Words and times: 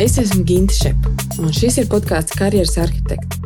Es 0.00 0.14
esmu 0.16 0.46
Ginte 0.48 0.72
Šepa, 0.72 1.10
un 1.44 1.50
šis 1.52 1.74
ir 1.82 1.88
podkāsts 1.92 2.32
Karjeras 2.32 2.78
arhitekta. 2.80 3.36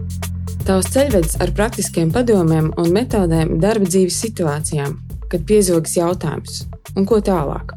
Tavs 0.63 0.87
ceļvedis 0.95 1.41
ar 1.43 1.51
praktiskiem 1.57 2.13
padomiem 2.15 2.69
un 2.79 2.93
metodēm 2.95 3.57
darba 3.59 3.89
dzīves 3.91 4.21
situācijām, 4.23 4.93
kad 5.33 5.43
piezogas 5.49 5.97
jautājums, 5.99 6.61
un 6.95 7.11
ko 7.11 7.19
tālāk. 7.27 7.75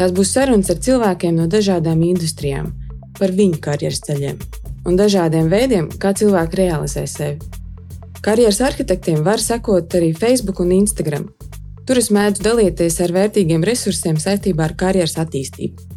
Tās 0.00 0.16
būs 0.16 0.32
sarunas 0.32 0.72
ar 0.72 0.80
cilvēkiem 0.80 1.36
no 1.36 1.44
dažādām 1.44 2.00
industrijām, 2.08 2.72
par 3.20 3.36
viņu 3.36 3.60
karjeras 3.68 4.00
ceļiem 4.08 4.40
un 4.88 4.96
dažādiem 4.96 5.52
veidiem, 5.52 5.92
kā 6.00 6.16
cilvēki 6.16 6.62
realizē 6.64 7.04
sevi. 7.04 7.36
Karjeras 8.24 8.64
arhitektiem 8.64 9.20
var 9.28 9.44
sekot 9.44 9.92
arī 10.00 10.14
Facebook 10.16 10.64
un 10.64 10.72
Instagram. 10.72 11.28
Tur 11.84 12.00
es 12.00 12.08
mēdzu 12.08 12.48
dalīties 12.48 13.02
ar 13.04 13.12
vērtīgiem 13.12 13.64
resursiem 13.68 14.16
saistībā 14.16 14.70
ar 14.70 14.80
karjeras 14.80 15.20
attīstību. 15.20 15.93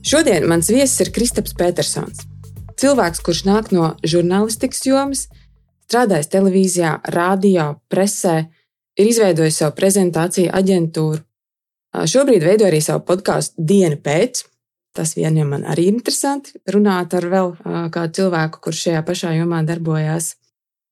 Šodien 0.00 0.46
mans 0.48 0.70
viesis 0.72 1.02
ir 1.04 1.10
Kristaps 1.12 1.52
Petersons. 1.52 2.22
Cilvēks, 2.80 3.20
kurš 3.20 3.42
nāk 3.44 3.68
no 3.76 3.90
žurnālistikas 4.00 4.86
jomas, 4.86 5.26
strādājis 5.84 6.30
televīzijā, 6.32 6.92
radio, 7.12 7.74
presē, 7.92 8.46
ir 8.96 9.10
izveidojis 9.10 9.58
savu 9.60 9.74
prezentāciju 9.76 10.54
aģentūru. 10.56 11.20
Šobrīd 12.08 12.46
veido 12.46 12.64
arī 12.70 12.80
savu 12.80 13.04
podkāstu 13.10 13.60
Diena 13.60 13.98
pēc. 14.00 14.46
Tas 14.96 15.12
vienam 15.18 15.52
man 15.52 15.66
arī 15.68 15.84
interesanti 15.90 16.56
runāt 16.72 17.12
ar 17.14 17.26
vēl 17.30 17.52
kādu 17.92 18.22
cilvēku, 18.22 18.62
kurš 18.64 18.86
šajā 18.86 19.02
pašā 19.06 19.34
jomā 19.36 19.60
darbojās. 19.68 20.32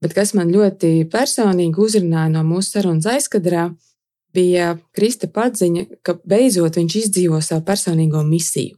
Bet 0.05 0.13
kas 0.15 0.35
man 0.37 0.53
ļoti 0.53 1.09
personīgi 1.11 1.81
uzrunāja 1.81 2.29
no 2.35 2.45
mūsu 2.47 2.77
sarunas 2.77 3.09
aizkadrā, 3.09 3.71
bija 4.37 4.77
Krista 4.93 5.31
paziņa, 5.33 5.87
ka 6.05 6.19
beidzot 6.29 6.77
viņš 6.77 6.99
izdzīvo 7.03 7.41
savu 7.43 7.65
personīgo 7.67 8.21
misiju 8.29 8.78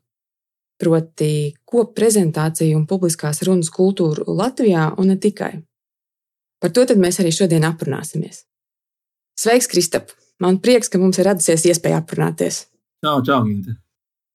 proti, 0.81 1.53
kopu 1.65 1.95
prezentāciju 1.97 2.79
un 2.79 2.87
publiskās 2.89 3.43
runas 3.47 3.71
kultūru 3.75 4.25
Latvijā 4.39 4.91
un 4.99 5.13
ne 5.13 5.19
tikai. 5.21 5.59
Par 6.61 6.73
to 6.77 6.85
mēs 6.97 7.21
arī 7.23 7.33
šodien 7.33 7.65
aprunāsimies. 7.69 8.45
Sveiks, 9.41 9.69
Kristap! 9.71 10.13
Man 10.41 10.57
prieks, 10.61 10.89
ka 10.89 10.99
mums 11.01 11.19
ir 11.21 11.29
radusies 11.29 11.67
iespēja 11.69 12.01
aprunāties. 12.01 12.65
Čau, 13.05 13.21
čau, 13.25 13.43
Ginte! 13.45 13.77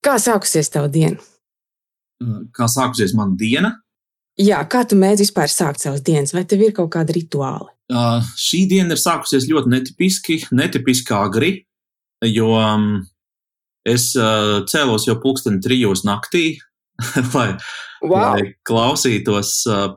Kā 0.06 0.20
sākusies 0.22 0.70
tava 0.74 0.90
diena? 0.94 1.18
Kā 2.54 2.68
sākusies 2.70 3.16
mana 3.18 3.34
diena? 3.38 3.72
Jā, 4.42 4.60
kā 4.70 4.84
tu 4.86 4.98
mēdz 5.00 5.24
vispār 5.24 5.50
sākt 5.50 5.82
savas 5.82 6.04
dienas, 6.06 6.34
vai 6.36 6.44
tev 6.46 6.62
ir 6.66 6.76
kaut 6.76 6.92
kāda 6.94 7.14
rituāla? 7.16 7.72
Uh, 7.90 8.26
šī 8.38 8.66
diena 8.70 8.94
ir 8.94 9.02
sākusiesi 9.02 9.52
ļoti 9.54 9.72
netipiski, 9.72 10.38
netipiski 10.58 11.14
agri, 11.16 11.52
jo 12.26 12.52
um, 12.58 12.90
Es 13.86 14.10
uh, 14.18 14.64
cēlos 14.66 15.06
jau 15.06 15.18
pulksteni 15.22 15.62
trijos 15.62 16.02
naktī, 16.08 16.58
lai, 17.36 17.52
wow. 18.02 18.34
lai 18.34 18.54
klausītos 18.66 19.60
uh, 19.70 19.88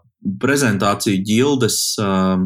prezentāciju 0.42 1.22
ģildes 1.24 1.78
uh, 2.02 2.42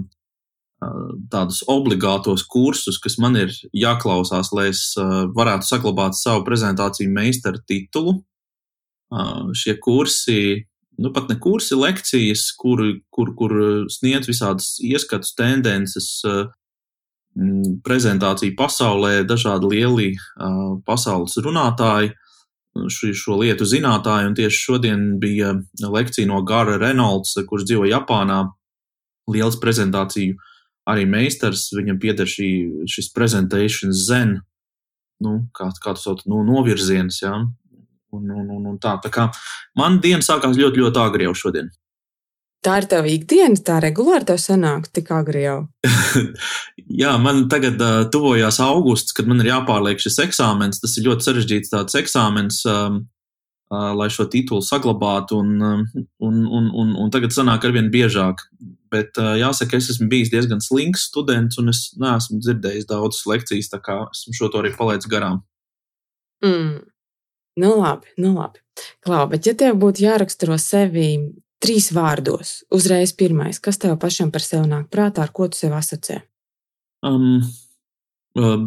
tādus 1.32 1.62
obligātos 1.70 2.44
kursus, 2.50 2.98
kas 3.02 3.18
man 3.22 3.38
ir 3.38 3.54
jāklausās, 3.74 4.52
lai 4.54 4.68
es 4.70 4.84
uh, 5.00 5.24
varētu 5.34 5.68
saglabāt 5.68 6.18
savu 6.18 6.44
prezentāciju 6.46 7.10
meistara 7.10 7.62
titulu. 7.66 8.20
Uh, 9.12 9.50
šie 9.56 9.76
kursi, 9.82 10.64
nu 11.02 11.10
pat 11.12 11.28
ne 11.28 11.36
kursi, 11.42 11.76
lekcijas, 11.76 12.46
kur, 12.58 12.84
kur, 13.12 13.34
kur 13.36 13.54
sniedz 13.92 14.30
visādas 14.30 14.76
ieskatus, 14.82 15.34
tendences, 15.38 16.14
uh, 16.28 16.46
prezentāciju 17.84 18.56
pasaulē, 18.58 19.22
dažādi 19.24 19.70
lieli 19.72 20.08
uh, 20.12 20.76
pasaules 20.86 21.36
runātāji, 21.40 22.12
ši, 22.92 23.12
šo 23.16 23.38
lietu 23.40 23.66
zinātāji, 23.68 24.28
un 24.30 24.36
tieši 24.36 24.64
šodien 24.66 25.06
bija 25.20 25.54
lekcija 25.80 26.28
no 26.28 26.42
Gara 26.48 26.78
Reynolds, 26.80 27.34
kurš 27.48 27.66
dzīvo 27.68 27.88
Japānā. 27.88 28.44
Liels 29.30 29.56
prezentāciju 29.62 30.34
arī 30.90 31.04
meistars, 31.06 31.68
viņam 31.76 31.98
pieder 32.02 32.28
šī, 32.28 32.48
šis 32.90 33.12
presentation 33.14 33.92
zen, 33.94 34.40
nu, 35.22 35.36
kā, 35.54 35.68
kā 35.82 35.94
tu 35.94 36.02
sauc, 36.02 36.24
nu, 36.26 36.42
novirziens, 36.46 37.20
jā. 37.22 37.36
Un, 38.12 38.24
un, 38.28 38.48
un, 38.52 38.64
un 38.74 38.80
tā, 38.82 38.98
tā 39.00 39.08
kā 39.08 39.30
man 39.78 39.96
diena 40.04 40.20
sākās 40.20 40.58
ļoti, 40.58 40.82
ļoti 40.82 41.00
agri 41.00 41.24
jau 41.24 41.36
šodien. 41.46 41.70
Tā 42.62 42.76
ir 42.78 42.86
tava 42.86 43.10
ikdiena, 43.10 43.58
tā 43.58 43.80
regulāri 43.82 44.26
tev 44.28 44.36
sanāk 44.38 44.86
tik 44.94 45.08
agri 45.10 45.40
jau. 45.42 45.56
Jā, 47.02 47.16
man 47.18 47.48
tagad 47.50 47.80
uh, 47.82 48.04
tuvojās 48.12 48.60
augusts, 48.62 49.14
kad 49.16 49.26
man 49.26 49.42
ir 49.42 49.50
jāpārliek 49.50 49.98
šis 50.02 50.20
eksāmens. 50.28 50.78
Tas 50.82 50.94
ir 50.98 51.08
ļoti 51.08 51.26
sarežģīts 51.26 51.72
tāds 51.72 51.98
eksāmens, 51.98 52.60
um, 52.70 53.00
uh, 53.72 53.90
lai 53.98 54.06
šo 54.14 54.28
titulu 54.30 54.62
saglabātu, 54.62 55.40
un, 55.42 55.58
un, 56.22 56.38
un, 56.46 56.70
un, 56.70 56.94
un 57.02 57.10
tagad 57.10 57.34
sanāk 57.34 57.66
arvien 57.66 57.90
biežāk. 57.90 58.46
Bet 58.94 59.18
uh, 59.18 59.34
jāsaka, 59.40 59.82
es 59.82 59.90
esmu 59.96 60.06
bijis 60.12 60.30
diezgan 60.30 60.62
slinks 60.62 61.08
students, 61.10 61.58
un 61.58 61.74
es 61.74 61.88
neesmu 61.98 62.38
dzirdējis 62.44 62.86
daudzas 62.94 63.26
lekcijas, 63.26 63.72
tā 63.74 63.82
kā 63.82 64.04
esmu 64.06 64.38
šo 64.38 64.52
to 64.54 64.62
arī 64.62 64.70
palaidis 64.78 65.10
garām. 65.10 65.42
Mm. 66.46 66.84
Nu, 67.58 67.74
labi, 67.82 68.14
nu, 68.22 68.36
labi. 68.36 68.62
Klau, 69.02 69.26
bet 69.28 69.50
ja 69.50 69.52
tev 69.58 69.74
būtu 69.82 70.06
jāraksturo 70.06 70.54
sevi 70.62 71.08
trīs 71.62 71.90
vārdos. 71.94 72.62
Uzreiz 72.74 73.14
pirmais, 73.16 73.60
kas 73.62 73.78
tev 73.80 73.96
pašam 74.02 74.32
par 74.34 74.44
sevi 74.44 74.68
nāk 74.70 74.88
prātā, 74.92 75.24
ar 75.24 75.32
ko 75.34 75.48
tu 75.50 75.60
sev 75.60 75.74
asociē? 75.78 76.20
Um, 77.06 77.42
um, 78.38 78.66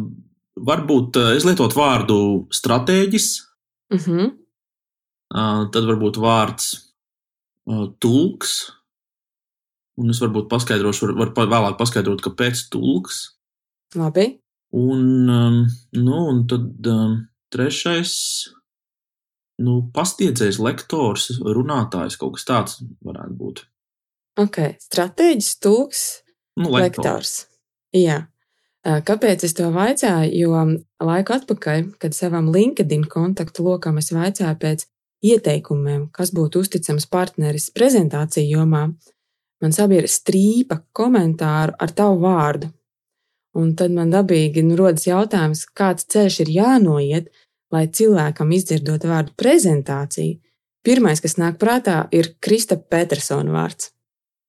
varbūt 0.56 1.20
es 1.36 1.46
lietotu 1.48 1.78
vārdu 1.78 2.18
stratēģis. 2.52 3.28
Uh 3.92 3.98
mhm. 3.98 4.18
-huh. 4.18 4.32
uh, 5.34 5.68
tad 5.70 5.84
varbūt 5.92 6.18
vārds 6.18 6.72
uh, 7.70 7.86
tulks. 8.00 8.72
Un 9.96 10.10
es 10.12 10.20
varbūt 10.20 10.50
paskaidrošu, 10.50 11.14
var, 11.16 11.32
var 11.36 11.48
vēlāk 11.48 11.78
paskaidrot, 11.78 12.20
kāpēc 12.20 12.68
tulks. 12.68 13.38
Labi. 13.94 14.40
Un, 14.76 15.30
um, 15.30 15.62
nu, 15.92 16.16
un 16.28 16.42
tad 16.46 16.86
um, 16.86 17.28
trešais 17.48 18.12
nu, 19.62 19.78
pastiedzējs, 19.94 20.60
lektors, 20.62 21.30
runātājs, 21.40 22.18
kaut 22.20 22.36
kas 22.36 22.46
tāds 22.48 22.78
varētu 23.04 23.36
būt. 23.40 23.62
Ok, 24.40 24.58
stratēģis, 24.84 25.52
tūks, 25.64 26.02
nu, 26.60 26.72
lektors. 26.76 27.46
Jā. 27.96 28.26
Kāpēc 28.86 29.42
es 29.48 29.56
to 29.58 29.70
vaicāju? 29.74 30.30
Jo 30.36 30.60
laiku 31.02 31.34
atpakaļ, 31.34 31.88
kad 31.98 32.14
savam 32.14 32.52
LinkedIn 32.54 33.08
kontaktu 33.10 33.64
lokam 33.66 33.96
es 33.98 34.12
vaicāju 34.14 34.58
pēc 34.62 34.84
ieteikumiem, 35.26 36.06
kas 36.14 36.30
būtu 36.36 36.62
uzticams 36.62 37.08
partneris 37.10 37.70
prezentāciju 37.74 38.60
jomā, 38.60 38.84
man 39.62 39.74
sabiedra 39.74 40.10
strīpa 40.10 40.82
komentāru 40.94 41.74
ar 41.80 41.94
tavu 41.96 42.20
vārdu. 42.22 42.70
Un 43.56 43.72
tad 43.74 43.94
man 43.96 44.12
dabīgi 44.12 44.62
nu, 44.62 44.76
rodas 44.76 45.08
jautājums, 45.08 45.64
kāds 45.72 46.04
ceļš 46.12 46.42
ir 46.44 46.52
jānoiet, 46.58 47.30
lai 47.76 47.86
cilvēkam 47.92 48.52
izdzirdot 48.56 49.04
vārdu 49.06 49.34
prezentācija, 49.38 50.38
pirmais, 50.86 51.22
kas 51.22 51.36
nāk 51.40 51.60
prātā, 51.60 52.06
ir 52.14 52.32
Krista 52.42 52.78
Petersona 52.78 53.52
vārds. 53.52 53.92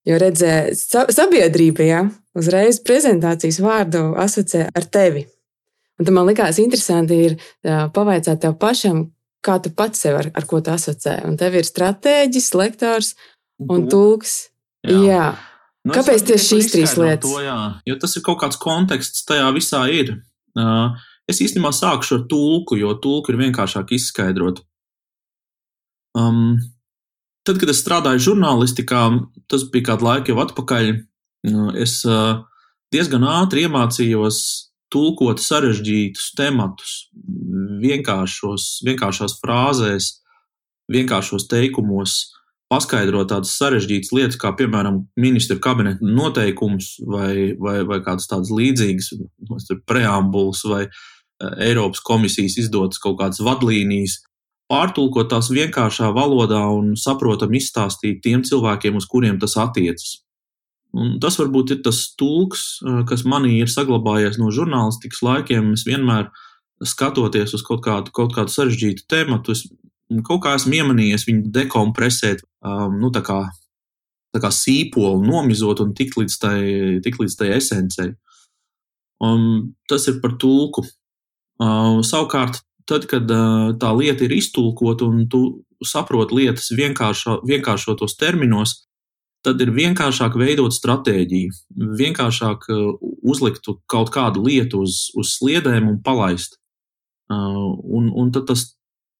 Jo 0.08 0.16
redzē, 0.20 0.70
sabiedrība, 1.12 1.84
ja 1.84 2.04
uzreiz 2.38 2.78
prezentācijas 2.84 3.58
vārdu 3.60 4.14
asociē 4.18 4.68
ar 4.72 4.86
tevi. 4.88 5.26
Un 5.98 6.06
tam 6.06 6.16
man 6.20 6.28
likās 6.30 6.60
interesanti 6.62 7.18
ir 7.26 7.34
pavaicāt 7.64 8.40
tev 8.44 8.54
pašam, 8.60 9.08
kā 9.44 9.58
tu 9.62 9.72
pats 9.74 10.04
sev 10.04 10.20
ar, 10.20 10.30
ar 10.34 10.46
ko 10.48 10.62
tu 10.62 10.72
asociē. 10.72 11.20
Un 11.28 11.36
tev 11.40 11.58
ir 11.58 11.66
stratēģis, 11.66 12.52
lektors 12.58 13.12
un 13.66 13.82
mhm. 13.82 13.90
tulks. 13.92 14.38
Jā. 14.86 15.02
jā. 15.02 15.26
Nu, 15.88 15.94
Kāpēc 15.96 16.24
tieši 16.28 16.46
šīs 16.52 16.72
trīs 16.72 16.94
lietas? 17.00 17.26
To, 17.26 17.40
jā. 17.42 17.58
jo 17.88 17.98
tas 18.00 18.16
ir 18.18 18.24
kaut 18.26 18.40
kāds 18.42 18.58
konteksts 18.60 19.24
tajā 19.28 19.48
visā 19.56 19.84
ir. 19.94 20.16
Uh, 20.58 20.94
Es 21.28 21.42
īstenībā 21.44 21.70
sākšu 21.76 22.18
ar 22.18 22.26
tulku, 22.30 22.78
jo 22.80 22.94
tulku 23.02 23.34
ir 23.34 23.40
vienkāršāk 23.42 23.92
izskaidrot. 23.98 24.62
Um, 26.16 26.56
tad, 27.44 27.60
kad 27.60 27.68
es 27.68 27.82
strādāju 27.82 28.30
žurnālistikā, 28.30 29.02
tas 29.50 29.66
bija 29.72 29.90
kādu 29.90 30.08
laiku 30.08 30.32
jau 30.32 30.40
atpakaļ, 30.46 30.94
uh, 31.52 31.68
es 31.76 32.00
uh, 32.08 32.40
diezgan 32.94 33.26
ātri 33.28 33.66
iemācījos 33.68 34.40
tulkot 34.92 35.42
sarežģītus 35.44 36.32
tematus, 36.38 36.94
vienkāršās 37.84 39.36
frāzēs, 39.42 40.10
vienkāršos 40.88 41.44
teikumos, 41.50 42.16
paskaidrot 42.72 43.30
tādas 43.32 43.54
sarežģītas 43.60 44.12
lietas, 44.16 44.40
kā 44.40 44.52
piemēram 44.56 45.02
ministra 45.20 45.58
kabineta 45.60 46.04
noteikums 46.04 46.94
vai, 47.04 47.52
vai, 47.60 47.80
vai 47.88 48.00
kādas 48.04 48.28
tādas 48.30 48.52
līdzīgas 48.52 49.12
preambulas 49.88 50.64
vai, 50.68 50.86
Eiropas 51.38 52.00
komisijas 52.02 52.58
izdotas 52.58 53.00
kaut 53.02 53.18
kādas 53.20 53.42
vadlīnijas, 53.44 54.18
pārtulkot 54.68 55.30
tās 55.32 55.50
vienkāršā 55.54 56.10
valodā 56.16 56.64
un 56.74 56.92
saprotam 56.98 57.54
izstāstīt 57.56 58.20
tiem 58.24 58.42
cilvēkiem, 58.44 58.98
uz 58.98 59.06
kuriem 59.08 59.38
tas 59.40 59.56
attiecas. 59.60 60.18
Un 60.96 61.18
tas 61.20 61.36
varbūt 61.38 61.74
ir 61.74 61.80
tas 61.84 62.00
tulks, 62.18 62.80
kas 63.08 63.24
manī 63.28 63.58
ir 63.60 63.70
saglabājies 63.70 64.38
no 64.40 64.50
žurnālistikas 64.54 65.20
laikiem. 65.24 65.74
Es 65.76 65.84
vienmēr 65.88 66.30
skatoties 66.84 67.52
uz 67.58 67.64
kaut 67.66 67.82
kādu, 67.84 68.12
kaut 68.14 68.32
kādu 68.36 68.52
sarežģītu 68.54 69.04
tēmu, 69.10 69.40
kaut 70.24 70.42
kā 70.44 70.54
esmu 70.56 70.78
iemanījies 70.80 71.26
viņu 71.28 71.52
dekompresēt, 71.52 72.44
um, 72.64 72.96
nu, 73.02 73.12
tā 73.12 73.22
kā, 73.26 73.42
tā 74.32 74.40
kā 74.42 74.52
sīpolu 74.54 75.20
nomizot 75.26 75.82
un 75.84 75.92
tikt 75.96 76.16
līdz 76.20 76.38
tai, 76.40 76.60
tikt 77.04 77.20
līdz 77.20 77.36
tai 77.40 77.52
esencei. 77.58 78.14
Um, 79.20 79.74
tas 79.90 80.06
ir 80.08 80.22
par 80.22 80.38
tulku. 80.40 80.86
Uh, 81.58 81.98
savukārt, 82.06 82.60
tad, 82.86 83.08
kad 83.10 83.30
uh, 83.30 83.72
tā 83.78 83.90
lieta 83.98 84.26
ir 84.26 84.36
iztulkota 84.36 85.08
un 85.08 85.26
tu 85.30 85.42
saproti 85.84 86.36
lietas 86.38 86.70
vienkāršo, 86.74 87.40
vienkāršotos 87.46 88.14
terminos, 88.18 88.76
tad 89.46 89.60
ir 89.62 89.72
vienkāršāk 89.74 90.36
veidot 90.38 90.74
stratēģiju, 90.74 91.54
vienkāršāk 91.98 92.66
uh, 92.72 92.96
uzlikt 93.26 93.68
kaut 93.90 94.12
kādu 94.14 94.42
lietu 94.46 94.82
uz, 94.86 95.08
uz 95.18 95.36
sliedēm 95.38 95.88
un 95.90 96.00
palaist. 96.04 96.58
Uh, 97.28 97.76
un, 97.84 98.08
un 98.14 98.32
tad 98.34 98.48
tas, 98.48 98.64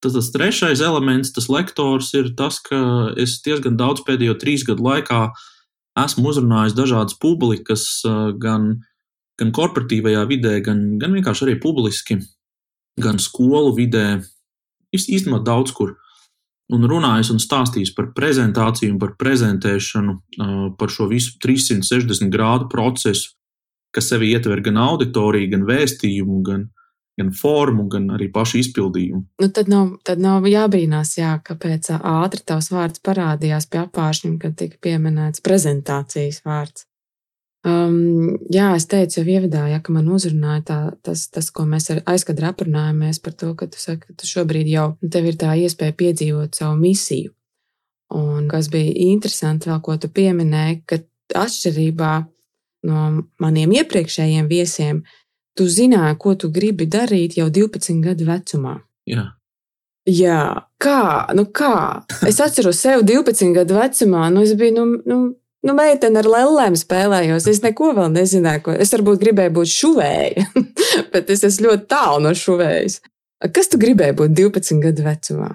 tad 0.02 0.17
tas 0.17 0.31
trešais 0.35 0.82
elements, 0.85 1.35
tas 1.35 1.50
lektors, 1.52 2.11
ir 2.19 2.32
tas, 2.38 2.61
ka 2.64 2.81
es 3.20 3.38
diezgan 3.44 3.79
daudz 3.79 4.02
pēdējo 4.06 4.38
trīs 4.40 4.64
gadu 4.67 4.87
laikā 4.87 5.29
esmu 5.99 6.31
uzrunājis 6.31 6.79
dažādas 6.79 7.19
publikas, 7.20 7.88
uh, 8.06 8.31
gan, 8.38 8.76
gan 9.38 9.55
korporatīvajā 9.55 10.25
vidē, 10.31 10.58
gan, 10.64 10.99
gan 10.99 11.14
vienkārši 11.17 11.46
arī 11.46 11.56
publiski, 11.62 12.19
gan 12.99 13.20
skolu 13.23 13.73
vidē, 13.76 14.19
īstenībā 14.94 15.40
daudz 15.46 15.75
kur 15.76 15.96
un 16.75 16.85
runājis 16.88 17.32
un 17.32 17.40
stāstījis 17.43 17.94
par 17.96 18.11
prezentāciju, 18.17 18.99
par 19.00 19.14
prezentēšanu, 19.20 20.17
par 20.81 20.93
šo 20.93 21.08
visu 21.11 21.38
360 21.43 22.32
grādu 22.32 22.69
procesu, 22.73 23.32
kas 23.94 24.11
sevi 24.11 24.35
ietver 24.35 24.61
gan 24.64 24.81
auditoriju, 24.82 25.52
gan 25.55 25.64
vēstījumu, 25.69 26.43
gan, 26.44 26.67
gan 27.19 27.32
formu, 27.35 27.87
gan 27.93 28.11
arī 28.19 28.29
pašu 28.35 28.61
izpildījumu. 28.61 29.23
Nu, 29.40 29.49
tad, 29.55 29.70
nav, 29.73 29.94
tad 30.05 30.20
nav 30.23 30.46
jābrīnās, 30.49 31.14
jā, 31.20 31.32
kāpēc 31.44 31.94
ātri 31.96 32.44
tavs 32.44 32.70
vārds 32.75 33.02
parādījās 33.05 33.70
pie 33.70 33.82
apgājuma, 33.87 34.37
kad 34.43 34.58
tika 34.61 34.76
pieminēts 34.85 35.44
prezentācijas 35.44 36.44
vārds. 36.44 36.85
Um, 37.67 38.37
jā, 38.55 38.69
es 38.79 38.87
teicu, 38.87 39.19
jau 39.19 39.33
ievadā, 39.35 39.65
ja, 39.73 39.81
ka 39.83 39.93
man 39.93 40.07
uzrunāja 40.15 40.63
tā, 40.69 40.79
tas, 41.03 41.25
tas, 41.35 41.49
ko 41.51 41.65
mēs 41.67 41.91
ar 41.91 42.05
aizkadru 42.07 42.47
aprunājāmies 42.53 43.19
par 43.25 43.35
to, 43.35 43.51
ka 43.59 43.67
tu 43.67 43.81
saki, 43.83 44.07
ka 44.07 44.15
tu 44.21 44.29
šobrīd 44.31 44.71
jau 44.71 44.93
nu, 44.95 45.11
tev 45.11 45.27
ir 45.27 45.39
tā 45.41 45.57
iespēja 45.59 45.97
piedzīvot 45.99 46.55
savu 46.61 46.79
misiju. 46.79 47.33
Un 48.15 48.47
kas 48.49 48.71
bija 48.73 48.95
interesanti, 49.11 49.69
vēl 49.69 49.81
ko 49.85 49.97
tu 50.01 50.09
pieminēji, 50.15 50.83
ka 50.89 51.01
atšķirībā 51.43 52.13
no 52.89 53.09
maniem 53.43 53.75
iepriekšējiem 53.81 54.47
viesiem, 54.49 55.03
tu 55.59 55.67
zināji, 55.67 56.15
ko 56.23 56.37
tu 56.39 56.53
gribi 56.55 56.87
darīt 56.87 57.37
jau 57.41 57.51
12 57.51 57.99
gadu 58.07 58.31
vecumā. 58.31 58.79
Jā. 59.11 59.27
Jā, 60.09 60.41
kā? 60.81 61.03
Nu 61.37 61.45
kā? 61.53 62.07
Es 62.25 62.39
atceros 62.41 62.79
sevi 62.81 63.05
12 63.11 63.53
gadu 63.59 63.77
vecumā, 63.77 64.29
nu 64.33 64.47
es 64.47 64.55
biju, 64.57 64.79
nu, 64.79 64.87
nu 65.05 65.19
Nu, 65.67 65.75
meitene 65.75 66.21
ar 66.21 66.29
lēlēm 66.31 66.77
spēlējos. 66.79 67.49
Es 67.51 67.61
neko 67.65 67.91
vēl 67.97 68.13
nezināju. 68.15 68.63
Ko. 68.65 68.75
Es 68.79 68.95
varbūt 68.95 69.23
gribēju 69.25 69.55
būt 69.57 69.73
šuvēja, 69.73 70.47
bet 71.15 71.33
es 71.35 71.43
esmu 71.49 71.73
ļoti 71.73 71.89
tālu 71.91 72.23
no 72.29 72.35
šuvējas. 72.39 73.01
Kas 73.55 73.71
tu 73.71 73.81
gribēji 73.83 74.17
būt 74.19 74.35
12 74.39 74.83
gadu 74.83 75.07
vecumā? 75.07 75.51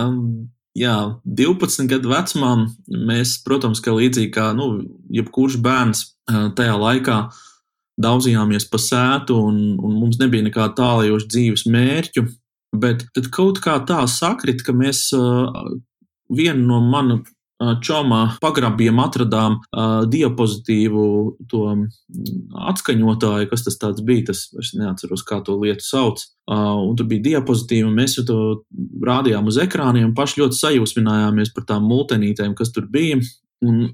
Um, 0.00 0.48
jā, 0.76 0.96
12 1.24 1.88
gadu 1.92 2.12
vecumā 2.12 2.54
mēs, 2.88 3.36
protams, 3.44 3.84
ka 3.84 3.94
līdzīgi 3.96 4.32
kā 4.34 4.50
nu, 4.56 4.70
jebkurš 5.12 5.60
bērns 5.64 6.06
tajā 6.56 6.76
laikā 6.80 7.18
daudzījāmies 8.00 8.66
pa 8.72 8.80
sētu, 8.80 9.36
un, 9.50 9.60
un 9.78 9.98
mums 10.00 10.18
nebija 10.18 10.44
nekāda 10.46 10.74
tālajoša 10.80 11.30
dzīves 11.30 11.66
mērķu. 11.70 12.26
Bet 12.74 13.04
tad 13.14 13.28
kaut 13.30 13.60
kā 13.62 13.76
tā 13.86 14.00
sakrit, 14.10 14.64
ka 14.66 14.74
mēs 14.74 15.06
vienu 16.32 16.64
no 16.66 16.80
manu 16.82 17.20
Čomā 17.84 18.20
pagrabiem 18.42 18.98
atradām 19.02 19.58
diapozitīvu 20.10 21.04
to 21.50 21.62
atskaņotāju, 22.72 23.50
kas 23.50 23.66
tas 23.66 24.02
bija. 24.04 24.30
Tas 24.30 24.46
es 24.60 24.72
neatceros, 24.78 25.24
kā 25.26 25.40
to 25.44 25.56
lietu 25.60 25.86
sauc. 25.86 26.24
Un 26.50 26.92
tur 26.98 27.08
bija 27.10 27.28
diapozitīva, 27.30 27.88
un 27.88 27.96
mēs 27.98 28.18
to 28.28 28.38
rādījām 29.04 29.48
uz 29.50 29.60
ekrāniem, 29.62 30.12
paši 30.16 30.42
ļoti 30.42 30.60
sajūsminājāmies 30.60 31.54
par 31.56 31.68
tām 31.70 31.88
multenītēm, 31.90 32.54
kas 32.58 32.74
tur 32.74 32.88
bija. 32.90 33.22
Un 33.64 33.86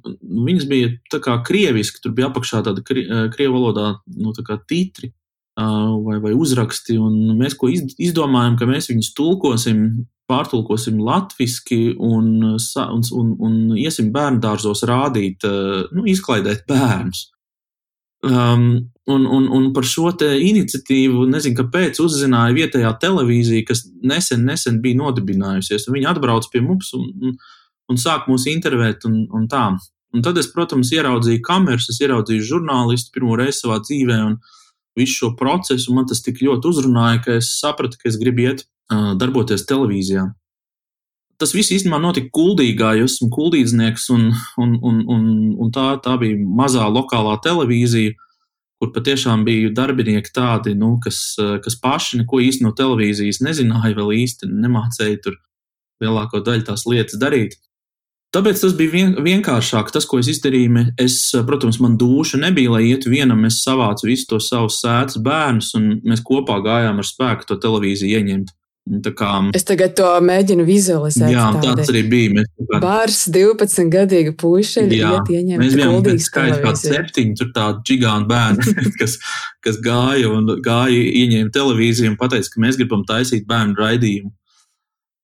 viņas 0.49 0.66
bija 0.66 0.90
tā 1.12 1.20
kā 1.23 1.37
krieviski, 1.46 2.00
tur 2.02 2.14
bija 2.16 2.31
apakšā 2.31 2.64
tāda 2.66 2.82
kri, 2.82 3.05
krievu 3.34 3.61
valodā 3.61 3.93
nu, 4.19 4.32
titri 4.66 5.12
vai, 5.60 6.18
vai 6.22 6.32
uzraksti. 6.36 6.96
Mēs 7.38 7.56
ko 7.58 7.70
izdomājam, 7.72 8.56
ka 8.60 8.68
mēs 8.70 8.90
viņus 8.90 9.12
tulkosim 9.18 9.84
pārtulkosim 10.30 11.00
latviešu 11.02 11.96
un, 12.06 12.30
un, 12.54 13.02
un, 13.18 13.34
un 13.46 13.58
iesim 13.78 14.12
bērnu 14.14 14.40
dārzos 14.44 14.84
rādīt, 14.86 15.46
nu, 15.94 16.06
izklaidēt 16.10 16.66
bērnus. 16.70 17.28
Um, 18.20 18.90
un, 19.08 19.24
un, 19.24 19.46
un 19.48 19.70
par 19.72 19.86
šo 19.88 20.10
iniciatīvu, 20.20 21.24
nezinu, 21.32 21.56
kāpēc, 21.62 22.02
uzzināja 22.04 22.56
vietējā 22.56 22.90
televīzija, 23.00 23.64
kas 23.70 23.86
nesen, 24.04 24.44
nesen 24.48 24.82
bija 24.84 25.00
nodibinājusies. 25.00 25.88
Viņi 25.88 26.10
atbrauc 26.10 26.50
pie 26.52 26.60
mums 26.64 26.92
un, 26.98 27.08
un, 27.24 27.38
un 27.90 28.00
sāk 28.00 28.28
mūs 28.30 28.46
intervēt 28.52 29.08
un, 29.08 29.24
un 29.34 29.48
tā. 29.50 29.70
Un 30.10 30.24
tad 30.26 30.38
es, 30.42 30.50
protams, 30.50 30.90
ieraudzīju 30.92 31.42
kameras, 31.46 31.88
es 31.90 32.00
ieraudzīju 32.02 32.46
žurnālistu 32.48 33.14
pirmo 33.14 33.38
reizi 33.38 33.62
savā 33.62 33.78
dzīvē 33.84 34.18
un 34.26 34.36
visu 35.00 35.25
šo 35.25 35.32
procesu. 35.38 35.94
Man 35.97 36.06
tas 36.11 36.23
tik 36.25 36.43
ļoti 36.44 36.70
uzrunāja, 36.70 37.23
ka 37.25 37.38
es 37.41 37.55
sapratu, 37.58 37.99
ka 38.00 38.11
es 38.11 38.20
gribu 38.20 38.47
iet 38.49 38.67
darboties 38.91 39.67
televīzijā. 39.69 40.29
Tas 41.41 41.55
viss 41.56 41.73
īstenībā 41.73 41.97
notika 42.02 42.29
Kuldīgā, 42.37 42.93
jo 42.99 43.06
esmu 43.08 43.31
kuldīdznieks, 43.32 44.11
un, 44.12 44.26
un, 44.61 44.75
un, 44.85 44.99
un, 45.08 45.23
un 45.56 45.70
tā, 45.73 45.94
tā 46.05 46.19
bija 46.20 46.37
mazā 46.37 46.85
lokālā 46.93 47.38
televīzija, 47.47 48.12
kur 48.81 48.91
patiešām 48.93 49.47
bija 49.47 49.70
darbinieki 49.76 50.35
tādi, 50.37 50.75
nu, 50.76 50.94
kas, 51.05 51.23
kas 51.64 51.79
paši 51.81 52.20
neko 52.23 52.43
īsti 52.44 52.67
no 52.67 52.75
televīzijas 52.76 53.41
nezināja, 53.44 53.97
vēl 53.97 54.12
īsti 54.19 54.50
nemācēja 54.52 55.23
tur 55.25 55.38
lielāko 56.00 56.43
daļu 56.44 56.67
tās 56.69 56.85
lietas 56.88 57.20
darīt. 57.20 57.56
Tāpēc 58.30 58.60
tas 58.62 58.75
bija 58.78 58.92
vien, 58.92 59.14
vienkāršāk. 59.26 59.90
Tas, 59.90 60.06
ko 60.06 60.20
es 60.22 60.28
izdarīju, 60.30 60.84
es, 61.02 61.18
protams, 61.46 61.80
man 61.82 61.96
duša 61.99 62.38
nebija, 62.38 62.76
lai 62.76 62.84
ietu 62.92 63.10
vienam. 63.10 63.42
Es 63.49 63.58
savācu 63.64 64.06
visus 64.06 64.28
tos 64.30 64.52
savus 64.52 64.78
sēdes 64.84 65.18
bērnus, 65.25 65.72
un 65.78 65.96
mēs 66.06 66.22
kopā 66.26 66.60
gājām 66.62 67.02
ar 67.02 67.08
spēku 67.08 67.49
to 67.49 67.58
televīziju 67.62 68.20
ieņemt. 68.20 68.54
Kā, 69.14 69.28
es 69.54 69.62
tagad 69.68 69.92
to 69.94 70.06
mēģinu 70.25 70.64
vizualizēt. 70.66 71.28
Jā, 71.30 71.44
tādi. 71.54 71.68
tāds 71.68 71.90
arī 71.92 72.00
bija. 72.10 72.30
Mēs 72.38 72.49
kā... 72.56 72.78
Bārs 72.82 73.20
12 73.30 73.90
gadīga 73.92 74.32
puiša 74.40 74.87
jā, 74.90 75.12
ieņemt 75.20 75.62
mēs 75.62 75.76
bijām 75.78 76.08
skaitļi 76.25 76.58
kā 76.64 76.72
septiņi, 76.80 77.37
tur 77.38 77.52
tādi 77.54 77.84
džigāni 77.87 78.26
bērni, 78.30 78.75
kas, 79.00 79.18
kas 79.62 79.78
gāja 79.84 80.32
un 80.32 80.49
gāja 80.64 81.04
ieņēma 81.22 81.54
televīziju 81.54 82.14
un 82.14 82.18
pateica, 82.18 82.50
ka 82.50 82.64
mēs 82.64 82.80
gribam 82.80 83.04
taisīt 83.06 83.46
bērnu 83.50 83.78
raidījumu. 83.78 84.32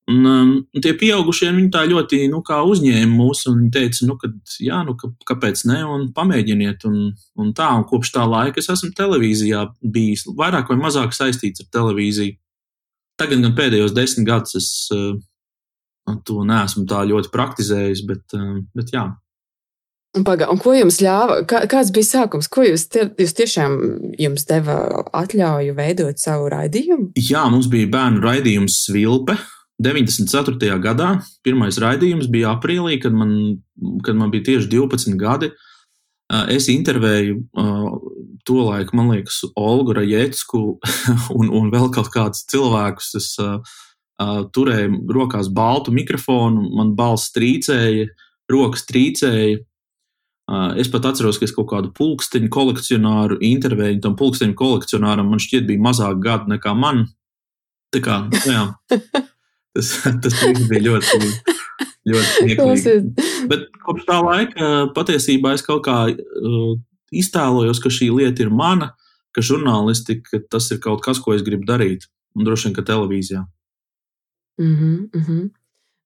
Un, 0.06 0.26
um, 0.30 0.50
tie 0.78 0.92
pieaugušie 0.94 1.48
viņi 1.50 1.70
tā 1.75 1.80
ļoti 1.90 2.20
nu, 2.30 2.38
uzņēma 2.46 3.10
mūs 3.10 3.40
un 3.50 3.64
teica, 3.75 4.06
nu, 4.06 4.14
ka, 4.20 4.30
jā, 4.62 4.84
nu, 4.86 4.94
ka, 4.94 5.10
kāpēc 5.32 5.64
ne, 5.66 5.80
un 5.82 6.04
pamēģiniet. 6.14 6.86
Un, 6.86 7.10
un 7.42 7.52
tā, 7.56 7.72
un 7.75 7.82
kopš 7.90 8.12
tā 8.14 8.26
laika 8.30 8.62
es 8.62 8.70
esmu 8.70 8.92
televīzijā 8.94 9.64
bijis 9.82 10.22
vairāk 10.38 10.70
vai 10.70 10.78
mazāk 10.84 11.16
saistīts 11.16 11.64
ar 11.64 11.72
televīziju. 11.75 12.38
Tagad, 13.18 13.42
gan 13.42 13.56
pēdējos 13.58 13.96
desmit 13.96 14.28
gadus, 14.28 14.54
es 14.60 14.70
uh, 14.94 15.16
to 16.28 16.44
neesmu 16.46 16.86
tā 16.86 17.02
ļoti 17.10 17.32
praktizējis, 17.34 18.04
bet, 18.06 18.25
uh, 18.38 18.60
bet 18.78 18.94
jā. 18.94 19.08
Paga, 20.25 20.46
un 20.52 20.62
ko 20.62 20.72
jums 20.76 21.00
ļāva? 21.02 21.42
Kā, 21.50 21.64
kāds 21.68 21.90
bija 21.92 22.06
sākums? 22.12 22.46
Ko 22.52 22.62
jūs, 22.64 22.86
tie, 22.94 23.08
jūs 23.18 23.34
tiešām 23.36 23.75
jums 24.22 24.46
deva 24.48 24.78
atļauju 25.10 25.75
veidot 25.76 26.22
savu 26.22 26.46
raidījumu? 26.54 27.10
Jā, 27.18 27.42
mums 27.52 27.66
bija 27.72 27.90
bērnu 27.92 28.22
raidījums 28.25 28.78
Svilpe. 28.86 29.36
94. 29.83 30.78
gadā 30.80 31.11
pirmais 31.45 31.76
raidījums 31.80 32.30
bija 32.33 32.54
aprīlī, 32.56 32.97
kad 33.02 33.14
man, 33.16 33.33
kad 34.04 34.16
man 34.16 34.33
bija 34.33 34.52
tieši 34.52 34.71
12 34.73 35.18
gadi. 35.21 35.50
Es 36.50 36.66
intervēju 36.73 37.42
to 38.47 38.62
laiku, 38.66 38.97
man 38.99 39.12
liekas, 39.12 39.42
Olgu 39.59 39.95
Rajecku 39.99 40.62
un, 41.38 41.50
un 41.50 41.68
vēl 41.75 41.90
kaut 41.95 42.11
kādus 42.14 42.47
cilvēkus. 42.50 43.12
Es 43.21 43.28
uh, 43.42 43.61
turēju 44.56 45.04
rokās 45.12 45.50
baltu 45.52 45.95
mikrofonu, 45.95 46.71
man 46.78 46.95
balss 46.99 47.35
trīcēja, 47.37 48.09
rokas 48.50 48.87
trīcēja. 48.88 49.61
Es 50.78 50.87
pat 50.87 51.09
atceros, 51.11 51.40
ka 51.40 51.47
es 51.49 51.54
kaut 51.54 51.66
kādu 51.73 51.90
pulksteņu 51.95 52.49
kolekcionāru 52.54 53.40
intervēju. 53.42 53.99
Tam 54.04 54.14
pulksteņu 54.18 54.54
kolekcionāram 54.56 55.26
man 55.30 55.42
šķiet 55.42 55.66
bija 55.66 55.83
mazāk 55.83 56.21
gadu 56.23 56.54
nekā 56.54 56.75
man. 56.78 57.09
Tā 57.95 58.02
kā, 58.02 58.21
nu 58.30 58.54
jā, 58.54 58.66
tas, 59.76 59.92
tas 60.42 60.61
bija 60.71 60.83
ļoti, 60.88 61.30
ļoti 62.11 62.28
smieklīgi. 62.33 62.95
Bet 63.50 63.68
kopš 63.85 64.06
tā 64.09 64.21
laika 64.25 64.71
patiesībā 64.97 65.54
es 65.56 65.64
kaut 65.66 65.85
kā 65.87 65.99
uh, 66.11 66.73
iztēlojos, 67.14 67.83
ka 67.83 67.92
šī 67.92 68.11
lieta 68.14 68.47
ir 68.47 68.50
mana, 68.50 68.95
ka 69.37 69.45
žurnālistika 69.45 70.40
tas 70.50 70.71
ir 70.73 70.80
kaut 70.83 71.04
kas, 71.04 71.21
ko 71.23 71.37
es 71.37 71.45
gribu 71.47 71.68
darīt, 71.68 72.09
un 72.37 72.49
droši 72.49 72.68
vien, 72.68 72.76
ka 72.78 72.87
televīzijā. 72.88 73.45
Mm 74.59 74.75
-hmm, 74.76 74.99
mm 75.12 75.23
-hmm. 75.23 75.49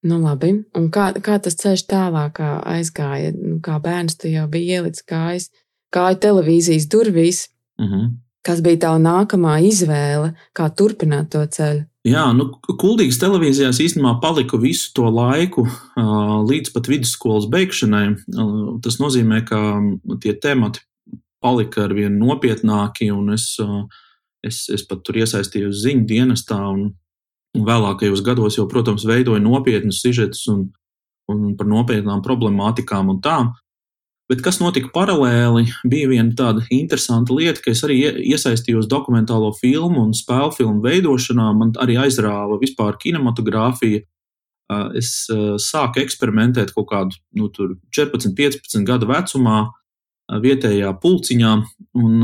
Nu, 0.03 0.17
labi. 0.21 0.65
Un 0.77 0.89
kā, 0.91 1.13
kā 1.21 1.37
tas 1.39 1.57
ceļš 1.61 1.85
tālāk 1.91 2.41
aizgāja? 2.65 3.35
Nu, 3.37 3.59
kā 3.61 3.77
bērns 3.81 4.17
tu 4.17 4.29
jau 4.29 4.47
biji 4.49 4.79
ielicis 4.79 5.05
kājas, 5.05 5.51
kāju 5.93 6.17
televīzijas 6.25 6.89
durvīs. 6.89 7.49
Mm 7.79 7.87
-hmm. 7.87 8.11
Kas 8.43 8.63
bija 8.65 8.77
tā 8.77 8.93
nākamā 8.97 9.61
izvēle, 9.69 10.35
kā 10.57 10.71
turpināt 10.71 11.29
to 11.29 11.47
ceļu? 11.47 11.85
Jā, 12.09 12.23
nu, 12.33 12.47
Kuldīgas 12.81 13.19
televīzijās 13.21 13.77
īstenībā 13.85 14.15
paliku 14.23 14.57
visu 14.61 14.89
to 14.97 15.05
laiku 15.13 15.67
līdz 16.49 16.73
pat 16.73 16.89
vidusskolas 16.89 17.45
beigšanai. 17.53 18.07
Tas 18.81 18.97
nozīmē, 19.03 19.43
ka 19.45 19.59
tie 20.23 20.33
temati 20.33 20.81
palika 21.45 21.85
ar 21.85 21.93
vien 21.97 22.17
nopietnāki, 22.21 23.11
un 23.13 23.35
es, 23.37 23.53
es, 24.47 24.63
es 24.73 24.85
pat 24.89 25.05
tur 25.05 25.21
iesaistījos 25.21 25.83
ziņu 25.85 26.07
dienestā, 26.09 26.61
un 26.73 26.95
vēlākajos 27.69 28.25
gados 28.25 28.57
jau, 28.57 28.65
protams, 28.71 29.05
veidoju 29.09 29.43
nopietnus 29.45 30.01
sižetus 30.01 30.47
un, 30.53 30.71
un 31.29 31.53
par 31.59 31.69
nopietnām 31.69 32.25
problemātikām 32.25 33.13
un 33.13 33.21
tām. 33.25 33.53
Bet 34.31 34.45
kas 34.47 34.61
notika 34.61 34.93
paralēli, 34.95 35.65
bija 35.91 36.09
viena 36.13 36.31
tāda 36.39 36.63
interesanta 36.71 37.35
lieta, 37.35 37.65
ka 37.65 37.73
es 37.73 37.81
arī 37.83 37.97
iesaistījos 38.31 38.87
dokumentālo 38.91 39.49
filmu 39.57 40.05
un 40.05 40.13
spēļu 40.15 40.53
filmu 40.55 40.85
veidošanā. 40.85 41.49
Man 41.59 41.73
arī 41.83 41.97
aizrāva 41.99 42.61
vispār 42.61 42.95
kinematogrāfija. 43.03 44.05
Es 44.95 45.11
sāku 45.65 45.99
eksperimentēt 46.05 46.71
kaut 46.77 46.87
kādu 46.93 47.19
nu, 47.35 47.49
14, 47.51 48.31
15 48.39 48.87
gadu 48.87 49.09
vecumā, 49.11 49.65
vietējā 50.45 50.93
pulciņā. 51.03 51.55
Un, 51.99 52.21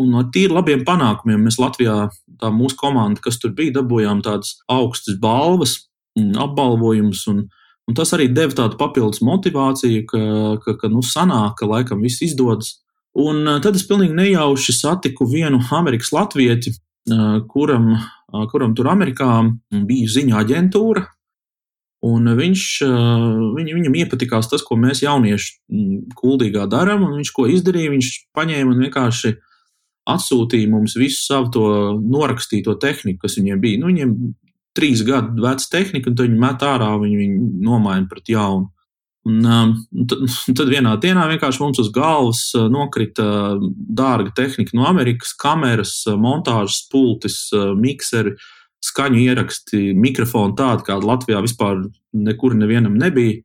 un 0.00 0.16
ar 0.22 0.30
tīri 0.32 0.56
labiem 0.56 0.86
panākumiem 0.88 1.44
mēs 1.44 1.60
Latvijā, 1.60 1.98
tā 2.40 2.48
mūsu 2.48 2.80
komanda, 2.80 3.20
kas 3.20 3.36
tur 3.42 3.52
bija, 3.52 3.76
dabūjām 3.82 4.24
tādas 4.24 4.56
augstas 4.72 5.20
balvas, 5.20 5.82
apbalvojumus. 6.16 7.26
Un, 7.34 7.44
Un 7.44 7.63
tas 7.92 8.14
arī 8.16 8.30
deva 8.32 8.56
tādu 8.56 8.78
papildus 8.80 9.20
motivāciju, 9.24 10.06
ka, 10.08 10.22
ka, 10.64 10.76
ka 10.80 10.88
nu, 10.88 11.04
sanāk, 11.04 11.58
ka 11.60 11.68
laikam 11.68 12.00
viss 12.04 12.24
izdodas. 12.24 12.78
Un 13.14 13.44
tad 13.62 13.76
es 13.76 13.84
pilnīgi 13.86 14.16
nejauši 14.16 14.74
satiku 14.74 15.26
vienu 15.30 15.60
amerikāņu 15.70 16.16
latvieti, 16.16 16.72
kuram, 17.52 17.92
kuram 18.50 18.72
tur 18.74 18.88
Amerikā 18.90 19.28
bija 19.70 20.08
ziņā 20.16 20.40
aģentūra. 20.40 21.04
Un 22.04 22.28
viņš, 22.36 22.62
viņ, 23.56 23.68
viņam 23.78 23.94
iepatikās 24.02 24.50
tas, 24.50 24.64
ko 24.64 24.76
mēs 24.76 25.00
jaunieši 25.04 25.54
kuldīgā 26.18 26.66
darām, 26.68 27.06
un 27.06 27.20
viņš 27.20 27.30
ko 27.32 27.46
izdarīja. 27.48 27.94
Viņš 27.94 28.10
paņēma 28.36 28.74
un 28.74 28.82
vienkārši 28.84 29.32
atsūtīja 30.12 30.68
mums 30.68 30.98
visu 31.00 31.22
savu 31.24 31.48
to 31.54 31.68
norakstīto 32.02 32.74
tehniku, 32.80 33.22
kas 33.24 33.38
viņiem 33.38 33.62
bija. 33.62 33.80
Nu, 33.80 33.88
viņiem 33.88 34.12
trīs 34.74 35.04
gadu 35.06 35.44
veca 35.44 35.68
tehnika, 35.70 36.10
un 36.10 36.18
viņi 36.18 36.40
met 36.40 36.64
ārā, 36.66 36.94
viņi 37.00 37.20
viņu 37.20 37.50
nomaina 37.64 38.08
pret 38.10 38.30
jaunu. 38.32 38.70
Un, 39.24 39.38
um, 39.48 39.70
tad, 40.04 40.26
tad 40.58 40.68
vienā 40.68 40.98
dienā 41.00 41.24
vienkārši 41.30 41.62
mums 41.62 41.80
uz 41.80 41.88
galvas 41.94 42.42
uh, 42.58 42.66
nokrita 42.72 43.24
dārga 43.72 44.34
tehnika 44.36 44.76
no 44.76 44.84
Amerikas, 44.90 45.32
kameras, 45.40 45.96
uh, 46.10 46.18
montāžas 46.20 46.82
pultis, 46.92 47.38
uh, 47.56 47.72
mikseri, 47.78 48.34
skaņu 48.84 49.22
ieraksti, 49.24 49.94
mikrofoni 49.96 50.56
tādi, 50.58 50.84
kādi 50.90 51.08
Latvijā 51.08 51.40
vispār 51.40 51.86
nekur 52.12 52.56
nevienam 52.58 52.98
nebija. 53.00 53.40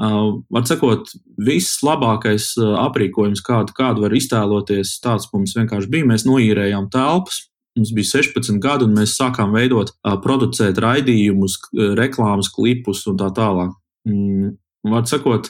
Var 0.00 0.64
sakot, 0.64 1.10
viss 1.44 1.82
labākais 1.84 2.54
aprīkojums, 2.56 3.42
kādu, 3.44 3.74
kādu 3.76 4.04
var 4.06 4.14
iztēloties, 4.16 4.94
tāds 5.04 5.28
mums 5.32 5.52
vienkārši 5.56 5.90
bija. 5.92 6.08
Mēs 6.08 6.24
noīrējām 6.28 6.86
telpas, 6.92 7.42
Mums 7.80 7.94
bija 7.96 8.10
16 8.20 8.58
gadi, 8.60 8.84
un 8.84 8.92
mēs 8.98 9.14
sākām 9.16 9.54
veidot, 9.56 9.94
producēt 10.20 10.76
raidījumus, 10.84 11.54
reklāmas 11.96 12.50
klipus 12.52 13.06
un 13.08 13.16
tā 13.16 13.30
tālāk. 13.32 13.70
Mm, 14.04 14.50
Vārds 14.90 15.14
sakot, 15.14 15.48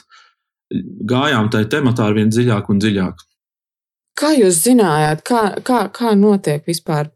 gājām 1.11 1.49
tajā 1.51 1.67
tematā 1.73 2.07
ar 2.07 2.15
vien 2.15 2.31
dziļāk 2.31 2.69
un 2.71 2.79
dziļāk. 2.79 3.25
Kā 4.21 4.31
jūs 4.37 4.61
zinājāt, 4.63 5.25
kā, 5.27 5.41
kā, 5.67 5.81
kā 5.91 6.13
notiek 6.19 6.63
vispār 6.67 7.09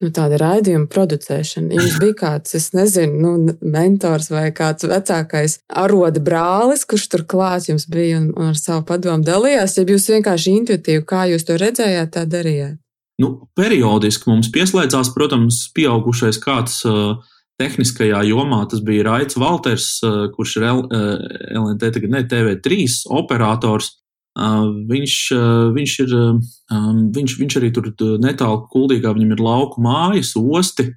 nu, 0.00 0.08
tāda 0.14 0.38
raidījuma 0.40 0.88
producēšana? 0.92 1.76
Jums 1.76 1.98
bija 2.02 2.16
kāds, 2.22 2.56
es 2.56 2.70
nezinu, 2.76 3.20
nu, 3.20 3.58
mentors 3.76 4.30
vai 4.32 4.46
kāds 4.56 4.88
vecākais 4.88 5.58
aroda 5.84 6.22
brālis, 6.22 6.86
kurš 6.88 7.08
tur 7.12 7.26
klāt 7.28 7.68
jums 7.68 7.88
bija 7.92 8.22
un, 8.22 8.32
un 8.36 8.54
ar 8.54 8.60
savu 8.60 8.84
padomu 8.88 9.26
dalījās, 9.26 9.76
ja 9.76 9.84
jūs 9.84 10.08
vienkārši 10.16 10.58
intuitīvi, 10.62 11.04
kā 11.08 11.26
jūs 11.32 11.44
to 11.48 11.60
redzējāt, 11.60 12.14
tā 12.16 12.24
darījāt? 12.24 12.80
Nu, 13.22 13.30
periodiski 13.56 14.28
mums 14.28 14.50
pieslēdzās, 14.52 15.14
protams, 15.14 15.62
pieaugušais 15.76 16.36
kāds 16.42 16.82
uh, 16.84 17.14
tehniskajā 17.60 18.20
jomā. 18.28 18.64
Tas 18.68 18.82
bija 18.84 19.06
Raits 19.06 19.38
Valters, 19.40 19.86
uh, 20.04 20.26
kurš 20.34 20.58
ir 20.58 20.66
L, 20.68 20.82
uh, 20.84 21.22
LNT, 21.62 21.94
tagad 21.96 22.12
ne 22.12 22.24
TV3 22.28 22.90
operators. 23.16 23.94
Uh, 24.36 24.68
viņš, 24.90 25.16
uh, 25.32 25.70
viņš, 25.72 25.96
ir, 26.04 26.12
um, 26.20 27.00
viņš, 27.16 27.38
viņš 27.40 27.56
arī 27.56 27.72
tur 27.72 27.88
netālu 28.20 28.66
kuldīgā, 28.72 29.14
viņam 29.16 29.32
ir 29.32 29.44
lauku 29.46 29.80
mājas, 29.80 30.34
osti. 30.36 30.90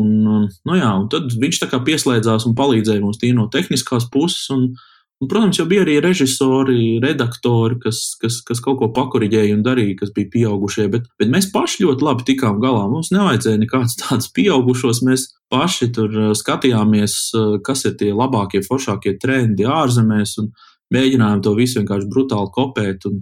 Un, 0.00 0.08
um, 0.24 0.46
nu 0.64 0.78
jā, 0.78 0.94
un 0.96 1.10
tad 1.12 1.28
viņš 1.36 1.60
tā 1.60 1.68
kā 1.68 1.82
pieslēdzās 1.84 2.46
un 2.48 2.56
palīdzēja 2.56 3.04
mums 3.04 3.20
tīri 3.20 3.36
no 3.36 3.50
tehniskās 3.52 4.08
puses. 4.08 4.48
Un, 4.54 4.70
Un, 5.20 5.28
protams, 5.28 5.58
jau 5.58 5.66
bija 5.68 5.82
arī 5.84 5.98
režisori, 6.00 6.96
redaktori, 7.02 7.76
kas, 7.82 8.14
kas, 8.20 8.38
kas 8.46 8.62
kaut 8.64 8.78
ko 8.80 8.86
pakoriģēja 8.96 9.52
un 9.52 9.64
darīja, 9.66 9.98
kas 9.98 10.14
bija 10.16 10.30
pieaugušie. 10.32 10.86
Bet, 10.94 11.10
bet 11.20 11.28
mēs 11.28 11.50
paši 11.52 11.84
ļoti 11.84 12.06
labi 12.06 12.24
tikām 12.30 12.56
galā. 12.62 12.86
Mums 12.88 13.12
nevajadzēja 13.12 13.60
nekādus 13.60 13.98
tādus 14.00 14.30
pieaugušos. 14.36 15.02
Mēs 15.04 15.26
paši 15.52 15.90
tur 15.92 16.16
uh, 16.16 16.30
skatījāmies, 16.36 17.18
uh, 17.36 17.52
kas 17.66 17.84
ir 17.84 17.98
tie 18.00 18.14
labākie, 18.16 18.64
foršākie 18.64 19.18
trendi 19.20 19.68
ārzemēs, 19.68 20.38
un 20.40 20.54
mēģinājām 20.96 21.44
to 21.44 21.52
visu 21.58 21.82
vienkārši 21.82 22.08
brutāli 22.08 22.54
kopēt 22.56 23.04
un, 23.12 23.20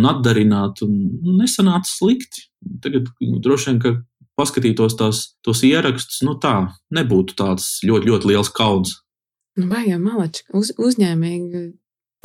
un 0.00 0.08
atdarināt. 0.08 0.80
Un, 0.88 0.98
un 1.20 1.40
nesanāca 1.44 1.92
slikti. 1.92 2.48
Tagad 2.80 3.12
nu, 3.20 3.42
droši 3.44 3.74
vien, 3.74 3.84
ka 3.84 3.98
paskatītos 4.40 4.96
tās, 4.96 5.26
tos 5.44 5.60
ierakstus, 5.68 6.22
nu 6.24 6.40
tā 6.40 6.62
nebūtu 6.96 7.36
tāds 7.36 7.74
ļoti, 7.84 8.08
ļoti 8.08 8.32
liels 8.32 8.56
kauns. 8.56 9.02
Nu, 9.56 9.66
Baigā 9.70 9.96
malači, 10.00 10.44
uz, 10.52 10.72
uzņēmīgi 10.76 11.64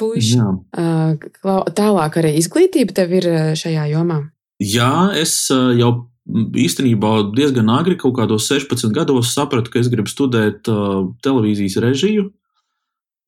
puiši. 0.02 0.40
Uh, 0.76 1.66
tālāk 1.78 2.18
arī 2.20 2.36
izglītība 2.42 2.96
tev 2.98 3.14
ir 3.16 3.28
šajā 3.60 3.88
jomā? 3.94 4.22
Jā, 4.62 5.12
es 5.18 5.34
jau 5.50 5.92
īstenībā 6.28 7.14
diezgan 7.36 7.72
agri, 7.74 7.96
kaut 8.00 8.18
kādos 8.20 8.50
16 8.52 8.94
gados, 8.96 9.32
sapratu, 9.34 9.72
ka 9.74 9.82
es 9.82 9.90
gribu 9.92 10.12
studēt 10.12 10.70
uh, 10.70 11.08
televīzijas 11.24 11.80
režiju. 11.82 12.30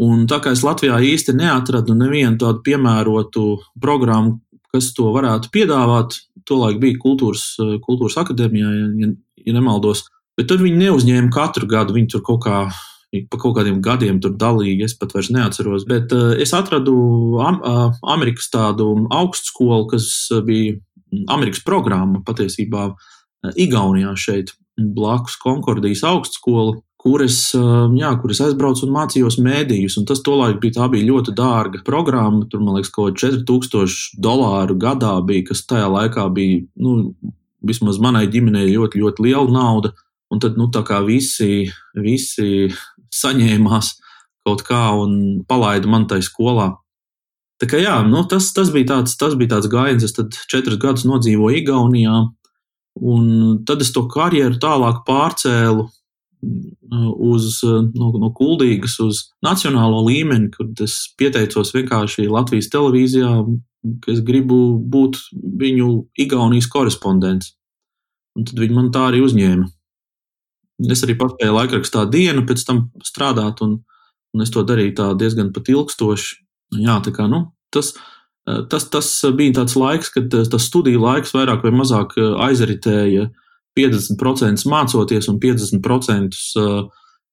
Un 0.04 0.26
tā 0.28 0.40
kā 0.44 0.54
es 0.56 0.64
Latvijā 0.66 0.98
īsti 1.06 1.36
neatradu 1.38 1.96
nevienu 1.96 2.40
tādu 2.42 2.64
piemērotu 2.66 3.46
programmu, 3.82 4.40
kas 4.74 4.90
to 4.98 5.12
varētu 5.14 5.52
piedāvāt, 5.54 6.18
tolaik 6.50 6.80
bija 6.82 6.98
kultūras, 7.02 7.54
kultūras 7.86 8.18
akadēmijā, 8.24 8.72
ja, 8.74 9.12
ja 9.46 9.56
nemaldos. 9.56 10.08
Bet 10.38 10.50
tur 10.50 10.64
viņi 10.66 10.82
neuzņēma 10.88 11.30
katru 11.34 11.70
gadu, 11.70 11.94
viņi 11.96 12.16
tur 12.16 12.24
kaut 12.26 12.42
kā 13.14 13.30
pa 13.30 13.40
kaut 13.42 13.58
kādiem 13.60 13.82
gadiem 13.84 14.20
tur 14.22 14.34
dalīgi, 14.40 14.88
es 14.88 14.96
pat 14.98 15.14
vairs 15.14 15.30
neatceros. 15.34 15.86
Bet 15.90 16.14
uh, 16.16 16.34
es 16.42 16.54
atradu 16.58 16.96
am, 17.44 17.60
uh, 17.62 18.00
Amerikas 18.16 18.50
tādu 18.54 18.90
augstskolu, 19.14 19.88
kas 19.92 20.08
bija 20.48 20.80
Amerikas 21.30 21.62
programma 21.66 22.24
patiesībā 22.26 22.88
uh, 22.90 23.54
Igaunijā 23.60 24.16
šeit, 24.18 24.56
blakus 24.78 25.38
Konkordijas 25.42 26.04
augstskola. 26.08 26.80
Kur 27.04 27.20
es, 27.20 27.36
jā, 27.52 28.10
kur 28.22 28.32
es 28.32 28.40
aizbraucu 28.40 28.86
un 28.86 28.94
mācījos 28.96 29.36
mēdījus. 29.44 29.98
Un 30.00 30.06
tas 30.08 30.22
tolaik 30.24 30.62
bija, 30.64 30.86
bija 30.88 31.10
ļoti 31.10 31.34
dārga 31.36 31.82
programma. 31.84 32.46
Tur, 32.48 32.62
man 32.64 32.78
liekas, 32.78 32.94
kaut 32.96 33.18
kāda 33.20 33.34
4000 33.44 34.22
dolāru 34.24 34.78
gadā 34.80 35.12
bija, 35.28 35.50
kas 35.50 35.66
tajā 35.68 35.90
laikā 35.92 36.30
bija, 36.32 36.62
nu, 36.80 37.12
vismaz 37.60 38.00
manai 38.00 38.24
ģimenei 38.32 38.72
ļoti, 38.72 39.04
ļoti 39.04 39.28
liela 39.28 39.52
nauda. 39.52 39.92
Un 40.32 40.40
tad, 40.42 40.56
nu, 40.58 40.70
tā 40.74 40.82
kā 40.88 41.02
visi, 41.04 41.68
visi 42.00 42.72
saņēmās 43.14 43.94
kaut 44.44 44.64
kā 44.68 44.86
un 45.00 45.44
palaida 45.48 45.90
man 45.90 46.08
tai 46.10 46.22
skolā. 46.26 46.74
Tā 47.62 47.70
kā 47.70 47.80
jā, 47.80 47.96
nu, 48.08 48.26
tas, 48.28 48.50
tas, 48.56 48.74
bija 48.74 48.90
tāds, 48.96 49.16
tas 49.20 49.38
bija 49.40 49.56
tāds 49.56 49.70
gājiens. 49.72 50.04
Es 50.04 50.16
tad 50.18 50.36
četrus 50.52 50.80
gadus 50.82 51.06
nodzīvoju 51.08 51.62
Igaunijā, 51.62 52.16
un 53.00 53.28
tad 53.68 53.86
es 53.86 53.94
to 53.96 54.04
karjeru 54.12 54.60
tālāk 54.60 55.04
pārcēlu 55.08 55.86
uh, 55.86 57.12
uz, 57.32 57.62
no, 57.64 58.10
no 58.20 58.32
kuldīgas 58.36 58.98
uz 59.04 59.22
nacionālo 59.46 60.04
līmeni, 60.10 60.52
kad 60.54 60.84
es 60.84 60.98
pieteicos 61.20 61.72
vienkārši 61.76 62.28
Latvijas 62.32 62.72
televīzijā, 62.74 63.32
ka 64.04 64.12
es 64.12 64.24
gribu 64.26 64.60
būt 64.80 65.22
viņu 65.64 65.90
Igaunijas 66.20 66.68
korespondents. 66.72 67.54
Un 68.36 68.50
tad 68.50 68.60
viņi 68.60 68.76
man 68.76 68.92
tā 68.92 69.08
arī 69.12 69.22
uzņēma. 69.24 69.70
Es 70.92 71.04
arī 71.06 71.16
paspēju 71.20 71.56
laikrakstā 71.56 72.06
dienu 72.12 72.46
pēc 72.48 72.66
tam 72.68 72.88
strādāt, 73.06 73.62
un, 73.66 73.78
un 74.34 74.46
es 74.46 74.52
to 74.54 74.64
darīju 74.68 74.96
tā 74.98 75.12
diezgan 75.20 75.54
pat 75.56 75.70
ilgstoši. 75.72 76.42
Jā, 76.84 76.98
tā 77.06 77.14
kā, 77.14 77.28
nu, 77.30 77.46
tas, 77.74 77.94
tas, 78.72 78.88
tas 78.92 79.10
bija 79.38 79.60
tāds 79.60 79.78
laiks, 79.78 80.10
kad 80.16 80.34
tas 80.34 80.68
studiju 80.68 81.04
laiks 81.04 81.36
vairāk 81.36 81.64
vai 81.66 81.74
mazāk 81.76 82.18
aizritēja 82.18 83.30
50% 83.78 84.68
mācoties 84.70 85.30
un 85.32 85.40
50% 85.42 86.42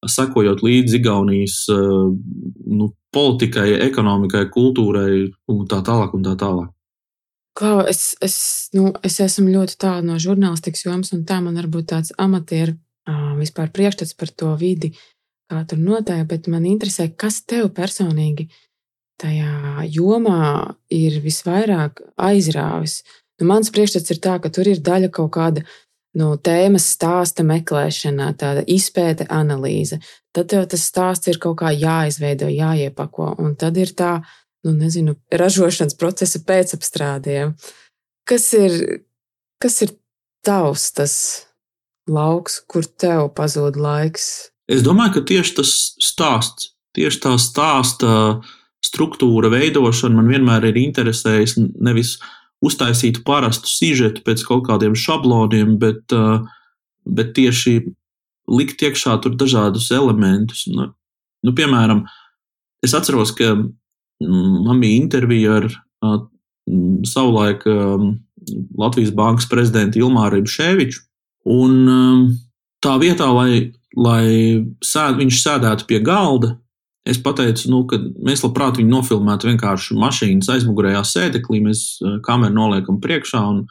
sekojot 0.08 0.62
līdzi 0.64 1.00
Igaunijas 1.00 1.62
nu, 1.70 2.90
politikai, 3.12 3.72
ekonomikai, 3.88 4.46
kultūrai 4.52 5.26
un 5.50 5.64
tā 5.68 5.80
tālāk. 5.84 6.14
Un 6.16 6.24
tā 6.24 6.36
tālāk. 6.40 6.70
Klau, 7.58 7.80
es, 7.90 8.14
es, 8.22 8.36
nu, 8.76 8.92
es 9.04 9.18
esmu 9.20 9.50
ļoti 9.50 9.76
tālu 9.82 10.06
no 10.06 10.20
žurnālistikas 10.22 10.86
jomas, 10.86 11.10
un 11.16 11.26
tā 11.28 11.40
man 11.42 11.58
varbūt 11.58 11.90
tāds 11.92 12.14
amatieru 12.16 12.78
vispār 13.38 13.70
priekšstats 13.74 14.16
par 14.18 14.32
to 14.32 14.54
vidi, 14.60 14.92
kā 15.50 15.62
tur 15.68 15.80
notiek, 15.82 16.26
bet 16.30 16.48
man 16.50 16.66
interesē, 16.68 17.10
kas 17.16 17.42
tev 17.42 17.70
personīgi 17.76 18.48
tajā 19.20 19.84
jomā 19.92 20.76
ir 20.94 21.20
visvairāk 21.24 22.00
aizrāvis. 22.16 23.00
Nu, 23.40 23.48
mans 23.50 23.72
priekšstats 23.72 24.14
ir 24.14 24.20
tā, 24.22 24.38
ka 24.40 24.52
tur 24.52 24.68
ir 24.68 24.82
daļa 24.84 25.10
kaut 25.12 25.32
kāda 25.36 25.64
nu, 26.18 26.32
tēmas 26.36 26.88
stāsta 26.94 27.44
meklēšana, 27.46 28.32
tāda 28.40 28.64
izpēte, 28.66 29.26
analīze. 29.30 30.00
Tad 30.34 30.50
tev 30.52 30.66
tas 30.70 30.86
stāsts 30.86 31.30
ir 31.30 31.40
kaut 31.42 31.60
kā 31.62 31.72
jāizveido, 31.74 32.50
jāiepako, 32.50 33.34
un 33.42 33.54
tad 33.58 33.78
ir 33.80 33.94
tā, 33.98 34.18
nu, 34.66 34.74
nezinu, 34.76 35.16
ražošanas 35.32 35.96
procesa 35.98 36.42
pēcapstrādē. 36.46 37.50
Kas 38.28 38.50
ir, 38.58 38.76
kas 39.62 39.80
ir 39.86 39.96
tavs 40.46 40.90
tas 40.96 41.14
lauks, 42.12 42.60
kur 42.70 42.86
tev 43.00 43.30
pazūd 43.36 43.78
laiks? 43.80 44.50
Es 44.70 44.84
domāju, 44.86 45.18
ka 45.18 45.26
tieši 45.32 45.56
tas 45.58 45.72
stāsts, 46.02 46.72
tieši 46.94 47.22
tā 47.24 47.34
stāsta 47.42 48.12
struktūra, 48.84 49.50
veidošana 49.52 50.20
man 50.20 50.30
vienmēr 50.30 50.68
ir 50.70 50.78
interesējis. 50.80 51.56
Nevis 51.82 52.16
uztaisīt 52.64 53.22
parastu 53.26 53.70
sižetu 53.70 54.24
pēc 54.26 54.44
kaut 54.46 54.66
kādiem 54.68 54.96
šabloniem, 54.98 55.76
bet, 55.80 56.04
uh, 56.14 56.44
bet 57.08 57.34
tieši 57.38 57.80
likt 58.50 58.82
iekšā 58.84 59.16
tur 59.24 59.36
dažādus 59.38 59.90
elementus. 59.94 60.66
Nu, 60.70 60.90
nu, 61.46 61.54
piemēram, 61.56 62.04
es 62.84 62.94
atceros, 62.96 63.34
ka 63.36 63.54
mm, 63.56 64.56
man 64.66 64.82
bija 64.82 65.02
intervija 65.02 65.60
ar 65.60 65.70
uh, 65.70 66.18
savulaik 67.08 67.64
um, 67.66 68.12
Latvijas 68.78 69.12
Bankas 69.16 69.48
prezidentu 69.50 70.00
Ilmāru 70.02 70.42
Ševiču. 70.46 71.04
Un 71.48 71.76
um, 71.88 72.24
tā 72.84 72.96
vietā, 73.00 73.30
lai, 73.32 73.70
lai 73.96 74.24
sēd, 74.84 75.20
viņš 75.22 75.42
sēdētu 75.44 75.88
pie 75.88 76.02
galda, 76.04 76.56
Es 77.08 77.18
pateicu, 77.18 77.70
nu, 77.72 77.84
ka 77.88 77.96
mēs 78.20 78.42
labprāt 78.44 78.76
viņu 78.76 78.92
nofilmētu 78.92 79.48
vienkārši 79.48 79.96
mašīnas 79.98 80.50
aizmugurējā 80.52 81.00
sēdeklī. 81.08 81.62
Mēs 81.64 81.84
eh, 82.04 82.18
kameru 82.26 82.52
noliekam 82.58 82.98
priekšā, 83.00 83.40
un, 83.40 83.62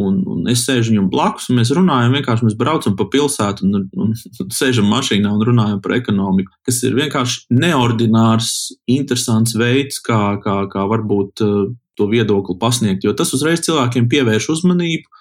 un, 0.00 0.16
un 0.32 0.48
es 0.48 0.64
sēžu 0.64 0.94
viņam 0.94 1.10
blakus, 1.12 1.50
un 1.50 1.60
mēs 1.60 1.74
runājam. 1.76 2.16
Vienkārši 2.16 2.48
mēs 2.48 2.56
braucam 2.58 2.96
pa 2.96 3.04
pilsētu, 3.12 3.68
un, 3.68 3.84
un, 3.84 4.14
un 4.16 4.54
sēžam 4.56 4.88
mašīnā 4.88 5.28
un 5.28 5.44
runājam 5.50 5.82
par 5.84 5.98
ekonomiku. 5.98 6.56
Tas 6.64 6.80
ir 6.88 6.96
vienkārši 6.96 7.60
neordinārs, 7.60 8.54
interesants 8.88 9.54
veids, 9.60 10.00
kā, 10.06 10.38
kā, 10.40 10.62
kā 10.72 10.88
varbūt 10.88 11.44
eh, 11.44 11.62
to 12.00 12.08
viedokli 12.08 12.56
pasniegt. 12.58 13.04
Jo 13.04 13.12
tas 13.12 13.36
uzreiz 13.36 13.60
cilvēkiem 13.68 14.08
pievērš 14.08 14.54
uzmanību. 14.56 15.19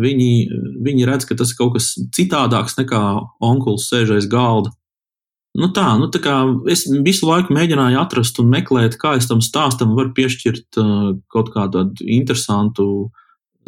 Viņi, 0.00 0.30
viņi 0.80 1.04
redz, 1.04 1.26
ka 1.28 1.36
tas 1.36 1.50
ir 1.52 1.58
kaut 1.58 1.74
kas 1.74 1.90
citādāks 2.16 2.78
nekā 2.78 3.02
onkulis 3.44 3.90
sēž 3.90 4.14
aiz 4.16 4.28
galda 4.30 4.72
Nu 5.52 5.68
tā, 5.68 5.84
nu 6.00 6.08
tā 6.08 6.16
kā 6.24 6.34
es 6.72 6.86
visu 7.04 7.26
laiku 7.28 7.52
mēģināju 7.52 7.98
atrast 8.00 8.38
un 8.40 8.48
meklēt, 8.54 8.96
kā 9.00 9.18
es 9.18 9.28
tam 9.28 9.42
stāstam 9.44 9.92
varu 9.98 10.14
piešķirt 10.16 10.78
uh, 10.80 11.10
kaut 11.32 11.50
kādu 11.52 11.90
interesantu 12.08 12.86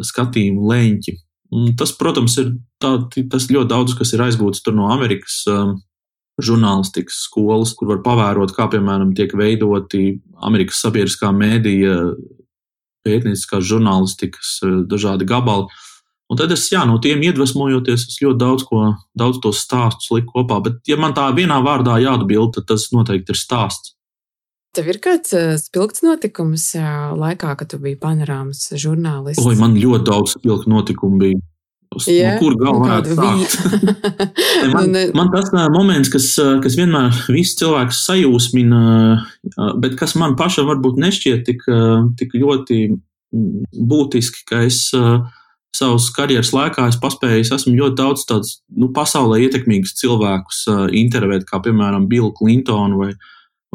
skatījumu 0.01 0.65
leņķi. 0.71 1.13
Un 1.53 1.75
tas, 1.77 1.93
protams, 1.93 2.39
ir 2.41 2.55
tā, 2.81 2.95
tas 3.29 3.45
ļoti 3.53 3.69
daudz, 3.69 3.93
kas 3.99 4.15
ir 4.17 4.23
aizgūts 4.25 4.65
no 4.73 4.89
Amerikas 4.95 5.43
uh, 5.51 5.75
žurnālistikas 6.41 7.21
skolas, 7.27 7.75
kur 7.77 7.93
var 7.93 8.01
pavērot, 8.07 8.55
kā 8.57 8.65
piemēram 8.73 9.13
tiek 9.15 9.37
veidoti 9.37 10.17
Amerikas 10.41 10.81
sabiedriskā 10.81 11.29
mēdīja 11.37 11.99
pētnieciskās 13.05 13.61
žurnālistikas 13.69 14.57
uh, 14.65 14.79
dažādi 14.89 15.29
gabali. 15.29 15.69
Un 16.25 16.39
tad 16.39 16.53
es, 16.55 16.63
jā, 16.73 16.81
no 16.89 16.97
tiem 17.01 17.21
iedvesmojoties, 17.27 18.07
es 18.09 18.21
ļoti 18.23 18.39
daudz 18.41 18.63
ko, 18.65 18.85
daudz 19.17 19.37
tos 19.43 19.59
stāstus 19.61 20.09
liku 20.13 20.39
kopā. 20.39 20.57
Bet, 20.65 20.79
ja 20.89 20.97
man 20.97 21.13
tā 21.17 21.27
vienā 21.37 21.59
vārdā 21.65 21.99
jāatbild, 22.01 22.55
tad 22.55 22.65
tas 22.71 22.87
noteikti 22.95 23.35
ir 23.35 23.39
stāsts. 23.39 23.93
Tev 24.75 24.89
ir 24.91 24.97
kāds 24.99 25.31
uh, 25.37 25.53
spilgts 25.61 26.01
notikums 26.03 26.71
uh, 26.79 27.13
laikā, 27.15 27.53
kad 27.59 27.69
tu 27.71 27.77
biji 27.79 27.99
panorāmas 28.01 28.67
žurnālists? 28.73 29.43
Oi, 29.45 29.53
man 29.59 29.77
ļoti 29.79 30.07
daudz 30.09 30.33
spilgtu 30.35 30.73
notikumu 30.73 31.21
bija. 31.21 31.43
Uz, 31.95 32.09
yeah, 32.11 32.33
no 32.33 32.41
kur 32.41 32.57
galva 32.59 32.81
varētu 32.81 33.15
sākt? 33.15 34.09
man, 34.73 34.89
nu, 34.91 35.05
man 35.15 35.31
tas 35.31 35.53
uh, 35.53 35.69
moments, 35.71 36.09
kas, 36.11 36.27
kas 36.65 36.75
vienmēr 36.75 37.21
visu 37.29 37.61
cilvēku 37.61 37.95
sajūsmina, 37.95 38.81
bet 39.79 39.95
kas 40.01 40.17
man 40.19 40.35
pašam 40.35 40.67
varbūt 40.73 40.99
nešķiet 41.05 41.45
tik, 41.47 41.63
tik 42.19 42.35
ļoti 42.35 42.81
būtiski, 43.79 44.43
ka 44.49 44.65
es 44.65 44.89
uh, 44.97 45.21
savas 45.75 46.09
karjeras 46.15 46.53
laikā 46.55 46.87
es 46.89 46.97
paspēju, 47.01 47.43
es 47.43 47.53
esmu 47.55 47.75
ļoti 47.75 47.99
daudz 47.99 48.25
tādus 48.29 48.59
nu, 48.71 48.91
pasaulē 48.95 49.41
ietekmīgus 49.45 49.95
cilvēkus 49.99 50.65
uh, 50.71 50.83
intervēt, 50.95 51.47
kā 51.49 51.61
piemēram 51.63 52.07
Billu 52.11 52.31
Clintonu 52.37 53.01
vai, 53.01 53.11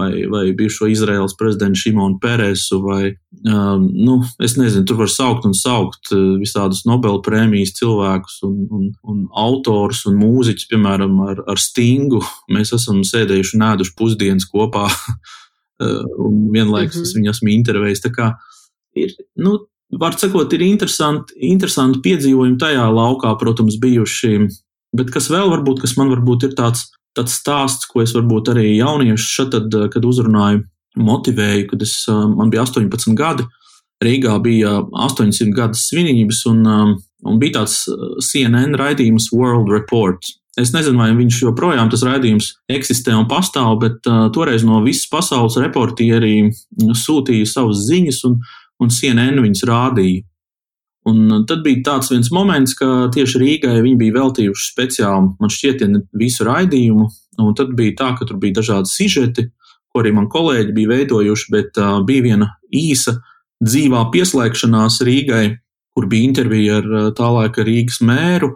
vai, 0.01 0.11
vai 0.33 0.43
bijušo 0.57 0.89
Izraels 0.91 1.37
prezidentu 1.39 1.83
Šimonu 1.83 2.19
Peresu, 2.23 2.81
vai, 2.85 3.13
um, 3.45 3.89
nu, 3.93 4.19
es 4.43 4.57
nezinu, 4.59 4.87
tur 4.89 5.01
var 5.03 5.13
saukt 5.13 5.49
un 5.49 5.57
saukt 5.57 6.13
uh, 6.15 6.37
visādus 6.41 6.87
Nobel 6.89 7.21
prēmijas 7.27 7.75
cilvēkus 7.81 8.41
un, 8.49 8.61
un, 8.77 8.87
un 9.13 9.27
autors 9.45 10.07
un 10.09 10.17
mūziķus, 10.21 10.71
piemēram, 10.73 11.19
ar, 11.29 11.45
ar 11.51 11.61
Stingu. 11.61 12.23
Mēs 12.53 12.73
esam 12.77 13.05
sēdējuši 13.07 13.59
un 13.59 13.67
ēduši 13.75 13.97
pusdienas 13.99 14.49
kopā, 14.51 14.89
un 16.27 16.47
vienlaikus 16.53 16.97
mm 16.97 17.03
-hmm. 17.03 17.09
es 17.09 17.17
viņu 17.17 17.35
esmu 17.35 17.53
intervējis. 17.59 18.07
Tā 18.07 18.15
kā 18.17 18.33
ir, 18.97 19.13
nu, 19.37 19.59
var 19.99 20.17
sakot, 20.19 20.53
ir 20.55 20.65
interesanti, 20.65 21.35
interesanti 21.51 22.01
piedzīvojumi 22.05 22.59
tajā 22.61 22.87
laukā, 22.95 23.35
protams, 23.41 23.79
bijuši. 23.83 24.47
Bet 24.97 25.13
kas 25.15 25.31
vēl 25.31 25.51
varbūt, 25.51 25.83
kas 25.85 25.97
man 25.99 26.11
varbūt 26.13 26.49
ir 26.49 26.57
tāds, 26.59 26.89
tāds 27.17 27.37
stāsts, 27.41 27.89
ko 27.91 28.03
es 28.05 28.15
varbūt 28.15 28.53
arī 28.55 28.73
jauniešus 28.77 29.37
šeit, 29.37 29.57
kad 29.95 30.07
uzrunāju, 30.07 30.65
motivēju, 30.99 31.69
kad 31.71 31.87
es, 31.87 31.95
man 32.11 32.51
bija 32.51 32.67
18 32.67 33.17
gadi. 33.19 33.47
Rīgā 34.01 34.39
bija 34.41 34.79
800 34.97 35.53
gadu 35.53 35.77
svinības, 35.77 36.45
un, 36.49 36.63
un 36.65 37.41
bija 37.43 37.59
tāds 37.61 37.83
CNN 38.25 38.79
raidījums 38.81 39.29
World 39.35 39.69
Report. 39.69 40.25
Es 40.59 40.73
nezinu, 40.75 40.99
vai 40.99 41.13
viņš 41.15 41.43
joprojām 41.45 41.91
tas 41.93 42.03
raidījums 42.05 42.49
eksistē 42.73 43.13
un 43.15 43.29
pastāv, 43.31 43.77
bet 43.85 44.09
uh, 44.11 44.25
toreiz 44.35 44.65
no 44.67 44.81
visas 44.83 45.07
pasaules 45.13 45.59
reportieri 45.63 46.49
sūtīja 46.81 47.47
savas 47.47 47.85
ziņas, 47.87 48.19
un, 48.27 48.41
un 48.81 48.93
CNN 48.93 49.41
viņas 49.45 49.67
rādīja. 49.69 50.25
Un 51.09 51.47
tad 51.49 51.63
bija 51.65 51.81
tāds 51.87 52.11
viens 52.13 52.29
moments, 52.35 52.75
ka 52.77 53.09
tieši 53.15 53.41
Rīgai 53.41 53.79
viņi 53.81 53.97
bija 54.03 54.19
veltījuši 54.19 54.67
speciāli, 54.69 55.31
man 55.41 55.53
šķiet, 55.53 55.85
visu 56.21 56.45
raidījumu. 56.45 57.07
Un 57.41 57.55
tad 57.57 57.73
bija 57.77 57.97
tā, 57.97 58.11
ka 58.19 58.27
tur 58.29 58.37
bija 58.43 58.59
dažādi 58.59 58.93
sižeti, 58.93 59.47
ko 59.91 60.03
arī 60.03 60.13
man 60.13 60.29
kolēģi 60.31 60.75
bija 60.77 60.91
veidojuši, 60.93 61.47
bet 61.55 61.81
uh, 61.81 62.03
bija 62.07 62.27
viena 62.29 62.51
īsa 62.69 63.17
dzīvā 63.65 64.05
pieslēgšanās 64.13 65.01
Rīgai, 65.07 65.47
kur 65.97 66.07
bija 66.11 66.29
intervija 66.29 66.83
ar 66.83 66.91
uh, 66.91 67.09
tā 67.17 67.31
laika 67.33 67.65
Rīgas 67.65 68.03
mēru. 68.05 68.53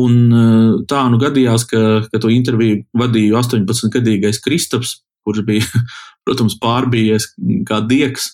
Un 0.00 0.16
uh, 0.32 0.80
tā 0.88 1.04
nu 1.12 1.20
gadījās, 1.20 1.68
ka, 1.68 1.82
ka 2.08 2.22
to 2.22 2.32
interviju 2.32 2.86
vadīja 2.96 3.36
18-gadīgais 3.42 4.40
Kristaps, 4.44 5.02
kurš 5.28 5.44
bija, 5.44 5.84
protams, 6.24 6.56
pārbījies 6.62 7.34
kā 7.68 7.84
dieks 7.84 8.32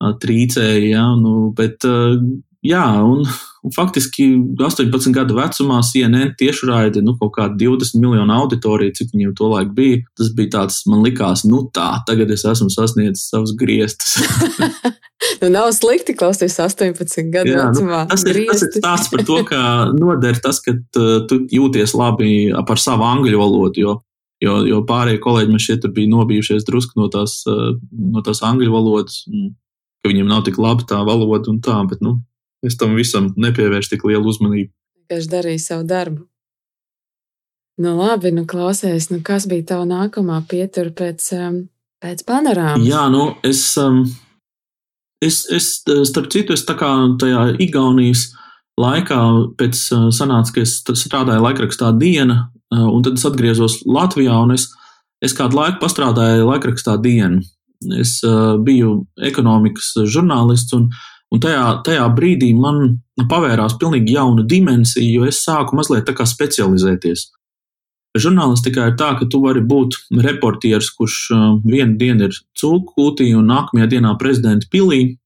trīcēja. 0.00 0.86
Ja, 0.90 1.04
nu, 1.18 1.50
bet, 1.56 1.84
jā, 2.66 2.84
un, 3.04 3.22
un 3.64 3.74
faktiski 3.74 4.26
18 4.56 5.12
gadu 5.14 5.36
vecumā 5.38 5.80
CNN 5.86 6.34
tiešraidi 6.40 7.02
nu, 7.04 7.16
kaut 7.20 7.34
kāda 7.36 7.58
20 7.60 8.00
miljonu 8.00 8.36
auditorija, 8.38 8.96
cik 8.96 9.12
viņiem 9.14 9.36
to 9.38 9.50
laiku 9.52 9.74
bija. 9.76 10.02
Tas 10.18 10.32
bija 10.36 10.54
tāds, 10.56 10.82
man 10.90 11.04
likās, 11.06 11.44
nu 11.48 11.62
tā, 11.74 11.90
tagad 12.08 12.32
es 12.34 12.46
esmu 12.48 12.70
sasniedzis 12.72 13.28
savus 13.32 13.54
griestus. 13.60 14.16
nu, 15.42 15.52
nav 15.52 15.70
slikti 15.76 16.16
klausīties 16.16 16.60
18 16.64 17.32
gadu 17.32 17.54
Jā, 17.54 17.66
vecumā. 17.68 18.04
Nu, 18.06 18.12
tas, 18.14 18.26
ir, 18.26 18.40
griestus. 18.40 18.68
tas 18.68 18.76
ir 18.76 18.84
stāsts 18.84 19.14
par 19.14 19.26
to, 19.28 19.40
ka 19.48 19.64
noder 19.96 20.40
tas, 20.42 20.62
ka 20.64 20.76
tu 20.92 21.42
jūties 21.52 21.96
labi 21.98 22.30
par 22.68 22.80
savu 22.80 23.08
angļu 23.08 23.42
valodu. 23.42 23.84
Jo 23.84 23.98
Jo, 24.40 24.62
jo 24.64 24.78
pārējie 24.88 25.20
kolēģi 25.20 25.52
man 25.52 25.60
šeit 25.60 25.82
bija 25.92 26.08
nobijušies 26.08 26.64
drusku 26.64 26.96
no 26.96 27.10
tās, 27.12 27.42
no 27.44 28.22
tās 28.24 28.40
angļu 28.48 28.72
valodas 28.72 29.18
ka 30.00 30.10
viņam 30.12 30.28
nav 30.30 30.44
tik 30.48 30.58
laba 30.60 30.86
tā 30.88 31.00
valoda 31.06 31.52
un 31.52 31.60
tā, 31.64 31.76
bet 31.88 32.02
nu, 32.04 32.18
es 32.66 32.76
tam 32.80 32.96
visam 32.98 33.30
nepievēršu 33.36 33.94
tik 33.94 34.06
lielu 34.08 34.26
uzmanību. 34.32 34.72
Vienkārši 35.00 35.32
darīju 35.32 35.62
savu 35.62 35.86
darbu. 35.88 36.24
Nu, 37.80 37.94
labi, 37.96 38.32
nu, 38.36 38.44
klausies, 38.44 39.08
nu, 39.08 39.22
kas 39.24 39.46
bija 39.48 39.70
tava 39.72 39.86
nākamā 39.88 40.42
pietura 40.48 40.92
pēc, 40.92 41.30
um, 41.38 41.62
pēc 42.04 42.26
panorāmas? 42.28 42.84
Jā, 42.84 43.06
nu, 43.12 43.30
es, 43.46 43.62
um, 43.80 44.02
es, 45.24 45.46
es, 45.48 45.70
starp 46.10 46.28
citu, 46.32 46.56
es 46.56 46.66
tā 46.68 46.76
kā 46.76 46.90
tajā 47.20 47.46
Igaunijas 47.64 48.26
laikā, 48.80 49.20
pēc 49.60 49.80
sanāca, 50.16 50.54
ka 50.56 50.64
es 50.64 50.76
strādāju 50.84 51.44
laikrakstā 51.46 51.94
diena, 52.00 52.50
un 52.70 53.00
tad 53.06 53.16
es 53.18 53.24
atgriezos 53.28 53.80
Latvijā, 53.88 54.36
un 54.44 54.54
es, 54.56 54.68
es 55.24 55.34
kādu 55.36 55.58
laiku 55.58 55.80
pastrādāju 55.82 56.48
laikrakstā 56.48 56.98
dienu. 57.02 57.42
Es 58.00 58.18
uh, 58.26 58.58
biju 58.60 59.06
ekonomikas 59.24 59.94
žurnālists, 60.12 60.74
un, 60.76 60.90
un 61.32 61.42
tajā, 61.42 61.80
tajā 61.86 62.06
brīdī 62.16 62.50
man 62.56 63.00
pavērās 63.30 63.78
pilnīgi 63.80 64.18
jauna 64.18 64.44
dimensija, 64.44 65.08
jo 65.08 65.28
es 65.28 65.40
sāku 65.44 65.78
mazliet 65.78 66.04
tā 66.08 66.16
kā 66.16 66.26
specializēties. 66.28 67.30
Žurnālistikā 68.20 68.90
ir 68.90 68.98
tā, 68.98 69.14
ka 69.16 69.28
tu 69.30 69.40
vari 69.44 69.62
būt 69.64 69.96
reportieris, 70.26 70.90
kurš 70.98 71.18
uh, 71.32 71.48
vienu 71.64 71.96
dienu 72.00 72.28
ir 72.28 72.36
cūkūtī 72.60 73.30
un 73.38 73.48
nākamajā 73.54 73.90
dienā 73.96 74.14
prezidenta 74.20 74.68
pilī, 74.72 75.16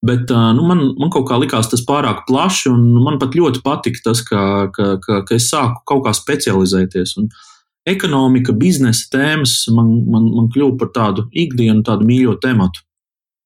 Bet 0.00 0.30
nu, 0.32 0.64
man, 0.64 0.78
man 0.96 1.10
kaut 1.12 1.26
kā 1.28 1.36
likās 1.36 1.68
tas 1.68 1.82
pārāk 1.84 2.22
plaši, 2.24 2.70
un 2.72 2.84
man 3.04 3.18
pat 3.20 3.34
ļoti 3.36 3.60
patika 3.60 4.00
tas, 4.06 4.22
ka, 4.24 4.42
ka, 4.72 4.94
ka, 5.04 5.18
ka 5.28 5.36
es 5.36 5.50
sāku 5.52 5.82
kaut 5.90 6.06
kā 6.06 6.14
specializēties. 6.16 7.18
Un 7.20 7.28
ekonomika, 7.88 8.52
biznesa 8.56 9.08
tēmas 9.12 9.64
man, 9.74 9.90
man, 10.10 10.30
man 10.36 10.52
kļuva 10.52 10.76
par 10.80 10.92
tādu 10.94 11.26
ikdienu, 11.32 11.82
tādu 11.86 12.06
mīļo 12.08 12.36
tematu. 12.42 12.84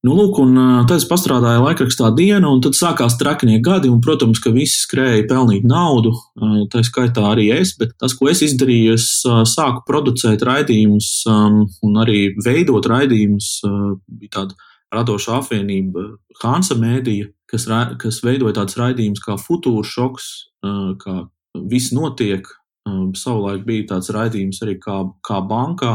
Nu, 0.04 0.12
lūk, 0.18 0.36
un 0.42 0.58
tad 0.84 0.98
es 0.98 1.06
strādāju 1.08 1.62
laikrakstā 1.64 2.10
dienu, 2.12 2.50
un 2.52 2.58
tad 2.60 2.76
sākās 2.76 3.14
traknie 3.16 3.56
gadi, 3.64 3.88
un, 3.88 4.02
protams, 4.04 4.36
ka 4.42 4.50
visi 4.52 4.82
skrēja 4.82 5.22
pelnīt 5.30 5.64
naudu, 5.64 6.12
tā 6.68 6.82
skaitā 6.84 7.24
arī 7.30 7.46
es, 7.54 7.72
bet 7.80 7.94
tas, 7.96 8.12
ko 8.18 8.28
es 8.28 8.42
izdarīju, 8.44 8.98
es 8.98 9.06
sāku 9.54 9.80
producēt 9.88 10.44
raidījumus 10.44 11.08
un 11.24 11.96
arī 12.02 12.34
veidot 12.36 12.84
raidījumus, 12.92 13.48
bija 14.20 14.34
tāda 14.36 14.60
radoša 14.92 15.38
apvienība 15.38 16.04
Hansa 16.42 16.76
Mēdija, 16.76 17.30
kas, 17.48 17.64
kas 18.02 18.20
veidoja 18.26 18.58
tāds 18.60 18.76
raidījums 18.76 19.24
kā 19.24 19.38
Futūra 19.40 19.88
šoks, 19.88 20.28
kā 21.00 21.16
viss 21.72 21.96
notiek. 21.96 22.44
Savulaik 23.16 23.64
bija 23.64 23.94
tāds 23.94 24.10
raidījums 24.12 24.60
arī 24.64 24.78
kā, 24.82 25.04
kā 25.24 25.40
bankā. 25.48 25.94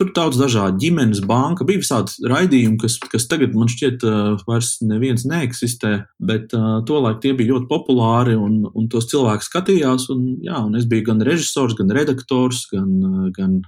Tur 0.00 0.14
daudz 0.16 0.38
dažādu 0.40 0.80
ģimenes 0.80 1.18
banka, 1.28 1.64
bija 1.68 1.82
visādi 1.82 2.28
raidījumi, 2.28 2.78
kas, 2.80 2.94
kas 3.12 3.26
tagad 3.28 3.52
man 3.52 3.68
šķiet 3.68 4.04
vairs 4.48 4.78
neviens 4.80 5.26
neeksistē, 5.28 5.90
bet 6.24 6.54
tolaik 6.88 7.20
tie 7.20 7.34
bija 7.36 7.52
ļoti 7.52 7.68
populāri 7.68 8.38
un, 8.40 8.62
un 8.72 8.88
tos 8.88 9.10
cilvēki 9.12 9.44
skatījās. 9.44 10.08
Un, 10.14 10.24
jā, 10.46 10.56
un 10.64 10.80
es 10.80 10.88
biju 10.88 11.10
gan 11.10 11.20
režisors, 11.28 11.76
gan 11.76 11.92
redaktors, 11.92 12.64
gan, 12.72 13.28
gan 13.36 13.60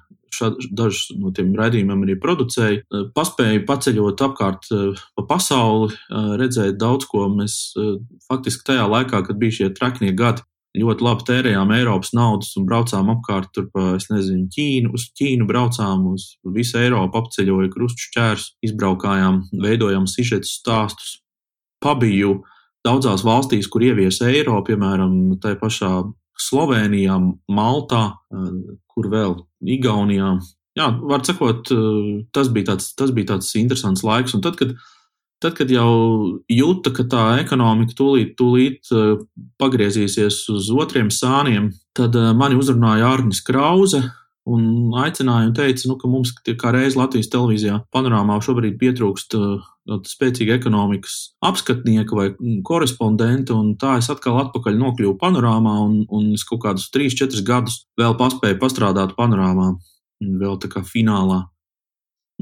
dažus 0.73 1.11
no 1.19 1.33
tiem 1.35 1.53
raidījumiem 1.59 2.07
arī 2.07 2.17
producēju. 2.21 2.83
Eh, 2.83 3.05
paspēju 3.15 3.65
paceļot 3.69 4.25
apkārt 4.29 4.71
eh, 4.73 5.03
pa 5.17 5.27
pasauli, 5.29 5.93
redzēt 6.41 6.79
daudz 6.81 7.07
ko. 7.11 7.29
Mēs 7.33 7.75
faktiski 8.29 8.73
tajā 8.73 8.87
laikā, 8.89 9.23
kad 9.27 9.39
bija 9.39 9.59
šie 9.61 9.71
traknie 9.77 10.13
gadi, 10.17 10.45
ļoti 10.79 11.05
labi 11.05 11.27
tērējām 11.29 11.73
Eiropas 11.77 12.13
naudas 12.17 12.55
un 12.57 12.65
braucām 12.69 13.11
apkārt 13.13 13.51
tur 13.57 13.69
pa, 13.75 13.93
es 13.99 14.09
nezinu, 14.13 14.49
Ķīnu, 14.53 14.93
uz 14.97 15.11
Ķīnu 15.19 15.47
braucām, 15.49 16.07
uz 16.15 16.31
visu 16.55 16.79
Eiropu 16.81 17.21
apceļoju 17.21 17.73
krustu 17.75 18.07
šķērs, 18.09 18.47
izbraukājām, 18.69 19.43
veidojām 19.63 20.09
sižetus 20.11 20.57
stāstus. 20.63 21.19
Pabiju 21.83 22.39
daudzās 22.87 23.25
valstīs, 23.27 23.69
kur 23.69 23.85
ievies 23.85 24.23
eiro, 24.25 24.57
piemēram, 24.65 25.37
tai 25.43 25.57
pašā 25.61 25.93
Slovenijā, 26.41 27.19
Maltā, 27.53 28.05
kur 28.95 29.09
vēl 29.13 29.37
Igaunijā. 29.77 30.35
Jā, 30.79 30.89
var 31.05 31.21
sakot, 31.27 31.69
tas 32.33 32.49
bija 32.55 32.73
tāds, 32.73 32.95
tas 32.97 33.13
bija 33.13 33.35
tāds 33.35 33.51
interesants 33.61 34.05
laiks. 34.07 34.33
Un 34.39 34.45
tad, 34.45 34.57
kad, 34.57 34.73
tad, 35.43 35.57
kad 35.59 35.71
jau 35.71 35.91
jūta, 36.51 36.93
ka 36.95 37.05
tā 37.11 37.27
ekonomika 37.43 37.97
tūlīt, 37.99 38.35
tūlīt 38.39 38.91
pagriezīsies 39.61 40.45
uz 40.55 40.71
otriem 40.73 41.11
sāniem, 41.13 41.71
tad 41.99 42.17
mani 42.39 42.59
uzrunāja 42.61 43.11
Arnis 43.13 43.43
Krause, 43.45 44.03
un 44.49 44.95
aicināja 44.99 45.49
un 45.49 45.53
teica, 45.55 45.87
nu, 45.87 45.97
ka 46.01 46.11
mums 46.11 46.33
kā 46.59 46.73
reiz 46.75 46.97
Latvijas 46.99 47.31
televīzijā 47.31 47.79
panorāmā 47.95 48.41
šobrīd 48.43 48.75
pietrūkst 48.81 49.37
uh, 49.39 49.61
spēcīga 50.09 50.57
ekonomikas 50.59 51.37
apskatnieka 51.47 52.19
vai 52.19 52.29
korespondenta, 52.67 53.55
un 53.55 53.77
tā 53.79 53.97
es 54.01 54.11
atkal 54.13 54.41
atpakaļ 54.45 54.79
nokļuvu 54.79 55.17
panorāmā, 55.21 55.77
un, 55.87 55.97
un 56.11 56.33
es 56.37 56.47
kaut 56.49 56.65
kādus 56.67 56.91
3-4 56.95 57.43
gadus 57.47 57.83
vēl 57.99 58.17
paspēju 58.19 58.59
pastrādāt 58.63 59.17
panorāmā, 59.19 59.73
vēl 60.23 60.59
tā 60.63 60.71
kā 60.73 60.85
finālā. 60.87 61.45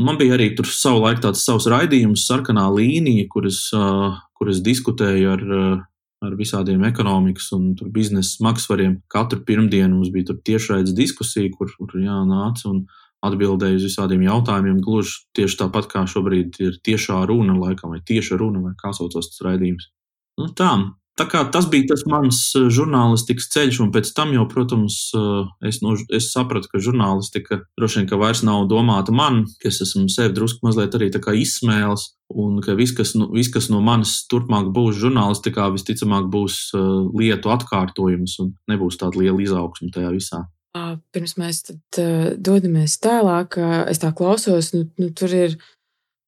Man 0.00 0.16
bija 0.16 0.38
arī 0.38 0.50
tur 0.56 0.68
savulaik 0.68 1.20
tāds 1.20 1.42
savs 1.44 1.66
raidījums, 1.68 2.24
sarkanā 2.24 2.64
līnija, 2.72 3.26
kuras, 3.28 3.66
kuras 4.38 4.62
diskutēju 4.64 5.32
ar 5.34 5.46
ar 6.20 6.36
visādiem 6.36 6.82
ekonomikas 6.84 7.48
un 7.56 7.70
biznesa 7.94 8.36
smagsvariem. 8.36 8.98
Katru 9.12 9.40
pirmdienu 9.46 9.96
mums 9.96 10.10
bija 10.12 10.36
tiešraides 10.44 10.92
diskusija, 10.96 11.48
kur, 11.56 11.72
kur 11.78 11.96
jānāca 11.96 12.68
un 12.70 12.82
atbildēja 13.24 13.78
uz 13.78 13.86
visādiem 13.88 14.26
jautājumiem. 14.26 14.82
Gluži 14.84 15.16
tieši 15.36 15.62
tāpat 15.62 15.88
kā 15.92 16.04
šobrīd 16.08 16.60
ir 16.60 16.76
tiešā 16.84 17.22
runa, 17.28 17.56
laikam, 17.56 17.94
vai 17.94 18.02
tieša 18.04 18.36
runa, 18.40 18.62
vai 18.68 18.74
kā 18.80 18.92
saucas 18.96 19.32
tas 19.32 19.44
raidījums. 19.46 19.88
Nu, 20.40 20.50
tā, 20.56 20.72
Tā 21.20 21.26
kā 21.28 21.42
tas 21.52 21.66
bija 21.68 21.90
tas 21.90 22.06
mans 22.08 22.38
eh, 22.56 22.70
žurnālistikas 22.72 23.50
ceļš, 23.52 23.80
un 23.84 23.90
pēc 23.92 24.08
tam 24.16 24.30
jau, 24.32 24.46
protams, 24.48 24.94
eh, 25.12 25.50
es, 25.68 25.82
no, 25.84 25.92
es 26.16 26.30
sapratu, 26.32 26.70
ka 26.72 26.80
žurnālistika 26.80 27.58
droši 27.76 28.00
vien 28.00 28.08
ka 28.08 28.16
vairs 28.20 28.40
nav 28.46 28.64
domāta 28.70 29.12
man, 29.12 29.42
ka 29.60 29.68
es 29.68 29.82
esmu 29.84 30.06
sevi 30.08 30.32
drusku 30.38 30.64
mazliet 30.64 30.96
arī 30.96 31.10
izsmēlis, 31.12 32.06
un 32.32 32.62
ka 32.64 32.72
viss, 32.78 32.96
kas, 32.96 33.12
nu, 33.20 33.28
vis, 33.36 33.50
kas 33.52 33.68
no 33.68 33.82
manis 33.84 34.14
turpmāk 34.32 34.72
būs 34.72 34.96
žurnālistikā, 35.02 35.68
visticamāk 35.74 36.30
būs 36.32 36.70
uh, 36.78 37.04
lietu 37.12 37.52
atkārtojums, 37.52 38.38
un 38.40 38.54
nebūs 38.70 38.96
tāda 39.02 39.20
liela 39.20 39.42
izaugsme 39.42 39.90
tajā 39.92 40.14
visā. 40.14 40.44
Pirms 41.12 41.34
mēs 41.36 41.64
tad, 41.66 41.82
uh, 41.98 42.30
dodamies 42.38 42.96
tālāk, 43.02 43.58
es 43.90 44.00
tā 44.00 44.14
klausos, 44.16 44.70
nu, 44.76 44.86
nu, 45.02 45.10
tur, 45.10 45.34
ir, 45.34 45.58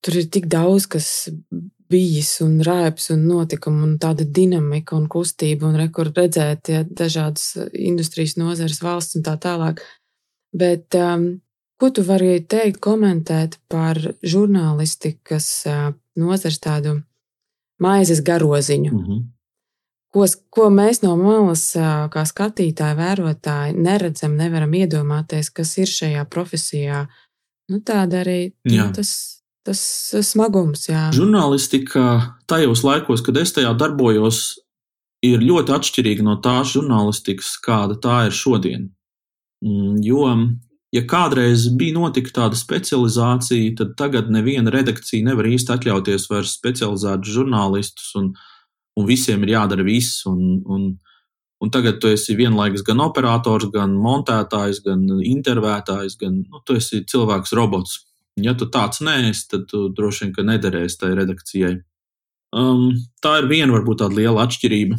tur 0.02 0.18
ir 0.18 0.26
tik 0.34 0.50
daudz, 0.52 0.90
kas 0.90 1.30
bijis 1.92 2.30
un 2.44 2.58
rēps 2.64 3.10
un 3.14 3.26
notikumi 3.28 3.84
un 3.86 3.96
tāda 4.00 4.24
dinamika 4.24 4.96
un 4.96 5.08
kustība 5.12 5.68
un 5.68 5.78
rekur 5.80 6.10
redzēt 6.16 6.70
ja, 6.72 6.82
dažādas 6.84 7.52
industrijas 7.72 8.38
nozares 8.40 8.80
valsts 8.82 9.18
un 9.18 9.26
tā 9.26 9.36
tālāk. 9.40 9.82
Bet 10.52 10.96
um, 10.98 11.26
ko 11.80 11.90
tu 11.90 12.04
vari 12.06 12.40
teikt, 12.44 12.80
komentēt 12.84 13.58
par 13.72 14.00
žurnālistikas 14.22 15.48
uh, 15.68 15.84
nozares 16.18 16.60
tādu 16.62 17.00
maizes 17.82 18.22
garoziņu? 18.22 18.92
Mm 18.92 19.04
-hmm. 19.04 19.22
Ko, 20.12 20.26
ko 20.50 20.68
mēs 20.70 21.02
no 21.02 21.16
malas, 21.16 21.76
uh, 21.76 22.08
kā 22.12 22.24
skatītāji, 22.28 22.96
vērotāji, 22.96 23.76
neredzam, 23.76 24.36
nevaram 24.36 24.72
iedomāties, 24.72 25.50
kas 25.50 25.78
ir 25.78 25.88
šajā 25.88 26.24
profesijā. 26.24 27.06
Nu, 27.68 27.80
tāda 27.80 28.20
arī 28.20 28.52
nu, 28.64 28.92
tas 28.92 29.41
tas 29.66 29.80
smagums. 30.26 30.88
Jā. 30.90 31.08
Žurnālistika 31.14 32.34
tajos 32.50 32.82
laikos, 32.86 33.22
kad 33.24 33.38
es 33.40 33.54
tajā 33.54 33.72
darbojos, 33.78 34.42
ir 35.22 35.42
ļoti 35.42 35.74
atšķirīga 35.76 36.26
no 36.26 36.36
tās 36.42 36.74
žurnālistikas, 36.74 37.54
kāda 37.62 37.96
tā 38.02 38.18
ir 38.28 38.36
šodien. 38.36 38.88
Mm, 39.62 40.00
jo, 40.02 40.26
ja 40.94 41.04
kādreiz 41.08 41.68
bija 41.78 41.94
notika 42.00 42.34
tāda 42.40 42.58
specializācija, 42.58 43.76
tad 43.78 43.94
tagad 43.98 44.32
neviena 44.34 44.72
redakcija 44.74 45.28
nevar 45.28 45.46
īsti 45.52 45.76
atļauties 45.76 46.26
vairs 46.32 46.56
specializētus 46.58 47.38
žurnālistus, 47.38 48.10
un, 48.18 48.32
un 48.98 49.08
visiem 49.08 49.46
ir 49.46 49.54
jādara 49.54 49.86
viss. 49.86 50.24
Un, 50.26 50.58
un, 50.66 50.88
un 51.62 51.74
tagad 51.74 52.02
tu 52.02 52.10
esi 52.10 52.34
vienlaikus 52.38 52.82
gan 52.86 53.04
operators, 53.04 53.70
gan 53.70 53.94
montētājs, 53.94 54.82
gan 54.82 55.06
intervētājs, 55.22 56.18
gan 56.18 56.42
nu, 56.42 56.64
tu 56.66 56.80
esi 56.82 57.04
cilvēks 57.06 57.54
robots. 57.54 58.00
Ja 58.40 58.54
tu 58.56 58.68
tāds 58.72 59.02
neesi, 59.04 59.44
tad 59.50 59.66
tu 59.68 59.88
droši 59.92 60.30
vien 60.32 60.48
nederēsi 60.48 60.98
tai 61.02 61.12
redakcijai. 61.18 61.74
Um, 62.56 62.92
tā 63.24 63.38
ir 63.40 63.48
viena 63.50 63.74
varbūt 63.74 64.00
tāda 64.00 64.16
liela 64.16 64.46
atšķirība. 64.46 64.96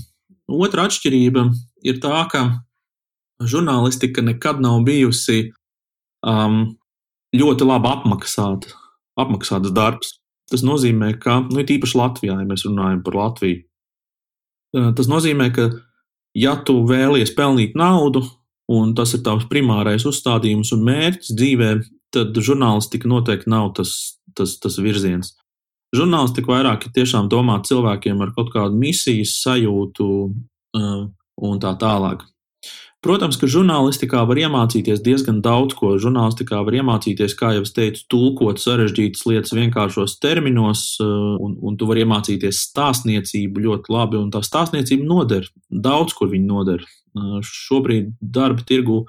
Otra 0.54 0.88
atšķirība 0.90 1.48
ir 1.86 2.00
tā, 2.04 2.20
ka 2.30 2.44
žurnālistika 3.42 4.22
nekad 4.26 4.62
nav 4.62 4.84
bijusi 4.86 5.52
um, 6.26 6.76
ļoti 7.34 7.68
labi 7.68 7.90
apmaksāta, 7.90 8.74
apmaksāts 9.20 9.74
darbs. 9.74 10.18
Tas 10.52 10.62
nozīmē, 10.66 11.14
ka, 11.22 11.40
nu, 11.50 11.64
īpaši 11.64 11.98
Latvijā, 11.98 12.38
ja 12.38 12.46
mēs 12.46 12.68
runājam 12.68 13.02
par 13.06 13.18
Latviju, 13.18 13.64
uh, 14.78 14.92
tas 14.98 15.10
nozīmē, 15.10 15.50
ka, 15.56 15.70
ja 16.38 16.54
tu 16.66 16.82
vēlies 16.90 17.34
pelnīt 17.38 17.78
naudu, 17.80 18.26
un 18.70 18.94
tas 18.98 19.14
ir 19.18 19.24
tavs 19.26 19.50
primārais 19.50 20.06
uzstādījums 20.10 20.74
un 20.76 20.86
mērķis 20.86 21.34
dzīvē, 21.38 21.72
tad 22.14 22.38
žurnālistika 22.38 23.10
noteikti 23.10 23.52
nav 23.52 23.72
tas, 23.80 24.20
tas, 24.38 24.58
tas 24.62 24.78
virziens. 24.82 25.34
Žurnālistika 25.94 26.50
vairāk 26.56 26.88
ir 26.88 26.94
tiešām 26.96 27.30
domāta 27.30 27.74
cilvēkiem 27.74 28.22
ar 28.26 28.34
kaut 28.38 28.54
kādu 28.54 28.78
misijas 28.82 29.36
sajūtu 29.44 30.08
uh, 30.26 31.04
un 31.38 31.60
tā 31.62 31.74
tālāk. 31.82 32.24
Protams, 33.04 33.36
ka 33.36 33.50
žurnālistikā 33.52 34.22
var 34.24 34.40
iemācīties 34.40 35.02
diezgan 35.04 35.42
daudz 35.44 35.76
ko. 35.76 35.92
Žurnālistikā 36.00 36.62
var 36.64 36.78
iemācīties, 36.78 37.36
kā 37.36 37.50
jau 37.58 37.66
es 37.66 37.74
teicu, 37.76 38.06
tulkot 38.14 38.62
sarežģītas 38.64 39.26
lietas 39.28 39.52
vienkāršos 39.58 40.16
terminos, 40.24 40.86
eh, 41.04 41.10
un, 41.44 41.58
un 41.60 41.76
tu 41.76 41.90
vari 41.90 42.06
iemācīties 42.06 42.62
stāstniecību 42.70 43.66
ļoti 43.66 43.92
labi, 43.92 44.22
un 44.22 44.32
tā 44.32 44.40
stāstniecība 44.48 45.04
noder. 45.10 45.50
Daudz 45.68 46.16
kur 46.16 46.32
viņa 46.32 46.48
noder. 46.48 46.88
Eh, 46.88 47.36
šobrīd 47.44 48.16
darba 48.24 48.64
tirgu 48.64 49.02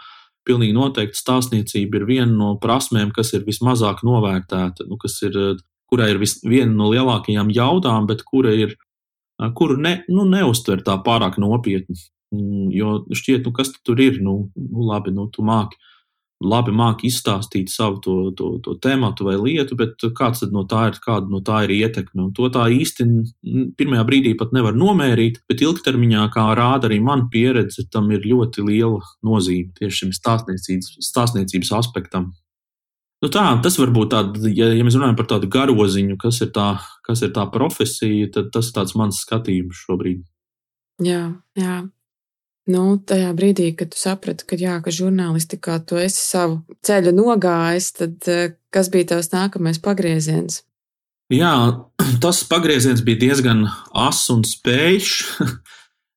pilnīgi 0.48 0.76
noteikti 0.76 1.18
stāstniecība 1.18 2.00
ir 2.00 2.08
viena 2.08 2.32
no 2.32 2.54
prasmēm, 2.60 3.12
kas 3.14 3.32
ir 3.36 3.46
vismazāk 3.46 4.04
novērtēta, 4.06 4.88
nu, 4.88 4.98
kas 5.00 5.20
ir, 5.26 5.36
eh, 5.36 5.62
kurai 5.90 6.10
ir 6.14 6.20
vis, 6.22 6.38
viena 6.44 6.72
no 6.72 6.90
lielākajām 6.92 7.52
jaudām, 7.54 8.08
bet 8.10 8.24
kura 8.24 8.52
ir, 8.54 8.76
kuru 9.58 9.76
ne, 9.76 10.02
nu, 10.08 10.24
neuztver 10.28 10.82
tā 10.86 10.96
pārāk 11.02 11.38
nopietni. 11.42 11.96
Mm, 12.34 12.70
jo 12.74 12.94
šķiet, 13.14 13.44
nu, 13.46 13.52
kas 13.54 13.72
tur 13.84 14.00
ir? 14.00 14.20
Nu, 14.22 14.50
nu 14.56 14.86
labi, 14.88 15.12
nu, 15.14 15.28
tu 15.30 15.44
māki, 15.46 15.78
labi 16.42 16.72
māki 16.74 17.08
izstāstīt 17.08 17.70
savu 17.72 18.00
to, 18.04 18.14
to, 18.36 18.48
to 18.64 18.74
tēmatu 18.82 19.28
vai 19.28 19.36
lietu, 19.38 19.76
bet 19.78 20.02
kāds 20.16 20.42
tad 20.42 20.54
no 20.54 20.64
tā 20.68 20.88
ir, 20.90 20.98
kāda 21.04 21.30
no 21.30 21.40
tā 21.44 21.62
ir 21.66 21.74
ietekme? 21.76 22.26
Un 22.26 22.32
to 22.36 22.48
tā 22.52 22.66
īsti 22.74 23.06
pirmajā 23.78 24.04
brīdī 24.08 24.34
pat 24.38 24.54
nevar 24.56 24.76
nomērīt, 24.76 25.42
bet 25.50 25.62
ilgtermiņā, 25.64 26.26
kā 26.34 26.48
rāda 26.58 26.90
arī 26.90 27.00
mana 27.04 27.28
pieredze, 27.32 27.86
tam 27.92 28.10
ir 28.14 28.26
ļoti 28.26 28.66
liela 28.66 29.00
nozīme 29.24 29.72
tieši 29.78 30.02
šim 30.02 30.16
stāstniecības, 30.16 30.96
stāstniecības 31.08 31.74
aspektam. 31.80 32.32
Nu 33.24 33.30
tā, 33.32 33.46
tas 33.64 33.78
var 33.80 33.88
būt 33.94 34.10
tāds, 34.12 34.44
ja, 34.52 34.68
ja 34.74 34.84
mēs 34.84 34.98
runājam 34.98 35.16
par 35.16 35.30
tādu 35.30 35.48
garoziņu, 35.48 36.18
kas 36.20 36.42
ir 36.44 36.50
tā, 36.52 36.74
kas 37.06 37.22
ir 37.24 37.32
tā 37.32 37.46
profesija, 37.48 38.28
tad 38.34 38.50
tas 38.52 38.68
ir 38.74 38.96
mans 39.00 39.22
skatījums 39.24 39.80
šobrīd. 39.86 40.24
Jā, 41.02 41.22
jā. 41.58 41.78
Nu, 42.64 42.96
tajā 42.96 43.28
brīdī, 43.36 43.66
kad 43.76 43.90
tu 43.92 43.98
saprati, 44.00 44.46
ka, 44.48 44.56
jā, 44.56 44.78
ka 44.80 44.92
žurnālistikā 44.94 45.76
tu 45.84 45.98
esi 46.00 46.22
savu 46.22 46.62
ceļu 46.86 47.12
nogājis, 47.12 47.90
tad 47.98 48.28
eh, 48.32 48.54
kas 48.72 48.88
bija 48.92 49.10
tavs 49.12 49.28
nākamais 49.34 49.80
pagrieziens? 49.84 50.62
Jā, 51.32 51.52
tas 52.24 52.40
pagrieziens 52.48 53.04
bija 53.04 53.20
diezgan 53.26 53.66
ass 53.92 54.30
un 54.34 54.44
spējš. 54.48 55.14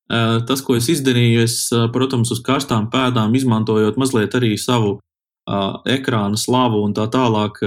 Eh, 0.08 0.38
tas, 0.48 0.62
ko 0.64 0.78
es 0.80 0.86
izdarīju, 0.88 1.42
es, 1.44 1.54
eh, 1.76 1.82
protams, 1.92 2.30
uz 2.32 2.40
karstām 2.40 2.86
pēdām 2.88 3.34
izmantojot 3.36 3.98
mazliet 4.00 4.38
arī 4.40 4.54
savu 4.56 4.94
ekrāna 5.92 6.40
slavu 6.40 6.80
un 6.86 6.94
tā 6.96 7.10
tālāk, 7.12 7.60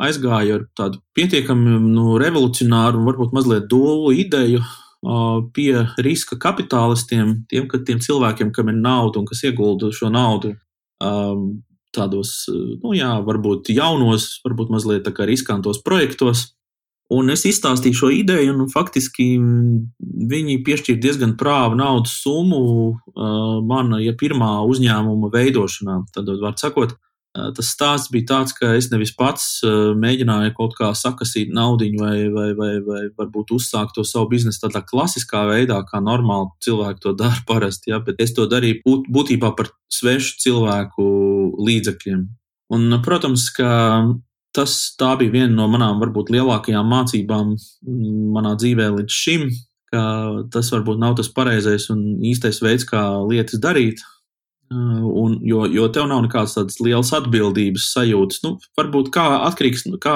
aizgāju 0.00 0.54
ar 0.56 0.64
tādu 0.72 1.02
pietiekami 1.12 1.74
nu, 1.84 2.14
revolucionāru 2.20 2.96
un 2.96 3.10
varbūt 3.10 3.36
mazliet 3.36 3.68
dolu 3.68 4.14
ideju 4.16 4.62
pie 5.02 5.82
riska 5.98 6.38
kapitālistiem, 6.38 7.42
tiem, 7.50 7.66
tiem 7.86 8.00
cilvēkiem, 8.02 8.52
kam 8.54 8.70
ir 8.70 8.78
nauda 8.78 9.18
un 9.18 9.26
kas 9.26 9.42
iegulda 9.48 9.90
šo 9.94 10.12
naudu 10.14 10.54
tādos, 11.92 12.46
nu 12.48 12.94
jā, 12.96 13.12
varbūt 13.26 13.68
jaunos, 13.74 14.38
varbūt 14.46 14.72
mazliet 14.72 15.04
tā 15.06 15.12
kā 15.14 15.26
riskantos 15.28 15.82
projektos. 15.84 16.52
Un 17.12 17.28
es 17.28 17.42
izstāstīju 17.44 17.96
šo 17.98 18.08
ideju, 18.14 18.54
un 18.56 18.70
faktiski 18.72 19.26
viņi 20.32 20.62
piešķīra 20.64 21.00
diezgan 21.02 21.34
prāvu 21.36 21.76
naudas 21.76 22.14
summu 22.22 22.62
uh, 22.62 23.58
mana 23.68 23.98
ja 24.00 24.14
pirmā 24.16 24.62
uzņēmuma 24.64 25.28
veidošanā. 25.34 25.98
Tad, 26.14 26.30
var 26.40 26.56
sakot, 26.56 26.94
Tas 27.32 27.70
stāsts 27.72 28.10
bija 28.12 28.26
tāds, 28.28 28.52
ka 28.52 28.74
es 28.76 28.90
nevis 28.92 29.14
pats 29.16 29.62
mēģināju 29.64 30.52
kaut 30.58 30.74
kā 30.76 30.90
sakasīt 30.96 31.48
naudu, 31.56 31.86
vai, 31.96 32.26
vai, 32.28 32.50
vai, 32.58 32.72
vai 32.84 33.00
varbūt 33.16 33.54
uzsākt 33.56 33.94
to 33.96 34.04
savu 34.04 34.28
biznesu 34.34 34.60
tādā 34.66 34.82
klasiskā 34.84 35.46
veidā, 35.48 35.78
kā 35.88 36.02
normāli 36.04 36.50
cilvēki 36.66 37.00
to 37.06 37.14
dara 37.22 37.40
parasti, 37.48 37.94
ja, 37.94 38.02
bet 38.04 38.20
es 38.20 38.36
to 38.36 38.44
darīju 38.50 38.82
būt, 38.84 39.08
būtībā 39.16 39.54
par 39.56 39.72
svešu 39.92 40.36
cilvēku 40.44 41.06
līdzekļiem. 41.56 42.28
Un, 42.72 43.00
protams, 43.04 43.48
ka 43.56 43.72
tas 44.52 44.76
bija 45.00 45.32
viena 45.32 45.54
no 45.56 45.66
manām 45.72 46.00
varbūt 46.04 46.30
lielākajām 46.32 46.88
mācībām 46.88 47.56
manā 48.36 48.56
dzīvē 48.60 48.90
līdz 48.98 49.20
šim, 49.24 49.48
ka 49.92 50.02
tas 50.52 50.68
varbūt 50.72 51.00
nav 51.00 51.16
tas 51.16 51.32
pareizais 51.32 51.88
un 51.92 52.20
īstais 52.28 52.60
veids, 52.64 52.84
kā 52.88 53.00
lietas 53.28 53.60
darīt. 53.60 54.04
Un, 54.72 55.38
jo, 55.46 55.64
jo 55.70 55.88
tev 55.92 56.06
nav 56.10 56.22
nekādas 56.24 56.56
tādas 56.56 56.78
lielas 56.82 57.12
atbildības 57.16 57.90
sajūtas. 57.94 58.40
Nu, 58.44 58.54
varbūt 58.78 59.10
kā 59.14 59.24
atkarīgs 59.48 59.84
no, 59.88 59.98
kā, 60.02 60.14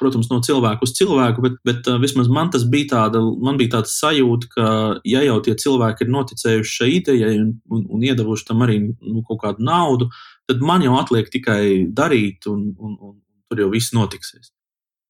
protams, 0.00 0.30
no 0.30 0.40
cilvēka 0.44 0.86
uz 0.86 0.94
cilvēku, 0.96 1.44
bet, 1.44 1.58
bet 1.66 1.90
uh, 1.90 1.98
vismaz 2.02 2.30
man 2.32 2.50
tas 2.54 2.66
bija 2.70 2.92
tāda, 2.94 3.20
man 3.20 3.60
bija 3.60 3.76
tāds 3.78 3.96
sajūta, 4.00 4.50
ka, 4.54 4.70
ja 5.08 5.22
jau 5.26 5.38
tie 5.44 5.56
cilvēki 5.62 6.06
ir 6.06 6.12
noticējuši 6.14 6.74
šai 6.80 6.90
idejai 6.98 7.34
un, 7.42 7.52
un, 7.72 7.86
un 7.98 8.08
iedavuši 8.08 8.48
tam 8.48 8.66
arī 8.66 8.80
nu, 8.88 9.22
kaut 9.28 9.42
kādu 9.44 9.66
naudu, 9.66 10.10
tad 10.48 10.64
man 10.64 10.84
jau 10.86 10.96
atliek 11.00 11.30
tikai 11.32 11.62
darīt, 11.92 12.48
un, 12.50 12.68
un, 12.78 12.98
un 13.00 13.16
tur 13.50 13.66
jau 13.66 13.72
viss 13.72 13.94
notiksies. 13.96 14.55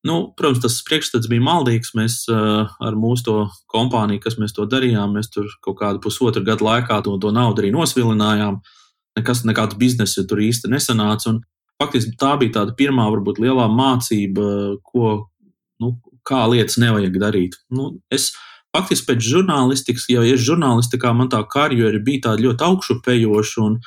Nu, 0.04 0.32
protams, 0.36 0.60
tas 0.62 0.78
priekšstats 0.86 1.28
bija 1.30 1.42
maldīgs. 1.42 1.94
Mēs 1.98 2.20
uh, 2.30 2.68
ar 2.82 2.96
mūsu 2.98 3.46
kompāniju, 3.72 4.22
kas 4.22 4.36
mēs 4.38 4.54
to 4.56 4.66
darījām, 4.70 5.16
mēs 5.16 5.30
tur 5.34 5.48
kaut 5.64 5.80
kādu 5.80 6.02
pusotru 6.04 6.44
gadu 6.46 6.66
laikā 6.68 7.00
to, 7.06 7.16
to 7.22 7.32
naudu 7.34 7.64
arī 7.64 7.72
nosvilinājām. 7.74 8.60
Nekas, 9.16 9.42
nekāds 9.48 9.78
biznesa 9.80 10.26
tur 10.28 10.42
īsti 10.44 10.70
nesanāca. 10.70 11.32
Un, 11.32 11.40
faktiski 11.80 12.16
tā 12.20 12.34
bija 12.40 12.60
tāda 12.60 12.76
pirmā, 12.76 13.08
varbūt 13.12 13.40
lielā 13.42 13.66
mācība, 13.72 14.76
ko, 14.84 15.14
nu, 15.82 15.96
kā 16.26 16.44
lietas 16.50 16.78
nevajag 16.82 17.18
darīt. 17.22 17.58
Nu, 17.72 17.96
es 18.12 18.30
faktiski 18.76 19.10
pēc 19.10 19.24
žurnālistikas, 19.24 20.08
jau 20.12 20.24
ir 20.26 20.40
žurnālistikā, 20.40 21.12
man 21.16 21.30
tā 21.32 21.40
karjera 21.50 22.00
bija 22.02 22.28
tāda 22.30 22.46
ļoti 22.48 22.68
augšupejoša. 22.68 23.64
Un, 23.64 23.80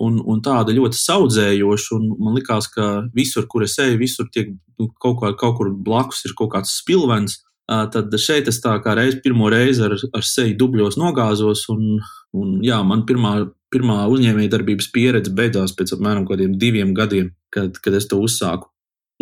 un, 0.00 0.18
un 0.24 0.42
tāda 0.44 0.74
ļoti 0.74 0.98
saudzējoša. 0.98 2.00
Man 2.18 2.36
liekas, 2.38 2.68
ka 2.72 2.90
visur, 3.16 3.46
kur 3.50 3.66
es 3.66 3.78
eju, 3.82 3.98
visur 4.00 4.28
tiek 4.32 4.52
nu, 4.52 4.88
kaut, 5.02 5.20
kā, 5.22 5.32
kaut 5.38 5.58
kur 5.58 5.72
blakus 5.72 6.24
ir 6.26 6.36
kaut 6.38 6.52
kāds 6.54 6.76
spilvens. 6.80 7.40
Tad 7.68 8.12
šeit 8.20 8.50
es 8.50 8.58
tā 8.60 8.74
kā 8.84 8.96
reiz, 8.98 9.14
pirmo 9.22 9.48
reizi 9.52 9.84
ar, 9.86 9.94
ar 9.94 10.26
seju 10.26 10.56
dubļos 10.60 10.98
nogāzos, 11.00 11.62
un, 11.72 12.02
un 12.36 12.58
jā, 12.64 12.80
man 12.84 13.06
pirmā, 13.08 13.36
pirmā 13.72 14.02
uzņēmējdarbības 14.12 14.90
pieredze 14.92 15.32
beidzās 15.32 15.72
pēc 15.78 15.94
apmēram 15.96 16.26
diviem 16.60 16.92
gadiem, 16.96 17.30
kad, 17.54 17.78
kad 17.80 17.96
es 17.96 18.10
to 18.10 18.18
uzsāku. 18.20 18.68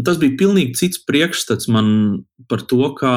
Un 0.01 0.07
tas 0.09 0.17
bija 0.17 0.33
pilnīgi 0.41 0.79
cits 0.81 1.03
priekšstats 1.05 1.69
man 1.69 1.89
par 2.49 2.63
to, 2.65 2.81
kā, 2.97 3.15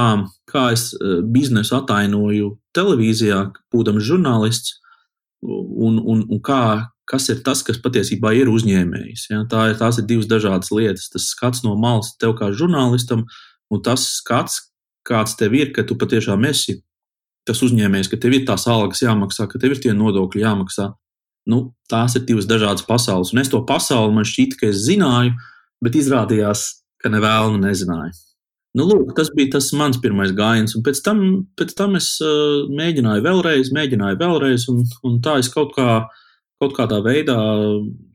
kā 0.51 0.65
es 0.75 0.89
biznesu 1.31 1.77
atainoju 1.79 2.57
televīzijā, 2.75 3.45
būdams 3.71 4.03
žurnālists, 4.03 4.81
un, 5.43 6.01
un, 6.01 6.25
un 6.27 6.41
kā, 6.43 6.89
kas 7.09 7.27
ir 7.31 7.41
tas, 7.43 7.63
kas 7.65 7.79
patiesībā 7.83 8.33
ir 8.37 8.51
uzņēmējs. 8.51 9.27
Ja? 9.31 9.43
Tā 9.49 9.69
ir, 9.71 9.77
tās 9.79 9.99
ir 9.99 10.07
divas 10.09 10.29
dažādas 10.29 10.71
lietas. 10.73 11.09
Tas 11.11 11.27
skats 11.33 11.63
no 11.65 11.75
malas 11.79 12.13
tev 12.21 12.35
kā 12.39 12.51
žurnālistam, 12.55 13.25
un 13.73 13.83
tas 13.83 14.05
skats, 14.19 14.61
kāds 15.07 15.35
tev 15.39 15.55
ir, 15.59 15.73
ka 15.75 15.83
tu 15.87 15.99
patiešām 15.99 16.45
esi 16.47 16.79
tas 17.47 17.59
uzņēmējs, 17.65 18.07
ka 18.07 18.19
tev 18.23 18.37
ir 18.37 18.45
tās 18.47 18.63
algas 18.71 19.03
jāmaksā, 19.03 19.49
ka 19.51 19.59
tev 19.59 19.75
ir 19.75 19.81
tie 19.83 19.95
nodokļi 19.95 20.45
jāmaksā. 20.45 20.93
Nu, 21.51 21.73
tās 21.91 22.15
ir 22.15 22.23
divas 22.23 22.47
dažādas 22.47 22.85
pasaules. 22.87 23.33
Un 23.33 23.41
es 23.41 23.51
to 23.51 23.59
pasauli 23.67 24.15
man 24.15 24.27
šķita, 24.27 24.61
ka 24.61 24.69
es 24.71 24.85
zināju, 24.85 25.33
bet 25.83 25.97
izrādījās, 25.99 26.69
ka 27.03 27.11
nevēlu 27.11 27.59
nezināju. 27.59 28.15
Nu, 28.79 28.87
lūk, 28.87 29.11
tas 29.17 29.27
bija 29.35 29.57
tas 29.57 29.67
mans 29.75 29.99
pirmais 30.01 30.31
gājiens, 30.33 30.71
un 30.73 30.85
pēc 30.87 31.03
tam, 31.03 31.19
pēc 31.59 31.75
tam 31.77 31.99
es 31.99 32.15
uh, 32.23 32.63
mēģināju 32.73 33.25
vēlreiz, 33.27 33.73
mēģināju 33.75 34.17
vēlreiz, 34.23 34.69
un, 34.71 34.79
un 35.05 35.19
tā 35.21 35.35
es 35.43 35.51
kaut 35.53 35.75
kā 35.75 35.89
uh, 35.99 36.22
kaut 36.61 36.75
kādā 36.77 36.99
veidā 37.03 37.37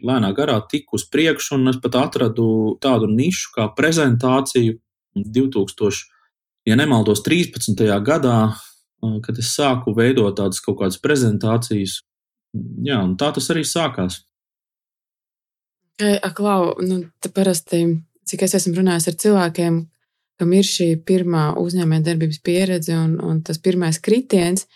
lēnā 0.05 0.31
garā 0.37 0.59
tiku 0.71 0.97
uz 0.99 1.05
priekšu, 1.11 1.57
un 1.59 1.73
es 1.73 1.81
pat 1.83 1.99
atradu 2.01 2.77
tādu 2.83 3.09
nišu 3.11 3.53
kā 3.57 3.69
prezentāciju 3.77 4.79
2000, 5.19 6.05
ja 6.69 6.77
nemaldos, 6.79 7.23
13. 7.27 7.85
gadā, 8.05 8.39
kad 9.25 9.39
es 9.39 9.53
sāku 9.57 9.95
veidot 9.97 10.37
tādas 10.39 10.63
kaut 10.65 10.81
kādas 10.83 10.99
prezentācijas. 11.03 12.01
Jā, 12.85 13.03
un 13.05 13.15
tā 13.21 13.31
tas 13.35 13.51
arī 13.53 13.65
sākās. 13.67 14.23
Klau, 16.35 16.75
nu, 16.83 17.03
te 17.19 17.31
parasti, 17.35 17.83
cik 18.29 18.45
es 18.47 18.55
esmu 18.59 18.77
runājis 18.79 19.09
ar 19.11 19.17
cilvēkiem, 19.23 19.79
kam 20.39 20.53
ir 20.55 20.67
šī 20.67 20.93
pirmā 21.07 21.51
uzņēmējdarbības 21.59 22.43
pieredze 22.47 22.95
un, 22.95 23.17
un 23.19 23.41
tas 23.43 23.59
pirmais 23.59 23.99
kritiens, 23.99 24.69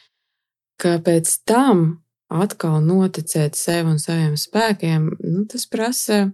ka 0.82 0.96
pēc 1.04 1.30
tam 1.46 2.02
atkal 2.32 2.80
noticēt 2.84 3.58
sev 3.58 3.90
un 3.90 4.00
saviem 4.02 4.36
spēkiem, 4.40 5.10
nu, 5.20 5.44
tas 5.50 5.66
prasa, 5.70 6.24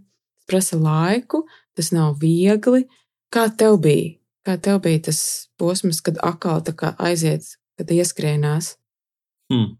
prasa 0.48 0.78
laiku, 0.78 1.44
tas 1.76 1.90
nav 1.94 2.18
viegli. 2.22 2.86
Kā 3.34 3.48
tev 3.50 3.80
bija? 3.84 4.14
Kā 4.46 4.56
tev 4.62 4.80
bija 4.84 5.08
tas 5.10 5.20
posms, 5.60 6.00
kad 6.04 6.20
atkal 6.24 6.62
aiziet, 6.96 7.44
kad 7.76 7.90
ieskrienās? 7.92 8.76
Hmm. 9.52 9.76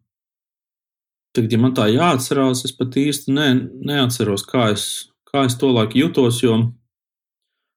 Tagad, 1.37 1.52
ja 1.52 1.61
man 1.61 1.74
tā 1.76 1.87
jāatcerās, 1.92 2.64
es 2.66 2.74
pat 2.76 2.96
īsti 2.98 3.33
ne, 3.37 3.48
neatceros, 3.88 4.44
kā 4.48 4.72
es, 4.74 4.85
kā 5.28 5.44
es 5.48 5.57
to 5.61 5.70
laiku 5.72 6.00
jutos, 6.02 6.42
jo 6.42 6.57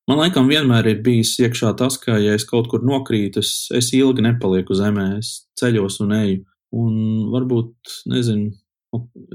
man 0.09 0.19
laikam 0.19 0.49
vienmēr 0.49 0.87
ir 0.91 1.01
bijis 1.05 1.35
iekšā 1.43 1.73
tas, 1.79 1.99
ka, 2.01 2.17
ja 2.19 2.35
es 2.35 2.47
kaut 2.47 2.71
kur 2.71 2.83
nokrītu, 2.87 3.43
es, 3.43 3.67
es 3.75 3.91
ilgi 3.95 4.25
nepalieku 4.25 4.75
zemē, 4.75 5.07
es 5.19 5.33
ceļos 5.59 5.99
un 6.05 6.15
eju. 6.17 6.39
Un 6.71 7.27
varbūt, 7.33 7.73
nezinu, 8.07 8.53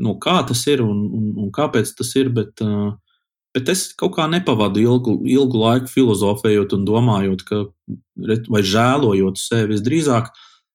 no 0.00 0.16
kā 0.22 0.38
tas 0.48 0.62
ir 0.70 0.82
un, 0.84 1.04
un, 1.12 1.28
un 1.44 1.52
kāpēc 1.52 1.92
tas 1.98 2.14
ir. 2.16 2.30
Bet, 2.32 2.62
bet 3.56 3.72
es 3.72 3.90
kaut 3.98 4.16
kā 4.16 4.26
nepavadu 4.30 4.80
ilgu, 4.80 5.18
ilgu 5.28 5.62
laiku 5.62 5.92
filozofējot 5.92 6.76
un 6.78 6.84
domājot, 6.88 7.46
ka, 7.48 7.62
vai 8.48 8.62
žēlojot 8.64 9.40
sevi. 9.40 9.76
Es 9.76 9.84
drīzāk 9.84 10.32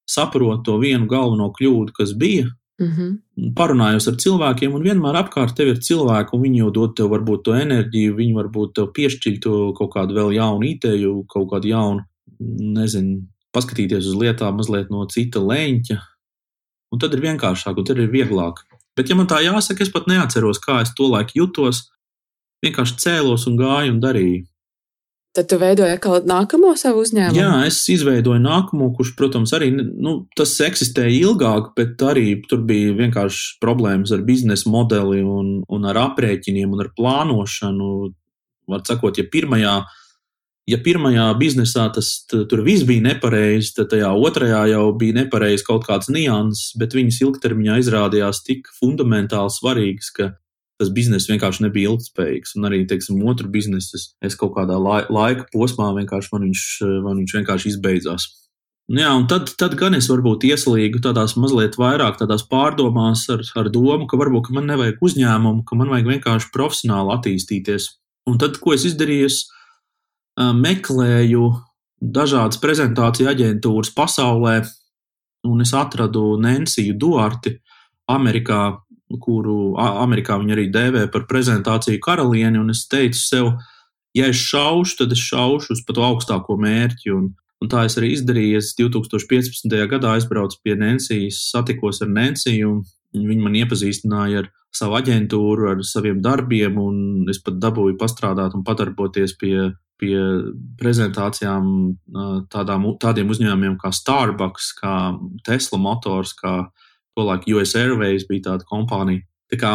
saprotu 0.10 0.63
to 0.67 0.80
vienu 0.82 1.10
galveno 1.10 1.52
kļūdu, 1.56 1.95
kas 1.97 2.13
bija. 2.17 2.50
Mm 2.82 2.88
-hmm. 2.88 3.54
Parunājos 3.54 4.08
ar 4.10 4.15
cilvēkiem, 4.17 4.74
un 4.74 4.84
vienmēr 4.84 5.15
apkārt 5.19 5.54
tev 5.56 5.67
ir 5.67 5.82
cilvēki, 5.88 6.34
un 6.34 6.41
viņi 6.41 6.58
jau 6.58 6.71
dod 6.71 6.95
tev 6.97 7.12
varbūt 7.13 7.43
to 7.45 7.54
enerģiju, 7.54 8.15
viņi 8.15 8.34
varbūt 8.34 8.74
tev 8.74 8.88
piešķir 8.95 9.39
to 9.41 9.74
kaut 9.78 9.91
kādu 9.93 10.17
vēl 10.17 10.34
jaunu 10.34 10.65
ideju, 10.65 11.26
kaut 11.28 11.50
kādu 11.52 11.67
jaunu, 11.67 12.02
nezinu, 12.80 13.21
paskatīties 13.54 14.08
uz 14.08 14.15
lietām 14.15 14.58
mazliet 14.58 14.89
no 14.89 15.06
cita 15.06 15.39
leņķa. 15.39 15.97
Un 16.91 16.99
tad 16.99 17.15
ir 17.15 17.23
vienkāršāk, 17.23 17.77
un 17.80 17.88
tad 17.88 17.99
ir 18.04 18.12
vieglāk. 18.12 18.65
Bet, 18.97 19.08
ja 19.08 19.15
man 19.15 19.30
tā 19.32 19.39
jāsaka, 19.43 19.86
es 19.86 19.91
pat 19.91 20.10
neatceros, 20.12 20.60
kā 20.60 20.82
es 20.84 20.91
to 20.97 21.08
laiku 21.12 21.39
jutos. 21.39 21.86
Vienkārši 22.62 22.97
cēlos 23.01 23.47
un 23.49 23.56
gāju 23.58 23.95
un 23.95 24.01
darīju. 24.04 24.45
Tad 25.32 25.47
tu 25.47 25.56
veidoji 25.56 25.95
atkal 25.95 26.25
nākamo 26.27 26.73
savu 26.75 27.06
uzņēmumu? 27.06 27.39
Jā, 27.39 27.51
es 27.63 27.77
izveidoju 27.93 28.41
nākamo, 28.43 28.89
kurš, 28.97 29.13
protams, 29.15 29.54
arī 29.56 29.69
nu, 29.71 30.25
tas 30.36 30.51
eksistēja 30.65 31.13
ilgāk, 31.21 31.69
bet 31.77 32.04
arī 32.04 32.34
tur 32.51 32.65
bija 32.67 32.91
vienkārši 32.97 33.62
problēmas 33.63 34.12
ar 34.12 34.25
biznesa 34.27 34.67
modeli 34.69 35.21
un, 35.23 35.62
un 35.71 35.88
ar 35.88 36.01
aprēķiniem 36.01 36.75
un 36.75 36.84
ar 36.84 36.91
plānošanu. 36.97 37.93
Var 38.71 38.84
sakot, 38.88 39.23
ja 39.23 39.23
pirmajā 39.32 39.77
ja 40.71 40.79
pirmajā 40.81 41.27
biznesā 41.39 41.88
tas 41.95 42.10
tur 42.31 42.63
viss 42.65 42.86
bija 42.88 43.03
nepareizi, 43.10 43.73
tad 43.77 43.91
tajā 43.93 44.12
otrajā 44.15 44.63
jau 44.71 44.86
bija 44.97 45.21
nepareizi 45.21 45.67
kaut 45.67 45.86
kāds 45.88 46.12
nianses, 46.13 46.71
bet 46.79 46.95
viņas 46.97 47.21
ilgtermiņā 47.25 47.79
izrādījās 47.84 48.43
tik 48.47 48.71
fundamentāli 48.79 49.53
svarīgas, 49.53 50.12
ka 50.15 50.31
tas 50.81 50.91
bizness 50.93 51.29
vienkārši 51.29 51.67
nebija 51.67 51.91
ilgspējīgs. 51.93 52.55
Un 52.57 52.69
arī, 52.69 52.84
teiksim, 52.89 53.21
otru 53.29 53.51
biznesu 53.53 53.99
es 54.25 54.38
kaut 54.39 54.55
kādā 54.57 54.79
laika 54.81 55.45
posmā 55.53 55.91
vienkārši 55.99 56.31
man 56.34 56.47
viņš, 56.49 56.67
man 57.05 57.19
viņš 57.21 57.36
vienkārši 57.38 57.75
izbeidzās. 57.75 58.31
Jā, 58.91 59.12
un 59.15 59.27
tad, 59.29 59.53
tad 59.62 59.77
gan 59.79 59.93
es 59.95 60.10
varbūt 60.12 60.43
ieslīgu 60.49 60.99
tādās 61.05 61.38
mazliet 61.39 61.77
vairāk 61.79 62.17
tādās 62.19 62.41
pārdomās 62.49 63.23
ar, 63.31 63.43
ar 63.62 63.69
domu, 63.71 64.07
ka 64.10 64.19
varbūt 64.19 64.49
ka 64.49 64.55
man 64.57 64.67
nevajag 64.67 64.99
uzņēmumu, 65.05 65.63
ka 65.67 65.77
man 65.79 65.93
vajag 65.93 66.10
vienkārši 66.10 66.49
profesionāli 66.51 67.13
attīstīties. 67.15 67.88
Un 68.27 68.41
tad, 68.41 68.57
ko 68.60 68.73
es 68.75 68.84
izdarīju, 68.89 69.29
es 69.29 69.38
meklēju 70.38 71.50
dažādas 72.02 72.60
prezentāciju 72.62 73.30
aģentūras 73.30 73.91
pasaulē, 73.96 74.62
un 75.48 75.62
es 75.62 75.74
atradu 75.78 76.38
Nensiju 76.41 76.96
Duarti 76.98 77.58
Amerikā, 78.10 78.78
kuru 79.22 79.76
Amerikā 79.78 80.38
viņi 80.39 80.56
arī 80.56 80.65
dēvē 80.74 81.06
par 81.13 81.28
prezentāciju 81.30 82.02
karalieni, 82.04 82.60
un 82.62 82.74
es 82.74 82.86
teicu 82.89 83.20
sev, 83.20 83.52
ja 84.17 84.30
es 84.32 84.39
šaušu, 84.39 85.02
tad 85.04 85.13
es 85.15 85.22
šaušu 85.24 85.76
uz 85.76 85.84
pat 85.88 86.02
augstāko 86.02 86.58
mērķi, 86.62 87.12
un, 87.15 87.30
un 87.62 87.72
tā 87.72 87.86
es 87.88 87.98
arī 88.00 88.13
izdarīju. 88.15 88.62
Es 88.62 88.74
2015. 88.80 89.78
gadā 89.91 90.15
aizbraucu 90.15 90.62
pie 90.63 90.78
Nensijas, 90.80 91.44
satikos 91.52 92.02
ar 92.02 92.12
Nensiju, 92.13 92.80
un 93.17 93.30
viņi 93.30 93.46
man 93.46 93.60
iepazīstināja 93.62 94.46
ar 94.46 94.52
savu 94.76 94.96
aģentūru, 95.02 95.70
ar 95.74 95.86
saviem 95.86 96.22
darbiem, 96.24 96.78
un 96.80 97.30
es 97.32 97.41
pat 97.44 97.60
dabūju 97.62 97.98
pastrādāt 98.00 98.56
un 98.56 98.63
padarboties 98.67 99.36
pie 99.39 99.72
pie 100.02 100.18
prezentācijām 100.82 101.66
tādām, 102.52 102.88
tādiem 103.02 103.30
uzņēmumiem 103.32 103.78
kā 103.82 103.94
Starbucks, 103.94 104.72
kā 104.80 104.96
Tesla 105.46 105.80
Motors, 105.82 106.34
kā 106.38 106.56
tolaik 107.18 107.46
US 107.54 107.76
Airways 107.78 108.26
bija 108.30 108.50
tāda 108.52 108.68
kompānija. 108.68 109.24
Tā 109.52 109.60
kā, 109.62 109.74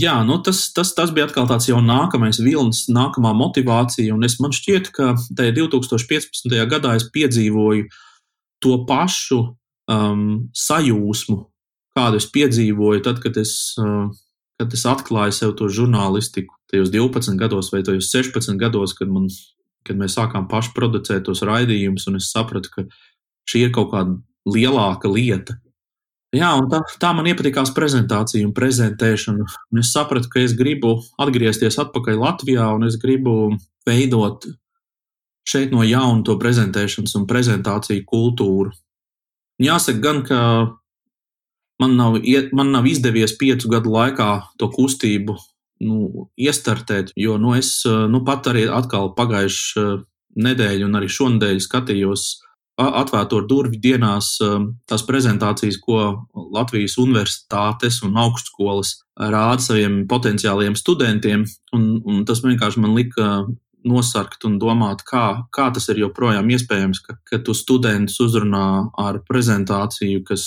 jā, 0.00 0.16
nu 0.26 0.40
tas, 0.44 0.64
tas, 0.74 0.92
tas 0.96 1.12
bija 1.14 1.28
atkal 1.28 1.48
tāds 1.50 1.68
jau 1.68 1.80
nākamais 1.84 2.40
vilnis, 2.42 2.86
nākamā 2.90 3.32
motivācija, 3.36 4.14
un 4.16 4.26
es 4.26 4.38
man 4.42 4.54
šķiet, 4.56 4.90
ka 4.96 5.12
tajā 5.38 5.54
2015. 5.60 6.56
gadā 6.70 6.96
es 6.98 7.06
piedzīvoju 7.12 7.86
to 8.64 8.74
pašu 8.88 9.42
um, 9.90 10.26
sajūsmu, 10.56 11.38
kādu 11.96 12.20
es 12.20 12.28
piedzīvoju 12.32 13.04
tad, 13.06 13.22
kad 13.22 13.38
es, 13.40 13.54
uh, 13.80 14.08
kad 14.60 14.74
es 14.76 14.86
atklāju 14.88 15.36
sev 15.36 15.54
to 15.58 15.70
žurnālistiku. 15.72 16.56
Tajos 16.70 16.92
12 16.94 17.38
gados 17.40 17.72
vai 17.74 17.82
tajos 17.86 18.12
16 18.12 18.60
gados, 18.60 18.94
kad 18.96 19.10
man 19.10 19.26
kad 19.86 19.98
mēs 20.00 20.16
sākām 20.18 20.48
paši 20.50 20.74
producēt 20.76 21.26
tos 21.28 21.42
raidījumus, 21.46 22.06
un 22.10 22.20
es 22.20 22.30
sapratu, 22.32 22.72
ka 22.74 22.86
šī 23.48 23.66
ir 23.66 23.74
kaut 23.74 23.92
kāda 23.94 24.18
lielāka 24.48 25.10
lieta. 25.10 25.56
Jā, 26.36 26.52
un 26.54 26.68
tā, 26.70 26.78
tā 27.02 27.10
man 27.16 27.26
iepatikās 27.26 27.72
prezentācija 27.74 28.46
un 28.46 28.54
prezentēšana. 28.54 29.46
Un 29.72 29.82
es 29.82 29.90
sapratu, 29.90 30.30
ka 30.30 30.42
es 30.44 30.54
gribu 30.54 31.00
atgriezties 31.18 31.80
atpakaļ 31.82 32.20
Latvijā, 32.20 32.68
un 32.76 32.86
es 32.86 32.98
gribu 33.02 33.56
veidot 33.88 34.46
šeit 35.50 35.72
no 35.74 35.82
jauna 35.82 36.22
to 36.26 36.36
prezentēšanas 36.38 37.16
un 37.18 37.26
prezentāciju 37.26 38.06
kultūru. 38.06 38.70
Jāsaka, 39.60 40.02
gan, 40.04 40.22
ka 40.28 40.40
man 41.82 41.96
nav, 41.98 42.20
man 42.54 42.70
nav 42.76 42.86
izdevies 42.86 43.34
piecu 43.40 43.72
gadu 43.72 43.90
laikā 43.96 44.30
to 44.60 44.70
kustību 44.70 45.34
nu, 45.84 46.28
iestartēt. 46.38 47.14
Jo 47.16 47.38
nu, 47.40 47.54
es 47.58 47.80
nu, 47.86 48.22
pat 48.26 48.50
arī 48.52 48.66
atkal 48.68 49.12
pagājušā 49.16 49.88
nedēļa 50.40 50.86
un 50.86 50.98
arī 51.00 51.10
šonadēļ 51.10 51.60
skatījos 51.64 52.28
atvērto 52.80 53.42
durvju 53.44 53.80
dienās 53.82 54.36
tās 54.88 55.02
prezentācijas, 55.04 55.76
ko 55.82 56.26
Latvijas 56.54 56.96
universitātes 57.00 58.00
un 58.06 58.16
augstskolas 58.20 58.94
rāda 59.20 59.60
saviem 59.60 60.04
potenciāliem 60.08 60.76
studentiem. 60.78 61.44
Un, 61.76 61.90
un 62.06 62.22
tas 62.28 62.40
vienkārši 62.44 62.80
man 62.80 62.96
lika 62.96 63.26
nosarkt 63.84 64.44
un 64.44 64.58
domāt, 64.60 65.04
kā, 65.08 65.46
kā 65.52 65.70
tas 65.72 65.88
ir 65.92 66.02
joprojām 66.02 66.48
iespējams, 66.52 67.00
ka, 67.04 67.16
ka 67.24 67.40
tu 67.44 67.54
studentus 67.56 68.18
uzrunā 68.20 68.90
ar 69.00 69.22
prezentāciju, 69.28 70.24
kas, 70.28 70.46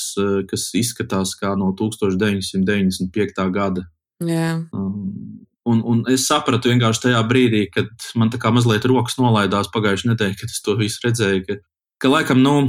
kas 0.50 0.68
izskatās 0.78 1.34
kā 1.40 1.56
no 1.58 1.72
1995. 1.80 3.50
gada. 3.54 3.88
Yeah. 4.22 4.64
Um, 4.72 5.46
un, 5.66 5.82
un 5.84 6.04
es 6.12 6.28
sapratu 6.28 6.72
vienkārši 6.72 7.08
tajā 7.08 7.22
brīdī, 7.28 7.66
kad 7.74 7.90
man 8.20 8.32
tā 8.34 8.40
kā 8.42 8.52
mazliet 8.54 8.86
rokas 8.90 9.18
nolaidās 9.20 9.72
pagājušajā 9.74 10.14
nedēļā, 10.14 10.40
kad 10.40 10.52
es 10.52 10.62
to 10.66 10.76
visu 10.80 11.08
redzēju. 11.08 11.46
Ka, 11.48 11.58
ka 12.04 12.12
laikam, 12.12 12.44
nu, 12.44 12.68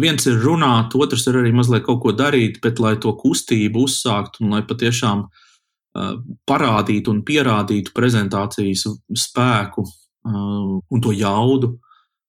viens 0.00 0.26
ir 0.28 0.40
runāt, 0.42 0.96
otrs 0.98 1.26
ir 1.30 1.40
arī 1.42 1.54
mazliet 1.56 1.86
kaut 1.86 2.02
ko 2.04 2.16
darīt, 2.16 2.60
bet 2.64 2.82
lai 2.82 2.96
to 3.00 3.14
kustību 3.18 3.86
uzsāktu 3.86 4.44
un 4.44 4.56
lai 4.56 4.62
patiešām 4.68 5.24
uh, 5.28 6.12
parādītu 6.48 7.14
un 7.14 7.24
pierādītu 7.26 7.94
prezentācijas 7.96 8.86
spēku 9.24 9.86
uh, 9.86 10.76
un 10.82 11.02
to 11.04 11.14
jaudu, 11.16 11.76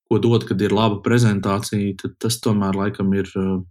ko 0.09 0.19
dod, 0.21 0.45
kad 0.45 0.61
ir 0.61 0.75
laba 0.75 1.01
prezentācija, 1.05 1.97
tad 2.01 2.17
tas 2.21 2.41
tomēr 2.43 2.79
laikam 2.85 3.13
ir. 3.17 3.29
Uh, 3.35 3.61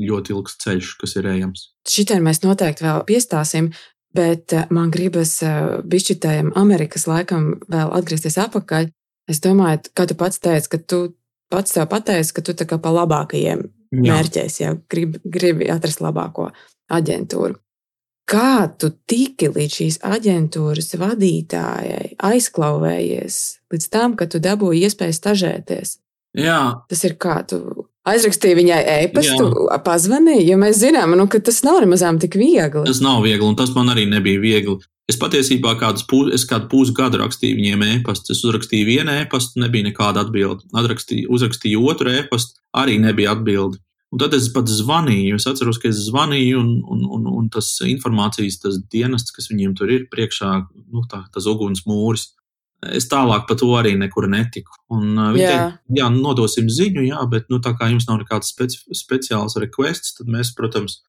ļoti 0.00 0.32
ilgs 0.34 0.56
ceļš, 0.62 0.94
kas 1.00 1.16
ir 1.20 1.28
ejams. 1.28 1.66
Šitien 1.88 2.22
mēs 2.24 2.42
noteikti 2.44 2.86
vēl 2.86 3.02
piestāsim, 3.08 3.70
Bet 4.14 4.52
eh, 4.52 4.66
man 4.70 4.90
gribas 4.92 5.38
eh, 5.44 5.78
bišķitējiem 5.88 6.52
Amerikas 6.58 7.06
laikam 7.08 7.54
vēl 7.72 7.92
atgriezties 7.96 8.38
atpakaļ. 8.42 8.90
Es 9.30 9.40
domāju, 9.40 9.88
kā 9.96 10.06
tu 10.08 10.16
pats 10.18 10.42
teici, 10.42 10.68
ka 10.72 10.78
tu 10.78 11.02
pats 11.52 11.72
sev 11.72 11.88
pateici, 11.90 12.34
ka 12.36 12.44
tu 12.44 12.54
tā 12.58 12.66
kā 12.68 12.78
pa 12.82 12.92
labākajiem 12.92 13.62
Jā. 13.92 14.02
mērķēs, 14.08 14.60
ja 14.60 14.72
gribi, 14.90 15.20
gribi 15.24 15.68
atrast 15.72 16.02
labāko 16.04 16.50
aģentūru. 16.92 17.58
Kā 18.28 18.68
tu 18.78 18.92
tiki 19.08 19.50
līdz 19.52 19.78
šīs 19.78 19.98
aģentūras 20.06 20.94
vadītājai, 21.00 22.14
aizklauvējies 22.22 23.38
līdz 23.72 23.88
tam, 23.92 24.14
ka 24.16 24.28
tu 24.30 24.40
dabūji 24.42 24.86
iespēju 24.86 25.16
stažēties? 25.16 25.96
Jā. 26.38 26.60
Tas 26.88 27.02
ir 27.04 27.16
kā 27.20 27.40
tu 27.48 27.90
Aizrakstīja 28.08 28.58
viņai 28.58 28.78
e-pastu, 29.04 29.50
pazvanīja, 29.86 30.46
jo 30.48 30.56
mēs 30.58 30.80
zinām, 30.80 31.14
nu, 31.18 31.28
ka 31.30 31.38
tas 31.44 31.60
nav 31.62 31.84
nemazām 31.84 32.18
tik 32.22 32.34
viegli. 32.40 32.82
Tas 32.88 33.02
nav 33.04 33.20
viegli, 33.22 33.46
un 33.46 33.54
tas 33.58 33.70
man 33.76 33.92
arī 33.92 34.08
nebija 34.10 34.42
viegli. 34.42 34.80
Es 35.10 35.18
patiesībā 35.18 35.76
kādus 35.78 36.06
pūs, 36.10 36.32
es 36.34 36.44
kādu 36.48 36.68
pusgadu 36.70 37.20
rakstīju 37.20 37.58
viņiem 37.58 37.86
e-pastu. 37.88 38.34
Es 38.34 38.42
uzrakstīju 38.46 38.88
vienu 38.88 39.14
e-pastu, 39.22 39.60
nebija 39.62 39.88
nekāda 39.90 40.22
atbilde. 40.24 40.66
Atrakstīju, 40.78 41.30
uzrakstīju 41.36 41.82
otru 41.90 42.10
e-pastu, 42.14 42.58
arī 42.78 42.98
nebija 43.02 43.34
atbilde. 43.36 43.78
Un 44.12 44.20
tad 44.20 44.34
es 44.36 44.50
pat 44.52 44.68
zvanīju. 44.68 45.38
Es 45.40 45.46
atceros, 45.48 45.78
ka 45.82 45.90
es 45.90 46.04
zvanīju, 46.08 46.60
un, 46.60 46.70
un, 46.94 47.06
un, 47.16 47.26
un 47.40 47.48
tas 47.52 47.70
informācijas 47.86 48.60
tas 48.62 48.78
dienests, 48.92 49.34
kas 49.34 49.50
viņiem 49.50 49.74
tur 49.78 49.90
ir 49.94 50.06
priekšā, 50.12 50.52
nu, 50.92 51.04
tā, 51.10 51.24
tas 51.34 51.48
uguns 51.50 51.86
mūris, 51.88 52.30
es 52.90 53.06
tālāk 53.10 53.46
par 53.48 53.58
to 53.60 53.68
arī 53.78 53.94
nekur 53.98 54.26
netiku. 54.30 54.74
Un, 54.92 55.12
uh, 55.14 55.30
viņi 55.34 55.44
jā. 55.44 55.52
teica, 55.52 56.00
jā, 56.00 56.08
nu, 56.14 56.22
nodosim 56.26 56.70
ziņu, 56.72 57.06
jā, 57.06 57.22
bet 57.30 57.48
nu, 57.52 57.60
tā 57.62 57.74
kā 57.78 57.90
jums 57.92 58.08
nav 58.08 58.22
nekāds 58.22 58.50
speci 58.54 58.82
speciāls 58.98 59.58
requests, 59.62 60.16
tad 60.18 60.32
mēs, 60.32 60.54
protams, 60.58 61.00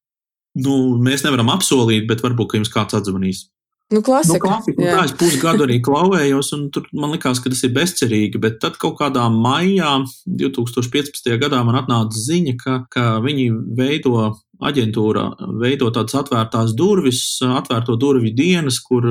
nu, 0.59 0.77
mēs 1.01 1.25
nevaram 1.25 1.51
apsolīt, 1.55 2.05
bet 2.09 2.21
varbūt 2.25 2.59
jums 2.59 2.73
kāds 2.73 2.99
atzvanīs. 2.99 3.47
Nu, 3.93 4.01
klasika. 4.01 4.33
Nu, 4.33 4.39
klasika. 4.39 4.81
Nu, 4.81 4.87
tā 4.89 5.01
es 5.05 5.13
pusgadu 5.17 5.65
arī 5.67 5.77
klauvējos, 5.83 6.49
un 6.55 6.63
tur 6.73 6.87
man 6.97 7.11
likās, 7.13 7.41
ka 7.43 7.51
tas 7.53 7.61
ir 7.67 7.73
bezcerīgi. 7.75 8.39
Bet 8.41 8.57
tad 8.63 8.79
kaut 8.81 8.95
kādā 9.01 9.27
maijā, 9.29 9.99
2015. 10.25 11.29
gadā, 11.41 11.59
man 11.67 11.77
atnāca 11.83 12.17
ziņa, 12.17 12.55
ka, 12.61 12.77
ka 12.93 13.05
viņi 13.25 13.51
veido 13.77 14.31
aģentūra 14.67 15.25
veido 15.61 15.89
tādas 15.93 16.15
atvērtās 16.21 16.73
durvis, 16.77 17.21
atvērto 17.43 17.95
durvju 17.99 18.33
dienas, 18.37 18.79
kur 18.83 19.05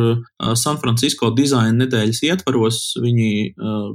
San 0.58 0.80
Francisco 0.82 1.30
dizaina 1.36 1.84
nedēļas 1.84 2.22
ietvaros 2.28 2.80
viņi, 3.02 3.30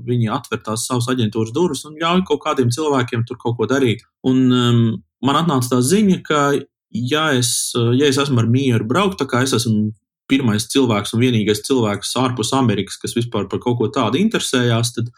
viņi 0.07 0.31
atver 0.33 0.63
tās 0.65 0.87
savas 0.89 1.09
aģentūras 1.13 1.53
durvis 1.55 1.85
un 1.89 1.99
ļauj 2.01 2.25
kaut 2.29 2.43
kādiem 2.45 2.73
cilvēkiem 2.73 3.27
tur 3.27 3.39
kaut 3.41 3.57
ko 3.59 3.69
darīt. 3.69 4.03
Un 4.27 4.43
um, 4.51 4.81
man 5.25 5.39
atnāca 5.41 5.75
tā 5.75 5.81
ziņa, 5.85 6.19
ka, 6.25 6.41
ja 6.91 7.29
es, 7.37 7.51
ja 7.75 8.09
es 8.09 8.19
esmu 8.21 8.43
ar 8.43 8.51
mieru 8.51 8.87
braukt, 8.87 9.19
tā 9.21 9.29
kā 9.29 9.43
es 9.45 9.55
esmu 9.57 9.91
pirmais 10.27 10.67
cilvēks 10.71 11.15
un 11.15 11.23
vienīgais 11.23 11.63
cilvēks 11.67 12.15
ārpus 12.19 12.51
Amerikas, 12.57 12.99
kas 12.99 13.15
vispār 13.15 13.47
par 13.47 13.61
kaut 13.63 13.79
ko 13.79 13.87
tādu 13.93 14.19
interesējās, 14.19 14.93
tad, 14.97 15.11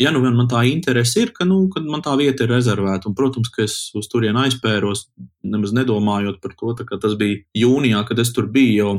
ja 0.00 0.10
nu 0.14 0.22
man 0.24 0.48
tā 0.48 0.62
interese 0.70 1.24
ir, 1.24 1.32
ka, 1.36 1.44
nu, 1.48 1.62
ka 1.72 1.82
man 1.84 2.02
tā 2.04 2.14
vieta 2.18 2.46
ir 2.46 2.54
rezervēta, 2.54 3.10
un, 3.10 3.16
protams, 3.18 3.50
ka 3.52 3.64
es 3.66 3.76
uz 3.96 4.08
turieni 4.10 4.46
aizpēros, 4.46 5.06
nemaz 5.44 5.74
nedomājot 5.76 6.40
par 6.40 6.56
to, 6.56 6.72
tas 6.96 7.16
bija 7.20 7.42
jūnijā, 7.60 8.00
kad 8.08 8.22
es 8.22 8.32
tur 8.36 8.48
biju 8.52 8.72
jau, 8.78 8.94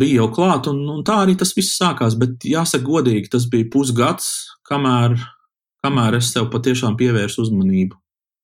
biju 0.00 0.20
jau 0.22 0.30
klāt, 0.36 0.70
un, 0.70 0.84
un 0.94 1.02
tā 1.06 1.20
arī 1.24 1.34
tas 1.40 1.54
viss 1.56 1.74
sākās. 1.80 2.18
Bet 2.20 2.46
jāsaka 2.46 2.86
godīgi, 2.86 3.32
tas 3.34 3.48
bija 3.50 3.68
pusgads, 3.72 4.30
kamēr, 4.68 5.18
kamēr 5.84 6.20
es 6.20 6.30
sev 6.34 6.48
patiešām 6.54 6.96
pievērsu 7.00 7.44
uzmanību. 7.48 7.98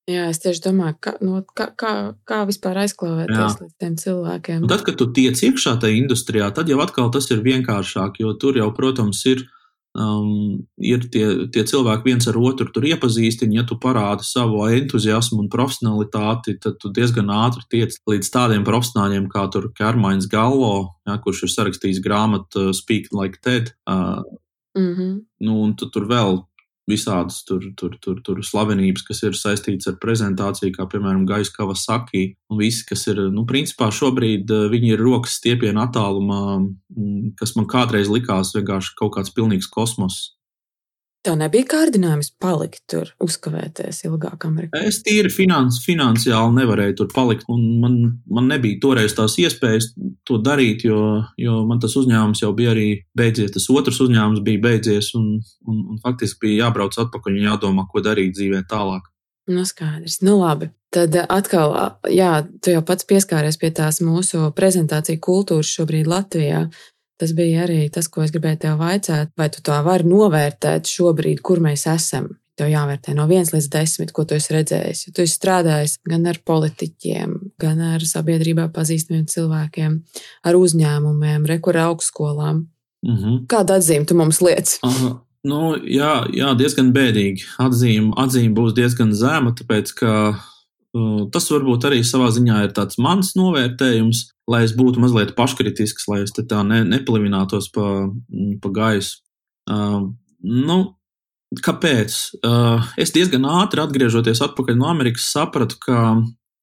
Jā, 0.09 0.25
es 0.33 0.41
tieši 0.41 0.63
domāju, 0.65 0.95
kā, 1.03 1.13
no, 1.23 1.39
kā, 1.55 1.69
kā, 1.77 1.91
kā 2.27 2.41
vispār 2.49 2.79
aizklāvēties 2.83 3.59
līdz 3.61 3.73
tiem 3.79 3.95
cilvēkiem. 4.01 4.63
Un 4.65 4.71
tad, 4.71 4.81
kad 4.87 4.97
tu 4.99 5.07
tiec 5.13 5.39
iekšā 5.45 5.75
tajā 5.79 5.99
industrijā, 5.99 6.49
tad 6.57 6.71
jau 6.71 6.79
atkal 6.83 7.11
tas 7.13 7.29
ir 7.31 7.43
vienkāršāk, 7.45 8.17
jo 8.23 8.33
tur 8.41 8.57
jau, 8.57 8.67
protams, 8.75 9.21
ir, 9.29 9.45
um, 9.97 10.61
ir 10.77 11.05
tie, 11.11 11.25
tie 11.51 11.63
cilvēki 11.67 12.07
viens 12.07 12.27
ar 12.29 12.37
otru 12.39 12.67
tur 12.73 12.85
iepazīstini. 12.87 13.59
Ja 13.59 13.65
tu 13.67 13.77
parādi 13.81 14.25
savu 14.27 14.63
entuziasmu 14.67 15.41
un 15.43 15.49
profesionalitāti, 15.51 16.57
tad 16.61 16.79
tu 16.81 16.91
diezgan 16.93 17.31
ātri 17.33 17.65
tiec 17.71 17.97
līdz 18.09 18.31
tādiem 18.33 18.67
profesionāļiem 18.67 19.27
kā 19.31 19.47
Kermains 19.77 20.29
Gallo, 20.31 20.91
ja, 21.07 21.17
kurš 21.21 21.45
ir 21.47 21.55
sarakstījis 21.55 22.03
grāmatu 22.03 22.71
Speak 22.77 23.11
Like 23.15 23.41
Ted. 23.43 23.73
Uh, 23.89 24.23
mm 24.77 24.95
-hmm. 24.95 25.19
nu, 25.39 25.61
un 25.63 25.75
tu 25.75 25.89
tur 25.89 26.07
vēl 26.07 26.43
visādas 26.91 27.41
tur, 27.47 27.63
tur, 27.79 27.95
tur, 28.03 28.19
tur 28.25 28.41
slavenības, 28.45 29.05
kas 29.07 29.23
ir 29.27 29.37
saistītas 29.37 29.89
ar 29.91 29.97
prezentāciju, 30.01 30.73
kā 30.75 30.87
piemēram 30.91 31.23
Gaisa 31.29 31.55
Kavasaki. 31.55 32.25
Un 32.51 32.59
visi, 32.59 32.83
kas 32.89 33.07
ir, 33.11 33.23
nu, 33.33 33.45
principā 33.49 33.89
šobrīd 33.95 34.51
eh, 34.51 34.67
viņi 34.73 34.93
ir 34.95 35.03
rokas 35.03 35.39
stiepiena 35.39 35.87
attālumā, 35.87 36.43
mm, 36.59 37.33
kas 37.39 37.55
man 37.57 37.69
kādreiz 37.71 38.11
likās 38.11 38.53
vienkārši 38.57 38.95
kaut 38.99 39.15
kāds 39.17 39.33
pilnīgs 39.35 39.71
kosmos. 39.71 40.21
Tev 41.21 41.35
nebija 41.37 41.67
kārdinājums 41.69 42.31
palikt 42.41 42.81
tur, 42.89 43.11
uzkavēties 43.21 43.99
ilgāk 44.07 44.47
Amerikā? 44.47 44.79
Es 44.89 45.03
tīri 45.05 45.29
finans, 45.29 45.77
finansiāli 45.85 46.55
nevarēju 46.55 46.95
tur 46.97 47.11
palikt, 47.13 47.45
un 47.53 47.67
man, 47.83 47.99
man 48.25 48.49
nebija 48.49 48.79
toreiz 48.81 49.13
tās 49.13 49.37
iespējas 49.37 49.91
to 50.25 50.39
darīt, 50.41 50.87
jo, 50.89 51.21
jo 51.37 51.59
man 51.69 51.83
tas 51.83 51.93
uzņēmums 52.01 52.41
jau 52.41 52.49
bija 52.57 52.73
arī 52.73 52.87
beidzies. 53.17 53.53
Tas 53.53 53.69
otrs 53.69 54.01
uzņēmums 54.01 54.41
bija 54.47 54.63
beidzies, 54.65 55.11
un, 55.19 55.35
un, 55.69 55.85
un 55.93 56.01
faktiski 56.01 56.47
bija 56.47 56.65
jābrauc 56.65 56.97
atpakaļ 57.05 57.37
un 57.37 57.45
jādomā, 57.51 57.85
ko 57.91 58.01
darīt 58.01 58.33
dzīvē 58.39 58.65
tālāk. 58.71 59.05
Nu, 59.51 59.65
skaidrs. 59.65 60.21
Nu, 60.25 60.39
labi. 60.41 60.71
Tad 60.91 61.15
atkal, 61.29 61.73
jā, 62.11 62.33
tu 62.61 62.73
jau 62.73 62.81
pats 62.85 63.05
pieskāries 63.07 63.57
pie 63.61 63.69
tās 63.73 64.01
mūsu 64.03 64.49
prezentāciju 64.57 65.21
kultūras 65.23 65.69
šobrīd 65.77 66.09
Latvijā. 66.09 66.65
Tas 67.21 67.35
bija 67.37 67.67
arī 67.67 67.83
tas, 67.93 68.07
ko 68.09 68.23
es 68.25 68.31
gribēju 68.33 68.57
tev 68.63 68.79
vaicāt. 68.81 69.29
Vai 69.37 69.45
tu 69.53 69.61
tā 69.61 69.77
vari 69.85 70.07
novērtēt 70.09 70.89
šobrīd, 70.89 71.43
kur 71.45 71.61
mēs 71.61 71.85
esam? 71.91 72.31
Tev 72.57 72.71
jāvērtē 72.71 73.13
no 73.13 73.27
1 73.29 73.53
līdz 73.53 73.67
10, 73.75 74.09
ko 74.15 74.25
tu 74.25 74.35
esi 74.39 74.55
redzējis. 74.55 75.03
Tu 75.13 75.21
esi 75.23 75.37
strādājis 75.37 75.99
gan 76.09 76.25
ar 76.31 76.41
politiķiem, 76.49 77.35
gan 77.61 77.83
ar 77.93 78.01
sabiedrībā 78.09 78.71
pazīstamiem 78.73 79.27
cilvēkiem, 79.29 79.99
ar 80.49 80.57
uzņēmumiem, 80.57 81.45
rekurā 81.53 81.85
augstskolām. 81.91 82.65
Mm 83.05 83.17
-hmm. 83.17 83.37
Kādu 83.53 83.77
atzīmi 83.77 84.09
tu 84.09 84.17
mums 84.17 84.41
liec? 84.41 84.79
Aha. 84.81 85.19
Nu, 85.43 85.75
jā, 85.77 86.25
jā, 86.33 86.51
diezgan 86.57 86.91
bēdīgi. 86.93 87.45
Atzīme, 87.61 88.13
atzīme 88.17 88.53
būs 88.57 88.73
diezgan 88.77 89.13
zema, 89.13 89.53
tāpēc 89.57 89.93
ka 89.97 90.11
tas 91.31 91.45
varbūt 91.47 91.85
arī 91.87 92.01
savā 92.03 92.27
ziņā 92.35 92.65
ir 92.65 92.73
tāds 92.75 92.97
mans 92.99 93.33
novērtējums 93.39 94.25
lai 94.51 94.65
es 94.65 94.73
būtu 94.77 95.01
mazliet 95.01 95.35
paškritisks, 95.37 96.07
lai 96.11 96.23
es 96.25 96.33
tā 96.35 96.63
ne, 96.67 96.81
neplavinātos 96.87 97.69
pa, 97.75 97.87
mm, 98.07 98.57
pa 98.63 98.73
gaisu. 98.75 99.21
Uh, 99.69 100.11
nu, 100.43 100.77
kāpēc? 101.63 102.19
Uh, 102.41 102.91
es 103.01 103.13
diezgan 103.15 103.47
ātri 103.47 103.83
atgriežoties 103.83 104.43
atpakaļ 104.47 104.79
no 104.79 104.89
Amerikas, 104.91 105.29
sapratu, 105.33 105.77
ka 105.85 106.15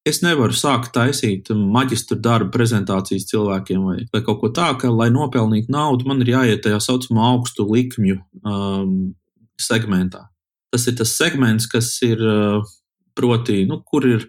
es 0.09 0.23
nevaru 0.25 0.57
sākt 0.57 0.93
taisīt 0.95 1.51
maģistra 1.53 2.19
darbu 2.25 2.51
prezentācijas 2.55 3.29
cilvēkiem 3.29 3.85
vai, 3.85 3.99
vai 4.13 4.25
kaut 4.25 4.41
ko 4.43 4.53
tādu, 4.55 4.83
ka, 4.83 4.93
lai 4.93 5.11
nopelnītu 5.15 5.73
naudu, 5.73 6.09
man 6.09 6.25
ir 6.25 6.35
jāiet 6.35 6.65
tajā 6.65 6.81
saucamā 6.85 7.29
augstu 7.35 7.69
likmju 7.69 8.19
um, 8.45 8.99
segmentā. 9.61 10.27
Tas 10.73 10.85
ir 10.89 10.99
tas 10.99 11.15
segments, 11.17 11.69
kas 11.71 11.95
ir 12.05 12.21
uh, 12.25 12.65
proti, 13.19 13.65
nu, 13.69 13.81
kur 13.83 14.07
ir, 14.07 14.27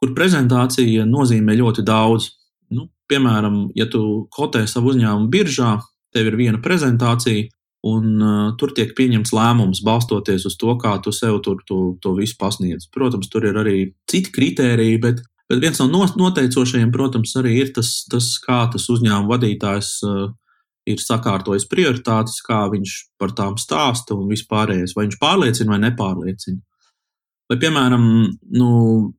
kur 0.00 0.14
prezentācija 0.16 1.06
nozīmē 1.08 1.56
ļoti 1.60 1.84
daudz. 1.86 2.32
Nu, 2.72 2.88
piemēram, 3.10 3.66
ja 3.76 3.86
tu 3.92 4.26
kotē 4.32 4.64
savu 4.70 4.94
uzņēmumu 4.94 5.28
biržā, 5.32 5.76
tev 6.12 6.32
ir 6.32 6.38
viena 6.40 6.60
prezentācija, 6.64 7.50
un 7.82 8.22
uh, 8.22 8.52
tur 8.58 8.72
tiek 8.76 8.92
pieņemts 8.94 9.32
lēmums 9.34 9.82
balstoties 9.84 10.46
uz 10.46 10.56
to, 10.58 10.76
kā 10.78 10.94
tu 11.02 11.12
sev 11.14 11.40
tur 11.42 11.62
to, 11.66 11.96
to 12.02 12.14
visu 12.18 12.36
pasniedz. 12.38 12.86
Protams, 12.94 13.30
tur 13.32 13.48
ir 13.48 13.58
arī 13.58 13.76
citi 14.10 14.30
kritēriji, 14.34 15.00
bet, 15.02 15.22
bet 15.50 15.62
viens 15.64 15.82
no 15.82 15.88
noteicošajiem, 15.90 16.92
protams, 16.94 17.34
arī 17.40 17.56
ir 17.64 17.72
tas, 17.74 18.04
tas 18.10 18.36
kā 18.44 18.62
tas 18.72 18.86
uzņēmuma 18.92 19.34
vadītājs 19.34 19.96
uh, 20.06 20.28
ir 20.88 21.02
sakārtojis 21.02 21.66
prioritātes, 21.70 22.40
kā 22.46 22.64
viņš 22.70 22.94
par 23.20 23.34
tām 23.38 23.58
stāsta 23.60 24.16
un 24.16 24.30
vispārējais, 24.30 24.94
vai 24.96 25.06
viņš 25.06 25.18
pārliecina 25.22 25.74
vai 25.74 25.82
nepārliecina. 25.88 26.62
Vai, 27.52 27.58
piemēram, 27.60 28.04
nu, 28.56 28.68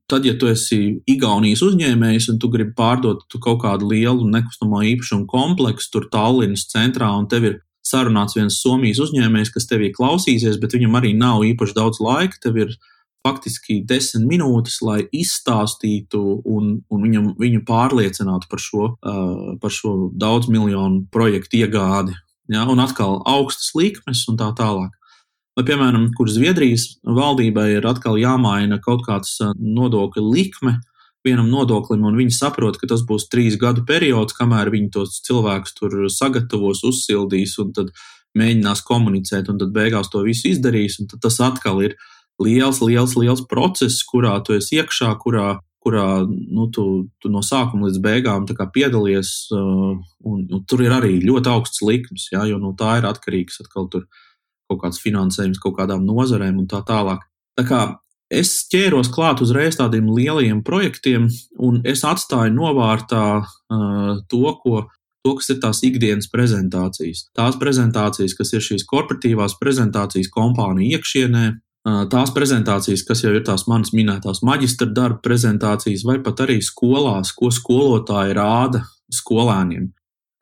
tad, 0.09 0.23
ja 0.25 0.31
tu 0.41 0.47
esi 0.49 0.77
Igaunijas 1.05 1.61
uzņēmējs 1.61 2.31
un 2.31 2.39
tu 2.41 2.47
gribi 2.49 2.71
pārdot 2.73 3.19
tu 3.29 3.38
kaut 3.38 3.59
kādu 3.61 3.91
lielu 3.91 4.25
nekustamo 4.25 4.79
īpašumu 4.89 5.27
kompleksu 5.29 5.91
tur 5.93 6.07
Tallinas 6.09 6.63
centrā, 6.71 7.11
un 7.13 7.27
tev 7.29 7.45
ir 7.45 7.59
sarunāts 7.86 8.34
viens 8.34 8.57
Somijas 8.57 9.03
uzņēmējs, 9.05 9.51
kas 9.53 9.69
tevī 9.69 9.91
klausīsies, 9.93 10.57
bet 10.57 10.73
viņam 10.73 10.97
arī 10.97 11.11
nav 11.13 11.43
īpaši 11.45 11.77
daudz 11.77 12.01
laika, 12.01 12.41
tev 12.41 12.57
ir 12.63 12.73
faktiski 13.21 13.84
desmit 13.86 14.25
minūtes, 14.31 14.79
lai 14.81 15.03
izstāstītu 15.13 16.23
un, 16.41 16.73
un 16.89 17.05
viņam, 17.05 17.29
viņu 17.38 17.61
pārliecinātu 17.69 18.49
par 18.49 18.65
šo, 18.65 18.89
uh, 18.97 19.53
par 19.61 19.77
šo 19.77 20.09
daudz 20.09 20.49
miljonu 20.49 21.05
projektu 21.13 21.61
iegādi. 21.61 22.17
Ja, 22.49 22.65
un 22.65 22.81
atkal 22.81 23.21
augstas 23.29 23.75
likmes 23.77 24.25
un 24.25 24.41
tā 24.41 24.49
tālāk. 24.57 24.97
Vai, 25.53 25.65
piemēram, 25.67 26.07
kur 26.17 26.31
Zviedrijas 26.33 26.95
valdībai 27.05 27.75
ir 27.75 27.85
atkal 27.85 28.17
jāmaina 28.17 28.79
kaut 28.81 29.03
kāds 29.05 29.37
nodokļu 29.53 30.23
likme 30.33 30.79
vienam 31.23 31.47
nodoklim, 31.51 32.03
un 32.07 32.17
viņi 32.19 32.35
saprot, 32.35 32.79
ka 32.79 32.89
tas 32.89 33.03
būs 33.07 33.29
trīs 33.31 33.55
gadu 33.59 33.85
periods, 33.87 34.35
kamēr 34.35 34.71
viņi 34.73 34.89
tos 34.97 35.21
cilvēkus 35.27 35.75
tur 35.77 35.95
sagatavos, 36.11 36.83
uzsildīs 36.87 37.55
un 37.63 37.71
tad 37.75 37.93
mēģinās 38.37 38.81
komunicēt, 38.87 39.51
un 39.51 39.61
tad 39.61 39.71
beigās 39.75 40.09
to 40.11 40.23
visu 40.25 40.49
izdarīs. 40.51 40.97
Tas 41.21 41.39
atkal 41.43 41.83
ir 41.85 41.95
liels, 42.41 42.81
liels, 42.81 43.15
liels 43.19 43.45
process, 43.49 44.01
kurā 44.09 44.35
tu 44.43 44.57
esi 44.57 44.81
iekšā, 44.81 45.13
kurā, 45.21 45.59
kurā 45.83 46.07
nu, 46.25 46.67
tu, 46.73 47.05
tu 47.21 47.31
no 47.31 47.43
sākuma 47.45 47.87
līdz 47.87 48.01
beigām 48.03 48.49
piedalies. 48.73 49.35
Uh, 49.53 49.95
un, 50.25 50.43
un 50.49 50.65
tur 50.67 50.83
ir 50.83 50.97
arī 50.97 51.19
ļoti 51.23 51.53
augsts 51.53 51.85
likums, 51.85 52.31
ja, 52.33 52.43
jo 52.49 52.59
no 52.59 52.73
tā 52.79 52.97
ir 52.99 53.07
atkarīgs 53.07 53.61
atkal 53.63 53.87
tur 53.93 54.09
kaut 54.74 54.88
kāds 54.88 55.01
finansējums 55.03 55.61
kaut 55.63 55.78
kādām 55.80 56.05
nozarēm 56.07 56.59
un 56.61 56.67
tā 56.69 56.82
tālāk. 56.88 57.24
Tā 57.57 57.65
kā 57.69 57.82
es 58.34 58.55
ķēros 58.74 59.11
klāt 59.13 59.43
uzreiz 59.45 59.78
tādiem 59.78 60.09
lieliem 60.09 60.63
projektiem, 60.65 61.30
un 61.61 61.82
es 61.86 62.03
atstāju 62.07 62.53
novārtā 62.55 63.26
uh, 63.43 64.13
to, 64.30 64.45
ko, 64.63 64.86
to, 65.24 65.36
kas 65.39 65.53
ir 65.53 65.59
tās 65.63 65.84
ikdienas 65.86 66.32
prezentācijas. 66.34 67.28
Tās 67.38 67.59
prezentācijas, 67.61 68.36
kas 68.38 68.55
ir 68.57 68.65
šīs 68.65 68.88
korporatīvās 68.89 69.59
prezentācijas 69.61 70.32
kompāniju 70.34 70.97
iekšienē, 70.97 71.45
tās 71.84 72.32
prezentācijas, 72.32 73.03
kas 73.03 73.24
jau 73.26 73.34
ir 73.36 73.43
tās 73.43 73.65
manas 73.67 73.91
minētās 73.95 74.39
maģistra 74.47 74.88
darba 74.88 75.19
prezentācijas, 75.26 76.05
vai 76.07 76.21
pat 76.24 76.45
arī 76.45 76.61
skolās, 76.63 77.34
ko 77.36 77.51
skolotāji 77.51 78.38
rāda 78.38 78.86
skolēniem 79.11 79.91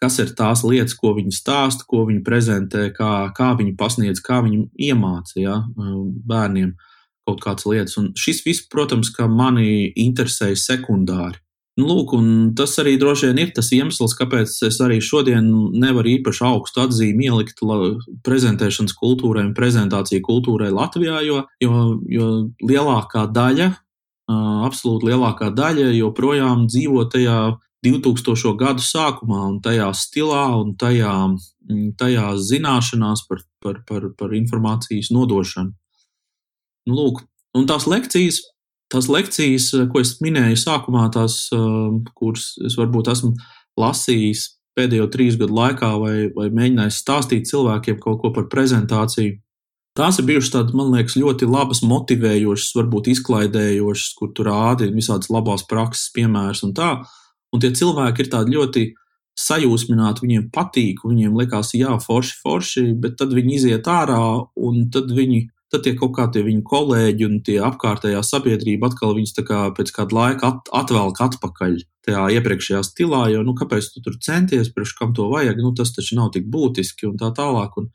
kas 0.01 0.17
ir 0.23 0.31
tās 0.37 0.63
lietas, 0.65 0.95
ko 0.97 1.13
viņi 1.17 1.33
stāsta, 1.35 1.85
ko 1.87 2.05
viņi 2.09 2.23
prezentē, 2.25 2.87
kā, 2.95 3.29
kā 3.37 3.51
viņi 3.59 3.75
pasniedz, 3.77 4.23
kā 4.25 4.41
viņi 4.45 4.65
iemāca 4.89 5.37
ja, 5.37 5.59
bērniem 5.75 6.73
kaut 7.27 7.39
kādas 7.43 7.67
lietas. 7.69 7.97
Un 8.01 8.11
šis 8.17 8.41
viss, 8.45 8.65
protams, 8.71 9.13
mani 9.29 9.91
interesēja 9.93 10.57
sekundāri. 10.57 11.37
Nu, 11.79 11.85
lūk, 11.87 12.11
tas 12.57 12.73
arī 12.81 12.97
droši 12.99 13.29
vien 13.29 13.45
ir 13.45 13.51
tas 13.55 13.69
iemesls, 13.71 14.13
kāpēc 14.19 14.57
es 14.67 14.79
arī 14.83 14.97
šodien 15.01 15.45
nevaru 15.79 16.17
īpaši 16.17 16.43
augstu 16.49 16.81
atzīmi 16.83 17.29
ielikt 17.29 17.63
prezentēšanas 18.25 18.97
kultūrai 18.99 19.45
un 19.47 19.53
prezentāciju 19.55 20.25
kultūrai 20.25 20.67
Latvijā, 20.75 21.21
jo, 21.23 21.45
jo, 21.63 21.85
jo 22.11 22.27
lielākā 22.59 23.23
daļa 23.31 23.69
absolūti 24.67 25.09
lielākā 25.09 25.49
daļa 25.55 25.93
joprojām 25.95 26.67
dzīvo 26.67 27.05
tajā 27.11 27.39
2000. 27.85 28.53
gadu 28.59 28.83
sākumā, 28.85 29.41
un 29.49 29.59
tajā 29.63 29.89
stilā, 29.97 30.45
un 30.61 30.75
tajā, 30.77 31.13
tajā 31.97 32.25
zināšanās 32.37 33.25
par, 33.29 33.43
par, 33.63 33.81
par, 33.87 34.07
par 34.17 34.35
informācijas 34.37 35.09
nodošanu. 35.13 35.73
Nu, 36.89 36.97
lūk, 36.97 37.23
un 37.57 37.67
tās 37.69 37.87
lekcijas, 37.89 38.41
tās 38.91 39.09
lekcijas, 39.09 39.71
ko 39.91 40.01
es 40.01 40.15
minēju 40.21 40.59
sākumā, 40.61 41.07
tās, 41.13 41.43
kuras 42.17 42.53
es 42.65 42.77
varbūt 42.77 43.11
esmu 43.13 43.35
lasījis 43.81 44.47
pēdējo 44.77 45.07
trīs 45.11 45.37
gadu 45.39 45.55
laikā, 45.57 45.91
vai, 45.99 46.15
vai 46.35 46.49
mēģinājis 46.53 46.99
stāstīt 47.03 47.49
cilvēkiem 47.49 47.99
kaut 48.03 48.21
ko 48.21 48.31
par 48.35 48.47
prezentāciju. 48.51 49.39
Tās 49.97 50.21
ir 50.21 50.27
bijušas 50.29 50.53
tādas, 50.53 50.75
man 50.77 50.93
liekas, 50.93 51.17
ļoti 51.19 51.49
labas, 51.51 51.81
motivējošas, 51.83 52.75
varbūt 52.77 53.09
izklaidējošas, 53.11 54.13
kur 54.15 54.31
tur 54.37 54.47
rādi 54.47 54.87
visādas 54.93 55.27
labās 55.33 55.65
prakses 55.67 56.13
piemērs 56.15 56.63
un 56.63 56.71
tā. 56.77 56.93
Un 57.51 57.63
tie 57.63 57.71
cilvēki 57.75 58.23
ir 58.23 58.31
tādi 58.31 58.55
ļoti 58.55 58.83
sajūsmināti, 59.41 60.25
viņiem 60.25 60.49
patīk, 60.53 61.05
viņiem 61.07 61.37
liekas, 61.39 61.73
jā, 61.77 61.95
forši, 62.03 62.37
forši, 62.43 62.85
bet 63.01 63.17
tad 63.19 63.33
viņi 63.35 63.57
iziet 63.57 63.87
ārā 63.87 64.21
un 64.59 64.85
tad 64.93 65.11
viņi 65.15 65.47
tad 65.71 65.85
tie 65.85 65.93
kaut 65.95 66.11
kā 66.17 66.25
tie 66.31 66.43
viņu 66.43 66.65
kolēģi 66.67 67.27
un 67.27 67.37
tie 67.47 67.55
apkārtējā 67.63 68.19
sabiedrība 68.27 68.89
atkal 68.89 69.15
viņus 69.15 69.37
kā 69.47 69.61
pēc 69.77 69.93
kāda 69.95 70.17
laika 70.17 70.49
at, 70.51 70.71
atvelk 70.81 71.21
atpakaļ 71.23 71.77
tajā 72.05 72.25
iepriekšējā 72.37 72.81
stilā, 72.83 73.21
jo, 73.31 73.43
nu, 73.47 73.53
kāpēc 73.57 73.91
tu 73.93 74.03
tur 74.03 74.17
centies, 74.19 74.71
priekš 74.73 74.95
kam 74.99 75.13
to 75.15 75.29
vajag, 75.31 75.61
nu, 75.63 75.71
tas 75.77 75.93
taču 75.95 76.17
nav 76.19 76.33
tik 76.35 76.49
būtiski 76.51 77.07
un 77.07 77.15
tā 77.21 77.29
tālāk, 77.37 77.77
un, 77.79 77.87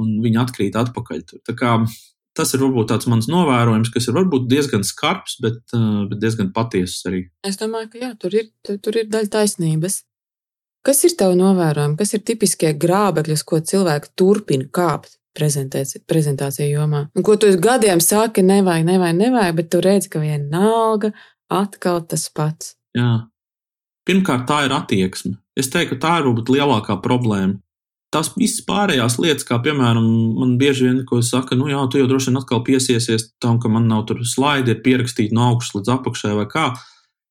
un 0.00 0.14
viņi 0.24 0.40
atkrīt 0.40 0.78
atpakaļ. 0.80 1.24
Tā 1.44 1.56
kā, 1.58 1.74
tas 2.36 2.54
ir 2.54 2.62
varbūt 2.62 2.90
tāds 2.92 3.08
mans 3.10 3.28
novērojums, 3.30 3.90
kas 3.94 4.08
ir 4.08 4.16
varbūt 4.16 4.46
diezgan 4.50 4.84
skarbs, 4.86 5.38
bet, 5.42 5.62
eh, 5.74 5.88
bet 6.10 6.20
diezgan 6.22 6.52
patiesis 6.56 7.06
arī. 7.10 7.24
Es 7.46 7.58
domāju, 7.60 7.92
ka 7.92 7.98
jā, 7.98 8.12
tur 8.18 8.34
ir, 8.34 8.50
tur 8.66 8.96
ir 8.96 9.10
daļa 9.10 9.32
taisnības. 9.36 10.02
Kas 10.86 11.04
ir 11.04 11.12
tavu 11.18 11.36
novērojumi, 11.36 11.98
kas 11.98 12.14
ir 12.14 12.22
tipiskie 12.24 12.72
grābekļi, 12.72 13.36
ko 13.44 13.60
cilvēki 13.60 14.14
turpina 14.16 14.64
kāpt? 14.64 15.16
prezentāciju 15.30 16.68
jomā. 16.68 17.04
Un 17.14 17.22
ko 17.22 17.36
tu 17.36 17.46
gadiem 17.62 18.00
saki, 18.02 18.42
nevajag, 18.42 18.84
nevajag, 18.84 19.16
nevajag, 19.16 19.56
bet 19.56 19.70
tu 19.70 19.80
redzi, 19.80 20.10
ka 20.10 20.22
vienalga 20.22 21.12
atkal 21.50 22.02
tas 22.02 22.28
pats. 22.34 22.74
Jā. 22.96 23.30
Pirmkārt, 24.06 24.46
tā 24.48 24.64
ir 24.66 24.74
attieksme. 24.74 25.36
Es 25.58 25.70
teiktu, 25.70 25.98
ka 25.98 26.02
tā 26.02 26.12
ir 26.18 26.28
varbūt 26.28 26.50
lielākā 26.50 26.98
problēma. 27.04 27.60
Tās 28.10 28.32
visas 28.34 28.64
pārējās 28.66 29.20
lietas, 29.22 29.46
kā 29.46 29.60
piemēram, 29.62 30.06
man 30.34 30.56
bieži 30.58 30.88
vien 30.88 31.02
saka, 31.22 31.54
nu 31.54 31.68
jā, 31.70 31.78
tu 31.90 32.00
jau 32.00 32.08
droši 32.10 32.32
vien 32.32 32.40
atkal 32.40 32.64
piesiesies 32.66 33.28
tam, 33.38 33.60
ka 33.62 33.70
man 33.70 33.86
nav 33.86 34.08
tur 34.08 34.24
slaidi, 34.26 34.74
ir 34.74 34.82
pierakstīti 34.82 35.34
no 35.34 35.52
augšas 35.52 35.76
līdz 35.76 35.92
apakšai 35.94 36.32
vai 36.34 36.46
kā. 36.50 36.64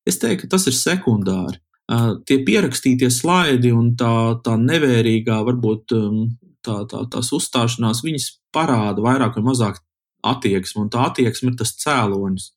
Es 0.07 0.21
teiktu, 0.21 0.47
ka 0.47 0.55
tas 0.55 0.69
ir 0.71 0.77
sekundāri. 0.77 1.59
Uh, 1.89 2.21
tie 2.23 2.37
pierakstītie 2.45 3.09
slaidi 3.11 3.73
un 3.75 3.95
tā, 3.99 4.39
tā 4.45 4.55
nevērīgā, 4.61 5.41
varbūt 5.47 5.95
um, 5.97 6.21
tā, 6.63 6.83
tā, 6.87 7.03
tās 7.11 7.33
uzstāšanās, 7.35 8.03
viņas 8.05 8.29
parāda 8.55 9.03
vairāk 9.03 9.35
vai 9.39 9.45
mazāk 9.49 9.81
attieksmi, 10.25 10.85
un 10.85 10.93
tā 10.93 11.09
attieksme 11.09 11.51
ir 11.51 11.59
tas 11.59 11.73
cēlonis. 11.81 12.51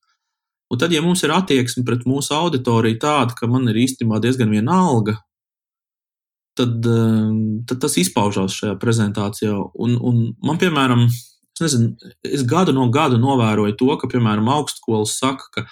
Un 0.72 0.80
tad, 0.80 0.94
ja 0.94 1.02
mums 1.04 1.24
ir 1.24 1.34
attieksme 1.34 1.82
pret 1.84 2.06
mūsu 2.08 2.32
auditoriju 2.36 3.00
tāda, 3.02 3.34
ka 3.36 3.48
man 3.50 3.66
ir 3.72 3.82
īstenībā 3.82 4.22
diezgan 4.22 4.52
vienalga, 4.52 5.18
tad, 6.58 6.86
ehm, 6.86 7.62
tad 7.68 7.80
tas 7.84 7.96
izpaužās 8.00 8.56
šajā 8.58 8.76
prezentācijā. 8.80 9.54
Un, 9.74 9.96
un 10.00 10.22
man, 10.44 10.58
piemēram, 10.60 11.06
es, 11.08 11.62
nezinu, 11.62 12.12
es 12.28 12.44
gadu 12.48 12.74
no 12.76 12.88
gada 12.92 13.20
novēroju 13.20 13.76
to, 13.80 13.90
ka, 14.00 14.10
piemēram, 14.12 14.50
augstskolas 14.52 15.16
saka, 15.20 15.48
ka 15.54 15.66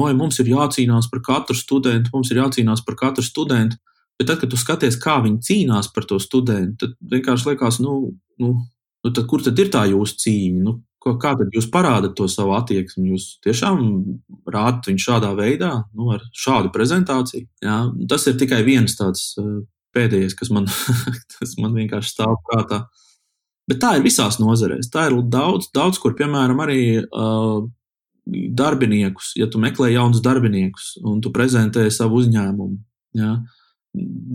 oi, 0.00 0.12
mums 0.18 0.40
ir 0.42 0.50
jācīnās 0.50 1.10
par 1.12 1.22
katru 1.26 1.56
studentu, 1.58 2.12
mums 2.14 2.32
ir 2.32 2.42
jācīnās 2.42 2.82
par 2.86 2.98
katru 3.00 3.24
studentu. 3.26 3.78
Bet 4.18 4.28
tad, 4.30 4.40
kad 4.42 4.50
tu 4.50 4.58
skaties, 4.58 4.98
kā 5.02 5.18
viņi 5.24 5.42
cīnās 5.42 5.90
par 5.94 6.06
to 6.06 6.20
studentu, 6.22 6.86
tad 6.86 7.14
vienkārši 7.14 7.50
liekas, 7.50 7.80
nu, 7.82 8.14
nu, 8.38 8.50
nu 9.02 9.14
tad 9.14 9.26
kur 9.30 9.42
tad 9.42 9.58
ir 9.58 9.70
tā 9.74 9.86
jūsu 9.90 10.20
cīņa? 10.22 10.60
Nu, 10.62 10.76
kā 11.04 11.34
tad 11.36 11.50
jūs 11.54 11.66
parādat 11.72 12.14
to 12.18 12.28
savu 12.30 12.54
attieksmi? 12.56 13.10
Jūs 13.10 13.26
tiešām 13.44 13.82
rādat 14.50 14.88
viņu 14.90 15.02
šādā 15.02 15.32
veidā, 15.38 15.72
nu, 15.98 16.12
ar 16.14 16.22
šādu 16.30 16.70
prezentāciju. 16.74 17.48
Jā? 17.64 17.80
Tas 18.10 18.26
ir 18.30 18.38
tikai 18.40 18.62
viens 18.66 18.94
tāds 18.98 19.32
uh, 19.42 19.58
pēdējais, 19.94 20.36
kas 20.38 20.52
man, 20.54 20.68
tas 21.36 21.56
man 21.60 21.74
vienkārši 21.78 22.12
stāv 22.12 22.36
prātā. 22.48 22.84
Bet 23.70 23.80
tā 23.80 23.94
ir 23.96 24.04
visās 24.04 24.36
nozarēs. 24.42 24.90
Tā 24.92 25.08
ir 25.08 25.16
daudz, 25.32 25.70
daudz 25.72 26.00
kur, 26.02 26.12
piemēram, 26.18 26.58
arī 26.60 26.80
uh, 27.00 27.64
darbiniekus. 28.60 29.32
Ja 29.40 29.48
tu 29.50 29.60
meklē 29.62 29.94
jaunus 29.94 30.22
darbiniekus 30.24 30.94
un 31.04 31.22
tu 31.24 31.32
prezentē 31.32 31.86
savu 31.92 32.20
uzņēmumu, 32.20 32.76
jā, 33.16 33.36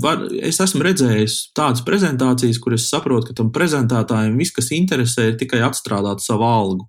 var, 0.01 0.23
es 0.45 0.59
esmu 0.63 0.83
redzējis 0.85 1.39
tādas 1.57 1.83
prezentācijas, 1.85 2.59
kur 2.63 2.75
es 2.77 2.87
saprotu, 2.89 3.29
ka 3.29 3.37
tam 3.41 3.51
prezentētājam 3.55 4.37
viss, 4.39 4.55
kas 4.55 4.71
interesē, 4.75 5.29
ir 5.29 5.37
tikai 5.41 5.61
atstrādāt 5.65 6.23
savu 6.23 6.47
algu. 6.47 6.87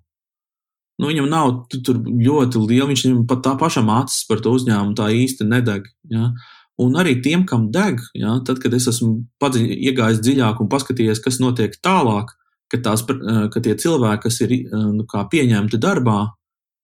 Nu, 1.01 1.09
viņam 1.09 1.29
nav 1.31 1.51
ļoti 1.73 2.61
liela, 2.61 2.87
viņš 2.91 3.05
pat 3.29 3.41
tā 3.47 3.55
pašam 3.57 3.89
acis 3.93 4.25
par 4.29 4.41
to 4.43 4.53
uzņēmumu 4.53 4.93
tā 4.97 5.09
īsti 5.17 5.47
nedeg. 5.49 5.87
Ja? 6.13 6.29
Un 6.81 6.97
arī 6.97 7.17
tiem, 7.21 7.45
kam 7.45 7.69
deg, 7.73 7.99
ja? 8.17 8.39
tad, 8.45 8.61
kad 8.63 8.73
es 8.73 8.87
esmu 8.89 9.25
padziļ, 9.41 9.65
iegājis 9.91 10.21
dziļāk 10.23 10.61
un 10.63 10.69
paskatījies, 10.71 11.21
kas 11.23 11.41
notiek 11.43 11.75
tālāk, 11.83 12.31
ka, 12.71 12.79
tās, 12.81 13.03
ka 13.05 13.61
tie 13.61 13.75
cilvēki, 13.77 14.23
kas 14.23 14.39
ir 14.45 14.55
nu, 14.71 15.05
pieņemti 15.05 15.79
darbā, 15.81 16.19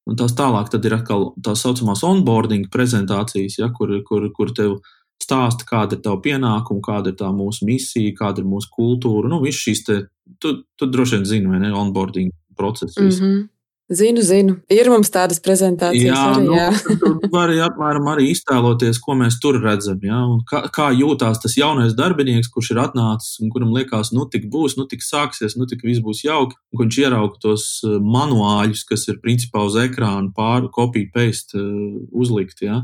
un 0.08 0.20
tās 0.20 0.36
tālāk 0.38 0.70
ir 0.78 0.98
atkal 1.00 1.32
tā 1.44 1.56
saucamās 1.58 2.04
onboarding 2.06 2.70
prezentācijas, 2.74 3.58
ja? 3.62 3.72
kur, 3.74 3.96
kur, 4.08 4.30
kur 4.36 4.54
tev 4.56 4.78
stāsta, 5.24 5.66
kāda 5.68 5.98
ir 5.98 6.04
tava 6.06 6.22
pienākuma, 6.24 6.84
kāda 6.84 7.12
ir 7.12 7.18
tā 7.20 7.32
mūsu 7.34 7.66
misija, 7.68 8.14
kāda 8.20 8.44
ir 8.44 8.50
mūsu 8.50 8.70
kultūra. 8.74 9.32
Nu, 9.32 9.42
viss 9.44 9.64
šīs 9.66 9.86
te, 9.88 10.00
tu, 10.44 10.60
tu 10.78 10.90
droši 10.94 11.18
vien 11.18 11.30
zini, 11.32 11.52
vai 11.52 11.62
ne, 11.64 11.74
onboarding 11.74 12.34
process. 12.58 12.98
Mm 12.98 13.10
-hmm. 13.10 13.46
Zinu, 13.88 14.20
zinu. 14.20 14.58
Ir 14.68 14.90
mums 14.92 15.08
tādas 15.08 15.40
prezentācijas. 15.40 16.10
Jā, 16.10 16.24
arī, 16.34 16.42
nu, 16.44 16.56
jā. 16.58 16.66
tur 17.00 17.30
var 17.32 17.46
arī 17.48 17.62
apmēram 17.64 18.10
arī 18.12 18.26
iztēloties, 18.34 19.00
ko 19.00 19.16
mēs 19.16 19.38
tur 19.40 19.62
redzam. 19.64 20.02
Jā, 20.04 20.18
un 20.28 20.42
kā, 20.50 20.66
kā 20.76 20.90
jūtās 20.92 21.40
tas 21.40 21.56
jaunais 21.56 21.96
darbinieks, 21.96 22.52
kurš 22.52 22.74
ir 22.74 22.82
atnācis 22.84 23.40
un 23.40 23.54
kuram 23.54 23.72
liekas, 23.78 24.12
nu 24.12 24.28
tik 24.28 24.50
būs, 24.52 24.76
nu 24.76 24.90
tik 24.92 25.08
sāksies, 25.08 25.56
nu 25.56 25.70
tik 25.72 25.88
viss 25.88 26.04
būs 26.04 26.26
jauki. 26.28 26.60
Un 26.76 26.84
viņš 26.84 27.00
ierauga 27.06 27.40
tos 27.48 27.70
eh, 27.88 27.96
manuāļus, 28.04 28.84
kas 28.92 29.08
ir 29.08 29.22
principā 29.24 29.64
uz 29.64 29.80
ekrāna 29.80 30.36
pāri, 30.36 30.68
kopija, 30.76 31.14
paste 31.16 31.56
eh, 31.56 31.98
uzlikt. 32.12 32.66
Jā. 32.68 32.84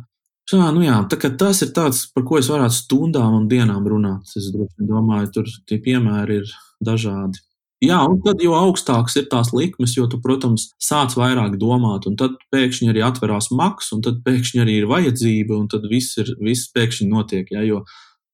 Jā, 0.53 0.71
nu 0.75 0.83
jā, 0.83 0.97
tas 1.39 1.63
ir 1.63 1.75
tāds, 1.75 2.05
par 2.15 2.23
ko 2.27 2.39
es 2.39 2.47
varētu 2.51 2.79
stundām 2.79 3.41
un 3.41 3.51
dienām 3.51 3.83
runāt. 3.87 4.31
Es 4.39 4.53
domāju, 4.55 5.33
tur 5.35 5.51
tie 5.67 5.83
piemēri 5.83 6.39
ir 6.41 6.55
dažādi. 6.83 7.43
Jā, 7.83 7.99
un 8.07 8.21
tad, 8.23 8.39
jo 8.43 8.53
augstāks 8.55 9.17
ir 9.19 9.27
tās 9.31 9.51
likmes, 9.51 9.97
jo 9.97 10.05
tu, 10.07 10.19
protams, 10.23 10.69
sāc 10.81 11.17
vairāk 11.19 11.57
domāt, 11.59 12.07
un 12.07 12.15
tad 12.19 12.37
pēkšņi 12.53 12.93
arī 12.93 13.03
atverās 13.03 13.49
maks, 13.51 13.91
un 13.95 14.03
tad 14.05 14.21
pēkšņi 14.23 14.63
arī 14.63 14.77
ir 14.79 14.87
vajadzība, 14.91 15.57
un 15.57 15.67
tad 15.71 15.89
viss, 15.91 16.15
ir, 16.21 16.31
viss 16.39 16.71
pēkšņi 16.75 17.09
notiek. 17.11 17.51
Ja, 17.51 17.65
jo 17.67 17.83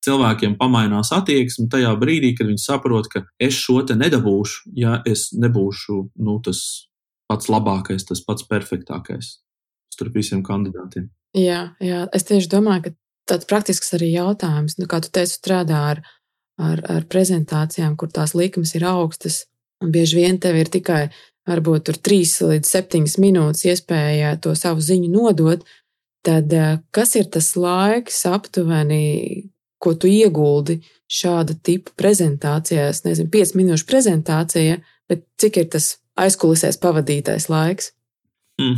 cilvēkiem 0.06 0.56
pamainās 0.60 1.12
attieksme 1.16 1.68
tajā 1.72 1.96
brīdī, 2.00 2.36
kad 2.38 2.50
viņi 2.52 2.62
saprot, 2.62 3.10
ka 3.12 3.24
es 3.42 3.58
šo 3.58 3.82
te 3.88 3.98
nedabūšu, 4.00 4.74
ja 4.80 5.00
es 5.10 5.30
nebūšu 5.34 6.00
nu, 6.22 6.38
tas 6.46 6.62
pats 7.30 7.50
labākais, 7.52 8.06
tas 8.06 8.22
pats 8.26 8.46
perfektākais 8.50 9.40
starp 9.94 10.16
visiem 10.16 10.46
kandidātiem. 10.46 11.10
Jā, 11.38 11.74
jā, 11.84 12.06
es 12.16 12.26
tieši 12.26 12.50
domāju, 12.50 12.88
ka 12.88 12.96
tāds 13.34 13.50
praktisks 13.50 13.92
arī 13.98 14.14
jautājums, 14.14 14.78
nu, 14.80 14.88
kā 14.90 15.02
tu 15.04 15.12
teici, 15.14 15.38
strādā 15.38 15.82
ar, 15.92 16.02
ar, 16.60 16.82
ar 16.92 17.08
prezentācijām, 17.10 17.96
kur 18.00 18.12
tās 18.14 18.36
likmes 18.38 18.76
ir 18.76 18.86
augstas, 18.90 19.46
un 19.84 19.94
bieži 19.96 20.20
vien 20.20 20.40
tev 20.42 20.60
ir 20.60 20.72
tikai 20.72 21.08
varbūt 21.50 21.88
tur 21.88 22.00
3 22.10 22.50
līdz 22.52 22.72
7 22.76 23.20
minūtes 23.24 23.66
iespēja 23.72 24.36
to 24.44 24.54
savu 24.58 24.84
ziņu 24.84 25.10
nodot, 25.14 25.64
tad 26.26 26.54
eh, 26.54 26.78
kas 26.96 27.16
ir 27.20 27.30
tas 27.32 27.54
laiks 27.58 28.22
aptuveni, 28.30 29.50
ko 29.80 29.96
tu 29.96 30.12
ieguldi 30.12 30.82
šāda 31.10 31.56
tipa 31.64 31.96
prezentācijās? 31.98 33.04
Nezinu, 33.06 33.32
5 33.34 33.56
minūšu 33.58 33.88
prezentācija, 33.90 34.78
bet 35.10 35.26
cik 35.42 35.62
ir 35.64 35.70
tas 35.74 35.96
aizkulisēs 36.20 36.80
pavadītais 36.84 37.48
laiks? 37.50 37.94
Hmm. 38.60 38.78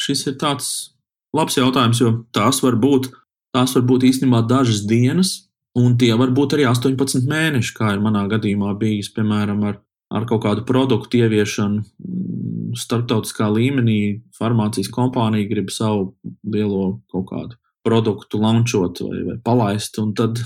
Šis 0.00 0.26
ir 0.30 0.38
tāds 0.40 0.96
labs 1.36 1.56
jautājums, 1.58 2.00
jo 2.00 2.12
tās 2.34 2.62
var 2.64 2.78
būt, 2.80 3.10
tās 3.54 3.76
var 3.76 3.84
būt 3.88 4.08
īstenībā 4.08 4.42
dažas 4.48 4.82
dienas, 4.88 5.45
un 5.76 5.96
tie 6.00 6.12
var 6.18 6.32
būt 6.36 6.56
arī 6.56 6.66
18 6.70 7.28
mēneši, 7.28 7.74
kā 7.76 7.92
ir 7.94 8.02
manā 8.04 8.24
gadījumā 8.30 8.72
bijis, 8.80 9.10
piemēram, 9.14 9.62
ar, 9.68 9.80
ar 10.14 10.26
kaut 10.28 10.44
kādu 10.46 10.64
produktu 10.68 11.20
ieviešanu 11.22 11.82
mm, 11.82 12.76
starptautiskā 12.80 13.48
līmenī. 13.52 14.00
Farmācijas 14.38 14.90
kompānija 14.92 15.48
grib 15.50 15.72
savu 15.74 16.14
lielo 16.42 17.00
kaut 17.12 17.28
kādu 17.32 17.60
produktu 17.86 18.40
launchot 18.42 19.04
vai, 19.06 19.20
vai 19.28 19.36
palaist, 19.44 20.00
tad, 20.18 20.40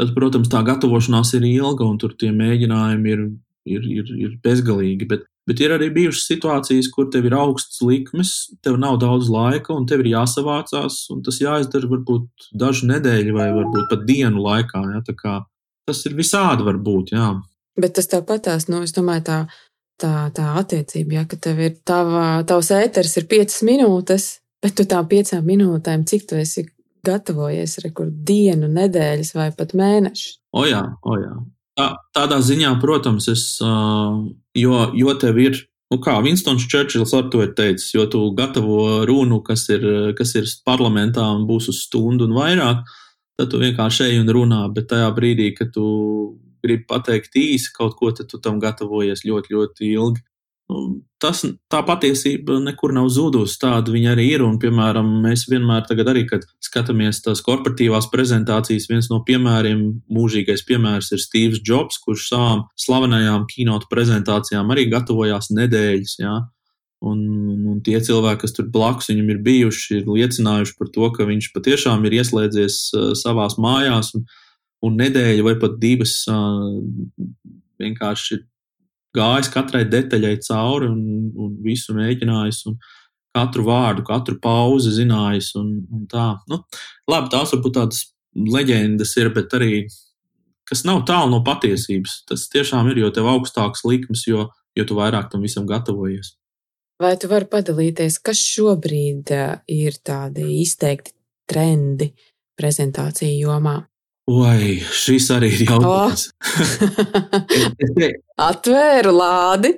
tad, 0.00 0.14
protams, 0.16 0.50
tā 0.50 0.64
gatavošanās 0.66 1.36
ir 1.38 1.46
ilga, 1.52 1.86
un 1.86 2.00
tur 2.02 2.16
tie 2.18 2.32
mēģinājumi 2.34 3.14
ir, 3.14 3.22
ir, 3.76 3.86
ir, 4.00 4.10
ir 4.26 4.34
bezgalīgi. 4.42 5.06
Bet 5.12 5.28
Bet 5.48 5.60
ir 5.60 5.74
arī 5.74 5.90
bijušas 5.92 6.24
situācijas, 6.30 6.88
kur 6.92 7.10
tev 7.12 7.26
ir 7.28 7.34
augsts 7.36 7.82
likmes, 7.84 8.30
tev 8.64 8.78
nav 8.80 8.96
daudz 9.02 9.28
laika, 9.32 9.74
un 9.76 9.84
tev 9.88 10.00
ir 10.00 10.14
jāsavācās, 10.14 11.02
un 11.12 11.20
tas 11.26 11.40
jāizdara 11.42 11.90
varbūt 11.90 12.48
dažu 12.56 12.88
nedēļu 12.88 13.34
vai 13.36 13.50
varbūt 13.52 13.90
pat 13.90 14.06
dienu 14.08 14.40
laikā. 14.46 14.80
Ja? 14.94 15.36
Tas 15.84 16.00
ir 16.08 16.16
visādi 16.16 16.64
var 16.64 16.80
būt. 16.80 17.12
Jā. 17.12 17.34
Bet 17.76 17.96
tas 17.98 18.08
tāpatās, 18.08 18.70
nu, 18.72 18.80
es 18.86 18.96
domāju, 18.96 19.26
tā, 19.26 19.38
tā, 20.00 20.14
tā 20.32 20.54
attiecība, 20.62 21.18
ja, 21.18 21.24
ka 21.28 21.36
tev 21.36 21.60
ir 21.60 21.76
tava, 21.84 22.40
tavs 22.48 22.70
ēters 22.72 23.16
ir 23.20 23.28
piecas 23.28 23.60
minūtes, 23.66 24.28
bet 24.64 24.78
tu 24.78 24.86
tām 24.88 25.10
piecām 25.10 25.44
minūtēm, 25.44 26.06
cik 26.08 26.28
tu 26.30 26.40
esi 26.40 26.64
gatavojies, 27.04 27.82
rekur 27.84 28.08
dienu, 28.08 28.70
nedēļas 28.72 29.34
vai 29.36 29.50
pat 29.56 29.74
mēnešu. 29.76 30.38
O 30.56 30.64
jā, 30.68 30.80
o 31.04 31.18
jā. 31.20 31.34
Tā, 31.74 31.86
tādā 32.14 32.38
ziņā, 32.38 32.76
protams, 32.82 33.26
es, 33.32 33.44
jo, 33.60 34.74
jo 34.94 35.14
tev 35.18 35.38
ir, 35.42 35.56
nu 35.90 35.98
kā 36.02 36.20
Vinstons 36.22 36.68
Čērčils 36.70 37.14
ar 37.18 37.26
to 37.32 37.42
ir 37.42 37.50
teicis, 37.58 37.88
jo 37.96 38.04
tu 38.10 38.20
gatavo 38.38 39.02
runu, 39.08 39.40
kas 39.42 39.66
ir, 39.74 39.82
kas 40.18 40.36
ir 40.38 40.46
parlamentā 40.66 41.26
un 41.34 41.48
būs 41.48 41.72
uz 41.72 41.82
stundu 41.88 42.28
un 42.28 42.36
vairāk, 42.38 42.84
tad 43.38 43.50
tu 43.50 43.58
vienkārši 43.62 44.06
ej 44.06 44.20
un 44.22 44.30
runā, 44.36 44.60
bet 44.74 44.86
tajā 44.92 45.10
brīdī, 45.16 45.50
kad 45.58 45.74
tu 45.74 45.86
gribi 46.64 46.86
pateikt 46.88 47.34
īsi 47.36 47.74
kaut 47.74 47.98
ko, 47.98 48.12
tad 48.14 48.30
tu 48.30 48.38
tam 48.38 48.62
gatavojies 48.62 49.26
ļoti, 49.26 49.56
ļoti 49.58 49.90
ilgi. 49.90 50.22
Tas, 51.20 51.42
tā 51.68 51.80
patiesība 51.84 52.56
nekur 52.64 52.94
nav 52.96 53.10
zudusi. 53.12 53.58
Tāda 53.60 53.92
viņa 53.92 54.14
arī 54.14 54.24
ir. 54.32 54.44
Un, 54.46 54.56
piemēram, 54.60 55.08
mēs 55.24 55.44
vienmēr, 55.50 55.84
arī, 56.08 56.24
kad 56.28 56.46
skatāmies 56.64 57.20
tās 57.24 57.42
korporatīvās 57.44 58.08
prezentācijas, 58.12 58.88
viens 58.88 59.10
no 59.12 59.20
piemēriem, 59.28 59.82
mūžīgais 60.12 60.64
piemērs 60.68 61.12
ir 61.12 61.20
Steve's 61.20 61.60
Jobs, 61.60 62.00
kurš 62.00 62.30
savām 62.30 62.64
slavenajām 62.80 63.44
kinotu 63.50 63.90
prezentācijām 63.92 64.72
arī 64.72 64.88
gatavojās 64.92 65.52
nedēļas. 65.52 66.16
Ja? 66.22 66.38
Un, 67.04 67.20
un 67.68 67.84
tie 67.84 67.98
cilvēki, 68.00 68.40
kas 68.46 68.56
tur 68.56 68.70
blakus 68.72 69.10
viņam 69.12 69.34
ir 69.34 69.44
bijuši, 69.44 70.00
ir 70.00 70.08
liecinājuši 70.08 70.76
par 70.80 70.92
to, 70.96 71.10
ka 71.12 71.28
viņš 71.28 71.50
patiešām 71.52 72.08
ir 72.08 72.18
ieslēdzies 72.22 72.80
uh, 72.96 73.12
savās 73.20 73.58
mājās 73.60 74.14
un, 74.16 74.24
un 74.88 74.96
nedēļu 75.02 75.44
vai 75.44 75.56
pat 75.60 75.76
divas 75.82 76.22
uh, 76.32 76.72
vienkārši 77.82 78.40
gājis 79.14 79.50
katrai 79.54 79.84
detaļai 79.90 80.36
cauri 80.46 80.90
un, 80.90 81.30
un 81.34 81.56
visu 81.64 81.96
mēģinājis. 81.96 82.64
Un 82.70 82.78
katru 83.34 83.66
vārdu, 83.66 84.04
katru 84.06 84.38
pauzi 84.42 84.94
zinājis. 84.94 85.52
Un, 85.60 85.76
un 85.90 86.08
tā. 86.10 86.32
Nu, 86.50 86.62
labi, 87.10 87.32
tās 87.34 87.54
varbūt 87.54 87.78
tādas 87.78 88.04
leģendas 88.34 89.14
ir, 89.20 89.30
bet 89.34 89.54
arī 89.56 89.84
kas 90.68 90.84
nav 90.88 91.04
tālu 91.08 91.32
no 91.34 91.42
patiesības. 91.46 92.22
Tas 92.28 92.48
tiešām 92.52 92.90
ir, 92.92 93.02
jo 93.04 93.10
tev 93.14 93.28
augstāks 93.32 93.84
likums, 93.88 94.26
jo, 94.28 94.48
jo 94.76 94.86
tu 94.88 94.98
vairāk 94.98 95.30
tam 95.32 95.44
visam 95.44 95.68
gatavojies. 95.68 96.34
Vai 97.02 97.16
tu 97.18 97.28
vari 97.30 97.48
padalīties, 97.50 98.20
kas 98.22 98.38
šobrīd 98.38 99.32
eh, 99.34 99.56
ir 99.74 99.98
tādi 100.06 100.46
izteikti 100.60 101.12
trendi 101.50 102.12
prezentāciju 102.58 103.48
jomā? 103.48 103.80
Oi, 104.24 104.78
šis 104.88 105.26
arī 105.34 105.50
ir 105.52 105.66
jautājums. 105.66 106.30
Oh. 106.32 108.04
Atvēru 108.48 109.12
lādi. 109.12 109.74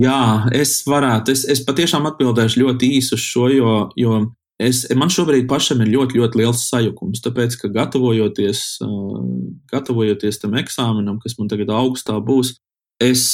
jā, 0.00 0.22
es 0.56 0.78
varētu. 0.88 1.34
Es, 1.36 1.42
es 1.52 1.60
patiešām 1.66 2.08
atbildēšu 2.08 2.62
ļoti 2.62 2.88
īsi 2.96 3.12
uz 3.18 3.20
šo, 3.20 3.50
jo, 3.52 3.74
jo 4.00 4.22
es, 4.56 4.86
man 4.96 5.12
šobrīd 5.12 5.44
pašam 5.50 5.84
ir 5.84 5.92
ļoti, 5.92 6.22
ļoti 6.22 6.40
liels 6.40 6.64
sajukums. 6.70 7.20
Tāpēc, 7.26 7.58
ka 7.60 7.70
gatavojoties, 7.74 8.62
gatavojoties 9.74 10.40
tam 10.40 10.56
eksāmenam, 10.62 11.20
kas 11.20 11.36
man 11.36 11.52
tagad 11.52 11.74
augstā 11.76 12.16
būs, 12.16 12.54
es 13.04 13.28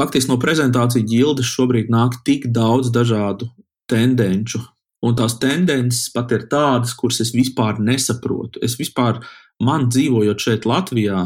faktiski 0.00 0.32
no 0.32 0.40
prezentāciju 0.42 1.06
ģildes 1.14 1.54
šobrīd 1.54 1.94
nāk 1.94 2.18
tik 2.26 2.50
daudz 2.50 2.90
dažādu 2.90 3.52
tendenču 3.90 4.64
Un 5.00 5.16
tās 5.16 5.38
tendences 5.40 6.10
pat 6.12 6.32
ir 6.36 6.44
tādas, 6.50 6.92
kuras 6.96 7.22
es 7.24 7.32
vispār 7.32 7.78
nesaprotu. 7.80 8.60
Es 8.64 8.76
vispār, 8.76 9.22
man 9.64 9.88
dzīvojot 9.88 10.44
šeit, 10.44 10.68
Latvijā, 10.68 11.22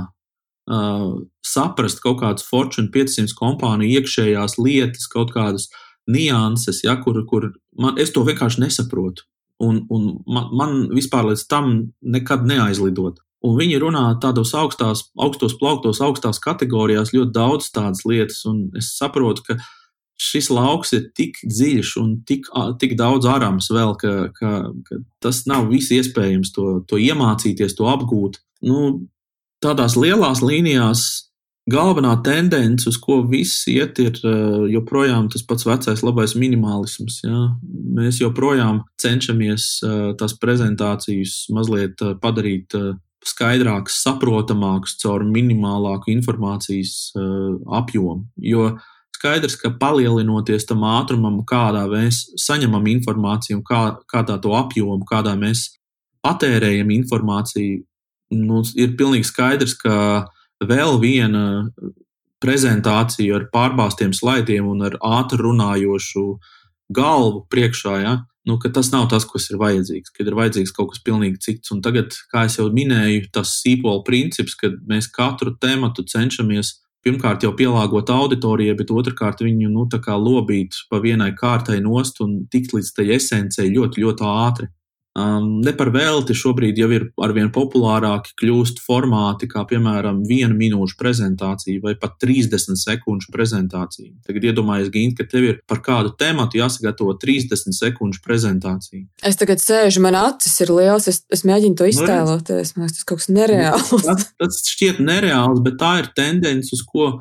uh, 0.70 1.08
saprast 1.44 2.02
kaut 2.04 2.20
kādas 2.22 2.46
Fortune 2.46 2.92
500 2.94 3.34
kompāniju 3.38 3.98
iekšējās 3.98 4.58
lietas, 4.62 5.08
kaut 5.10 5.34
kādas 5.34 5.68
nianses, 6.10 6.84
ja, 6.84 6.96
kur, 7.02 7.18
kur 7.26 7.50
man, 7.78 7.98
es 7.98 8.14
to 8.14 8.22
vienkārši 8.26 8.62
nesaprotu. 8.62 9.26
Un, 9.62 9.84
un 9.90 10.08
man, 10.26 10.50
man 10.54 10.80
vispār 10.94 11.28
līdz 11.30 11.46
tam 11.50 11.74
nekad 12.02 12.46
neaizlidot. 12.46 13.20
Un 13.44 13.58
viņi 13.58 13.78
runā 13.82 14.06
tādos 14.22 14.54
augstās, 14.56 15.04
augstos 15.20 15.54
plauktos, 15.60 16.00
augstās 16.04 16.40
kategorijās 16.42 17.12
ļoti 17.12 17.34
daudz 17.34 17.68
tādas 17.74 18.06
lietas, 18.08 18.40
un 18.48 18.70
es 18.78 18.94
saprotu, 18.96 19.44
ka 19.44 19.58
šis 20.20 20.50
lauks 20.54 20.94
ir 20.94 21.08
tik 21.16 21.40
dziļš 21.42 21.96
un 22.00 22.14
tik, 22.28 22.46
tik 22.80 22.94
daudz 22.98 23.26
ārams 23.28 23.70
vēl, 23.74 23.96
ka, 23.98 24.14
ka, 24.36 24.54
ka 24.86 25.00
tas 25.24 25.42
nav 25.50 25.68
viss 25.72 25.92
iespējams 25.94 26.54
to, 26.54 26.80
to 26.88 27.00
iemācīties, 27.02 27.76
to 27.78 27.88
apgūt. 27.90 28.38
Nu, 28.64 29.06
tādās 29.64 29.96
lielās 29.98 30.42
līnijās 30.44 31.04
galvenā 31.70 32.12
tendence, 32.24 32.86
uz 32.88 32.98
ko 33.00 33.22
viss 33.28 33.64
iet, 33.72 33.98
ir 34.02 34.18
joprojām 34.72 35.30
tas 35.32 35.44
pats 35.48 35.66
vecais 35.66 36.04
labais 36.04 36.36
minimalisms. 36.36 37.22
Ja? 37.24 37.46
Mēs 37.96 38.20
joprojām 38.20 38.84
cenšamies 39.00 39.78
tās 40.20 40.36
prezentācijas 40.40 41.44
mazliet 41.54 42.04
padarīt 42.22 42.76
skaidrākas, 43.24 44.02
saprotamākas 44.04 44.98
caur 45.00 45.24
minimālāku 45.24 46.12
informācijas 46.12 47.14
apjomu. 47.72 48.26
Jo 48.36 48.74
skaidrs, 49.24 49.56
ka 49.56 49.72
palielinoties 49.80 50.66
tam 50.68 50.84
ātrumam, 50.84 51.40
kādā 51.48 51.86
mēs 51.88 52.26
saņemam 52.36 52.84
informāciju, 52.92 53.62
kā, 53.64 53.96
kādā 54.10 54.36
to 54.42 54.52
apjomu, 54.52 55.00
kādā 55.08 55.32
mēs 55.40 55.70
patērējam 56.24 56.92
informāciju, 56.92 57.80
nu, 58.36 58.60
ir 58.76 58.92
pilnīgi 58.98 59.24
skaidrs, 59.30 59.72
ka 59.80 60.26
vēl 60.60 61.00
viena 61.00 61.70
prezentācija 62.44 63.38
ar 63.38 63.48
pārbāztiem 63.52 64.12
slaidiem 64.12 64.68
un 64.68 64.84
ar 64.90 64.98
ātri 65.00 65.40
runājošu 65.40 66.26
galvu 66.92 67.46
priekšā, 67.48 67.96
ja, 68.04 68.14
nu, 68.44 68.58
tas 68.60 68.92
nav 68.92 69.08
tas, 69.08 69.24
kas 69.24 69.48
ir 69.48 69.60
vajadzīgs, 69.62 70.12
kad 70.12 70.28
ir 70.28 70.36
vajadzīgs 70.36 70.74
kaut 70.76 70.92
kas 70.92 71.00
pilnīgi 71.04 71.40
cits. 71.40 71.72
Un 71.72 71.80
tagad, 71.84 72.12
kā 72.28 72.44
jau 72.52 72.68
minēju, 72.68 73.30
tas 73.32 73.56
sīpola 73.62 74.04
princips, 74.04 74.56
kad 74.60 74.76
mēs 74.84 75.08
katru 75.08 75.56
tematu 75.56 76.04
cenšamies 76.04 76.76
pirmkārt 77.04 77.44
jau 77.44 77.52
pielāgot 77.56 78.10
auditorijai, 78.10 78.76
bet 78.78 78.92
otrkārt 78.94 79.42
viņu 79.44 79.70
nu, 79.72 79.84
lobīt 80.16 80.78
pa 80.90 81.00
vienai 81.04 81.32
kārtai 81.36 81.80
nost 81.84 82.20
un 82.24 82.46
tikt 82.50 82.74
līdz 82.76 82.94
tai 82.96 83.10
esencei 83.18 83.70
ļoti, 83.74 84.04
ļoti 84.04 84.30
ātri. 84.30 84.70
Um, 85.14 85.60
ne 85.62 85.70
par 85.78 85.92
velti 85.94 86.34
šobrīd 86.34 86.78
jau 86.80 86.88
ir 86.90 87.04
arvien 87.22 87.46
populārāki 87.54 88.32
kļūst 88.40 88.80
formāti, 88.82 89.46
kā 89.46 89.62
piemēram 89.70 90.24
viena 90.26 90.56
minūšu 90.58 90.96
prezentācija 90.98 91.78
vai 91.84 91.92
pat 92.00 92.16
30 92.24 92.74
sekundžu 92.80 93.30
prezentācija. 93.34 94.10
Tagad 94.26 94.48
iedomājieties, 94.50 94.90
Gint, 94.96 95.14
ka 95.20 95.28
tev 95.30 95.46
ir 95.46 95.60
par 95.70 95.84
kādu 95.86 96.10
tēmatu 96.18 96.58
jāsagatavo 96.58 97.14
30 97.22 97.76
sekundžu 97.78 98.24
prezentācija. 98.26 99.04
Es 99.22 99.38
tagad 99.38 99.62
sēžu, 99.62 100.02
man 100.02 100.18
acis 100.18 100.58
ir 100.66 100.74
liels, 100.74 101.06
es, 101.12 101.22
es 101.30 101.46
mēģinu 101.46 101.78
to 101.78 101.86
nu, 101.86 101.94
iztēloties. 101.94 102.74
Man 102.74 102.88
liekas, 102.88 102.98
tas 102.98 103.06
kaut 103.06 103.22
kas 103.22 103.30
nereāls. 103.30 103.94
Tas, 103.94 104.26
tas 104.42 104.60
šķiet 104.74 104.98
nereāls, 104.98 105.62
bet 105.62 105.78
tā 105.78 105.94
ir 106.02 106.10
tendence, 106.18 106.74
uz 106.74 106.82
ko, 106.90 107.12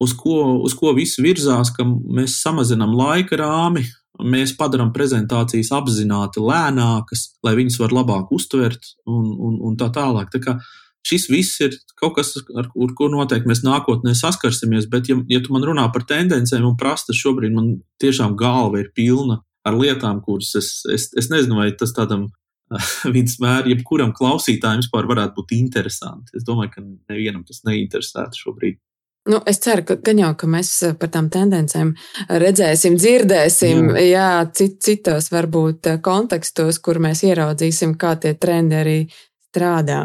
uz 0.00 0.16
ko, 0.16 0.40
uz 0.64 0.72
ko 0.80 0.96
viss 0.96 1.20
virzās, 1.20 1.68
ka 1.76 1.84
mēs 1.84 2.40
samazinām 2.40 2.96
laika 2.96 3.44
rāmi 3.44 3.84
Mēs 4.22 4.54
padarām 4.56 4.94
prezentācijas 4.94 5.72
apzināti 5.76 6.40
lēnākas, 6.40 7.28
lai 7.44 7.56
viņas 7.58 7.78
var 7.82 7.92
labāk 7.92 8.32
uztvert 8.32 8.94
un, 9.04 9.28
un, 9.34 9.58
un 9.68 9.76
tā 9.76 9.90
tālāk. 9.92 10.30
Tā 10.32 10.40
kā 10.44 10.56
šis 11.06 11.28
viss 11.30 11.60
ir 11.64 11.76
kaut 12.00 12.16
kas, 12.18 12.32
ar 12.56 12.70
ko 12.72 13.10
noteikti 13.12 13.50
mēs 13.50 13.62
nākotnē 13.66 14.14
saskarsimies. 14.16 14.88
Bet, 14.92 15.10
ja, 15.10 15.18
ja 15.30 15.42
tu 15.44 15.54
man 15.54 15.66
runā 15.68 15.86
par 15.92 16.06
tendencēm 16.08 16.64
un 16.66 16.78
prastas, 16.80 17.20
šobrīd 17.20 17.54
man 17.56 17.76
tiešām 18.02 18.38
galva 18.40 18.82
ir 18.82 18.90
pilna 18.96 19.42
ar 19.66 19.76
lietām, 19.76 20.22
kuras 20.24 20.54
es, 20.58 20.70
es, 20.92 21.10
es 21.18 21.30
nezinu, 21.32 21.58
vai 21.60 21.70
tas 21.78 21.94
tādam 21.96 22.28
vidusmēram, 23.16 23.70
jebkuram 23.74 24.12
klausītājam 24.16 24.82
vispār 24.82 25.08
varētu 25.10 25.38
būt 25.38 25.54
interesanti. 25.58 26.34
Es 26.38 26.46
domāju, 26.46 26.74
ka 26.74 26.84
nevienam 26.86 27.44
tas 27.46 27.62
neinteresētu 27.68 28.46
šobrīd. 28.46 28.80
Nu, 29.26 29.40
es 29.46 29.58
ceru, 29.58 29.82
ka 29.86 29.96
gan 30.06 30.20
jau 30.22 30.32
ka 30.38 30.46
mēs 30.50 30.70
eh, 30.86 30.92
par 30.98 31.10
tām 31.14 31.26
tendencēm 31.34 31.92
redzēsim, 32.42 32.94
dzirdēsim, 33.00 33.88
jā, 33.98 34.04
jā 34.12 34.28
cit, 34.54 34.76
citos 34.86 35.32
varbūt 35.34 35.90
eh, 35.90 35.98
kontekstos, 36.02 36.78
kur 36.78 37.00
mēs 37.02 37.24
ieraudzīsim, 37.26 37.96
kā 37.98 38.14
tie 38.22 38.36
trendi 38.38 38.78
arī 38.78 38.98
strādā. 39.48 40.04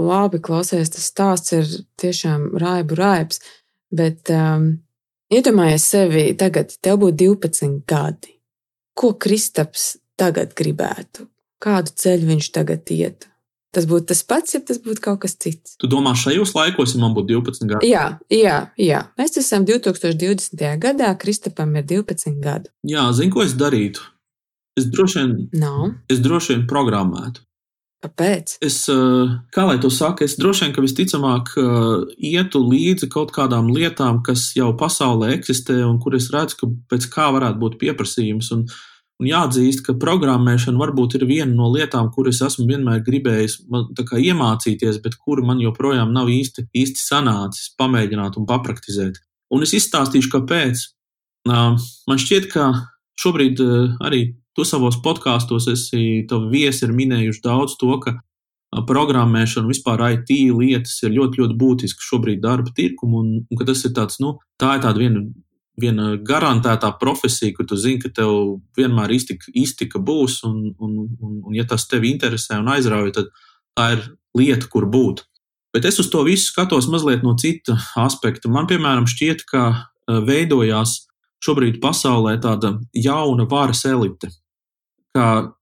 Labi, 0.00 0.40
klausies, 0.42 0.90
tas 0.90 1.06
stāsts 1.12 1.54
ir 1.54 1.70
tiešām 2.00 2.50
raibu 2.58 2.96
raibs, 2.98 3.42
bet 3.92 4.32
um, 4.32 4.70
iedomājies 5.30 5.86
sevi 5.92 6.24
tagad, 6.40 6.72
tev 6.82 7.02
būtu 7.04 7.18
12 7.20 7.82
gadi. 7.90 8.38
Ko 8.96 9.12
Kristaps 9.20 9.92
tagad 10.18 10.56
gribētu? 10.56 11.28
Kādu 11.60 11.92
ceļu 12.00 12.30
viņš 12.32 12.48
tagad 12.56 12.90
iet? 12.96 13.28
Tas 13.70 13.86
būtu 13.86 14.08
tas 14.10 14.22
pats, 14.26 14.54
ja 14.56 14.60
tas 14.66 14.80
būtu 14.82 15.02
kaut 15.04 15.20
kas 15.22 15.36
cits. 15.38 15.76
Tu 15.78 15.90
domā, 15.90 16.16
šajos 16.18 16.56
laikos, 16.56 16.96
ja 16.96 17.02
man 17.04 17.12
būtu 17.14 17.36
12 17.36 17.68
gadi? 17.70 17.90
Jā, 17.92 18.06
jā, 18.34 18.56
jā. 18.80 19.04
Mēs 19.20 19.38
esam 19.38 19.66
2020. 19.68 20.64
gadā, 20.82 21.12
Kristapam 21.20 21.76
ir 21.78 21.86
12 21.86 22.40
gadi. 22.42 22.72
Jā, 22.90 23.06
zinu, 23.14 23.36
ko 23.36 23.44
es 23.46 23.54
darītu. 23.54 24.02
Es 24.78 24.88
droši 24.90 25.20
vien, 25.20 25.32
no. 25.60 25.92
es 26.10 26.18
droši 26.24 26.56
vien 26.56 26.66
programmētu. 26.70 27.44
Kāpēc? 28.00 28.54
Es, 28.64 28.88
eh, 28.88 29.32
kā 29.52 29.66
lai 29.68 29.76
to 29.78 29.90
saka, 29.92 30.24
es 30.24 30.38
droši 30.40 30.64
vien, 30.64 30.74
ka 30.74 30.82
visticamāk 30.82 31.50
eh, 31.60 32.14
ietu 32.32 32.62
līdzi 32.64 33.10
kaut 33.12 33.30
kādām 33.36 33.68
lietām, 33.74 34.22
kas 34.24 34.54
jau 34.56 34.70
pasaulē 34.72 35.34
eksistē 35.36 35.82
un 35.84 35.98
kur 36.00 36.16
es 36.16 36.30
redzu, 36.32 36.56
ka 36.62 36.70
pēc 36.94 37.10
kā 37.12 37.28
varētu 37.36 37.60
būt 37.60 37.76
pieprasījums. 37.82 38.50
Un, 38.56 38.64
un 39.20 39.28
jāatzīst, 39.28 39.84
ka 39.86 39.96
programmēšana 40.00 40.80
varbūt 40.80 41.18
ir 41.18 41.26
viena 41.28 41.52
no 41.52 41.68
lietām, 41.74 42.08
kuras 42.14 42.40
esmu 42.46 42.66
vienmēr 42.70 43.04
gribējis 43.06 43.60
iemācīties, 44.16 45.00
bet 45.04 45.18
kuru 45.20 45.44
man 45.46 45.60
joprojām 45.62 46.14
nav 46.16 46.32
īsti, 46.32 46.70
īsti 46.72 47.04
sanācis 47.04 47.74
pamēģināt 47.80 48.40
un 48.40 48.48
papraktizēt. 48.48 49.20
Un 49.52 49.66
es 49.66 49.74
izstāstīšu, 49.76 50.32
kāpēc. 50.32 50.82
Man 51.48 52.20
šķiet, 52.20 52.50
ka 52.52 52.72
šobrīd 53.20 53.60
arī 54.04 54.24
Tu 54.58 54.66
savos 54.66 54.98
podkāstos 55.00 55.68
esi, 55.70 56.24
tavi 56.28 56.50
viesi 56.52 56.82
ir 56.86 56.94
minējuši 56.96 57.42
daudz 57.44 57.76
to, 57.80 57.94
ka 58.02 58.16
programmēšana, 58.86 59.70
vispār 59.70 60.02
IT 60.16 60.32
lietas 60.58 60.98
ir 61.06 61.14
ļoti, 61.14 61.40
ļoti 61.42 61.56
būtiski 61.58 62.06
šobrīd 62.06 62.42
darba 62.42 62.72
tirkumu, 62.74 63.22
un, 63.22 63.30
un 63.46 63.60
ka 63.60 63.66
tas 63.70 63.84
ir 63.86 63.94
tāds, 63.96 64.18
nu, 64.22 64.34
tā 64.60 64.76
ir 64.76 64.84
tāda 64.84 65.02
viena, 65.02 65.22
viena 65.80 66.14
garantētā 66.16 66.92
profesija, 67.00 67.54
kur 67.56 67.68
tu 67.68 67.78
zini, 67.80 68.00
ka 68.02 68.12
tev 68.20 68.60
vienmēr 68.78 69.14
iztika, 69.16 69.50
iztika 69.56 70.00
būs, 70.02 70.40
un, 70.48 70.70
un, 70.78 70.96
un, 71.20 71.36
un 71.46 71.56
ja 71.56 71.66
tas 71.68 71.88
tevi 71.90 72.12
interesē 72.14 72.60
un 72.60 72.70
aizrauja, 72.74 73.20
tad 73.20 73.30
tā 73.78 73.90
ir 73.96 74.06
lieta, 74.38 74.68
kur 74.70 74.86
būt. 74.90 75.24
Bet 75.74 75.86
es 75.86 76.00
uz 76.02 76.10
to 76.10 76.24
visu 76.26 76.50
skatos 76.50 76.88
mazliet 76.90 77.22
no 77.22 77.36
cita 77.38 77.76
aspekta. 78.00 78.50
Man, 78.50 78.66
piemēram, 78.70 79.06
šķiet, 79.10 79.46
ka 79.46 79.64
veidojās 80.26 81.04
šobrīd 81.44 81.78
pasaulē 81.82 82.36
tāda 82.42 82.74
jauna 82.96 83.46
varas 83.48 83.84
elite, 83.88 84.32
ka 85.14 85.52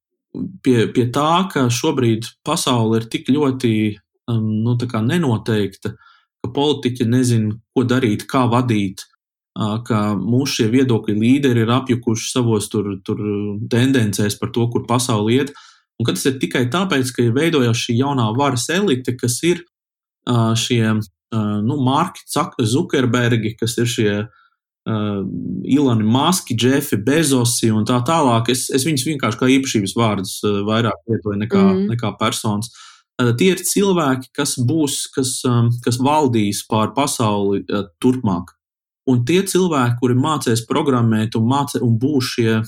pie, 0.65 0.87
pie 0.95 1.07
tā, 1.15 1.49
ka 1.53 1.69
šobrīd 1.73 2.29
pasaule 2.47 3.03
ir 3.03 3.09
tik 3.13 3.31
ļoti 3.33 3.73
um, 4.31 4.49
nu, 4.65 4.75
nenoteikta, 4.79 5.95
ka 6.43 6.53
politiķi 6.55 7.07
nezina, 7.09 7.55
ko 7.75 7.85
darīt, 7.89 8.27
kā 8.31 8.47
vadīt, 8.51 9.05
ka 9.59 10.01
mūsu 10.15 10.61
šie 10.61 10.69
viedokļu 10.71 11.17
līderi 11.19 11.65
ir 11.65 11.73
apjukuši 11.75 12.31
savos 12.31 12.69
tur, 12.71 12.93
tur 13.07 13.23
tendencēs 13.71 14.39
par 14.39 14.53
to, 14.55 14.69
kur 14.71 14.87
pasaule 14.87 15.35
iet. 15.35 15.53
Un 15.99 16.07
tas 16.07 16.23
ir 16.31 16.39
tikai 16.39 16.69
tāpēc, 16.71 17.11
ka 17.15 17.25
ir 17.25 17.35
veidojās 17.35 17.81
šī 17.89 17.97
jaunā 17.99 18.29
varas 18.39 18.69
elite, 18.71 19.17
kas 19.19 19.41
ir 19.43 19.65
šie 20.59 20.83
nu, 21.65 21.79
Marki 21.83 22.23
Zukerbergi, 22.63 23.57
kas 23.59 23.75
ir 23.83 23.89
šie 23.91 24.13
Iloni 25.69 26.05
Maski, 26.07 26.55
Džefi, 26.57 26.97
Bezosi 27.05 27.73
un 27.75 27.85
tā 27.89 27.99
tālāk. 28.07 28.53
Es, 28.55 28.69
es 28.73 28.87
viņus 28.87 29.05
vienkārši 29.11 29.41
kā 29.41 29.49
īpašības 29.59 29.97
vārdus 29.99 30.37
vairāk 30.69 31.11
lietoju 31.11 31.41
nekā, 31.43 31.65
mm. 31.65 31.83
nekā 31.93 32.15
personas. 32.21 32.71
Tie 33.19 33.51
ir 33.51 33.65
cilvēki, 33.67 34.31
kas 34.39 34.55
būs, 34.63 35.09
kas, 35.13 35.41
kas 35.85 35.99
valdīs 35.99 36.63
pār 36.71 36.95
pasauli 36.97 37.65
turpmāk. 37.99 38.55
Un 39.09 39.23
tie 39.25 39.41
cilvēki, 39.49 39.97
kuri 40.03 40.15
mācīs 40.21 40.67
programmēt 40.69 41.37
un, 41.39 41.47
mācē, 41.49 41.81
un 41.85 41.95
būs 42.01 42.35
šie, 42.35 42.59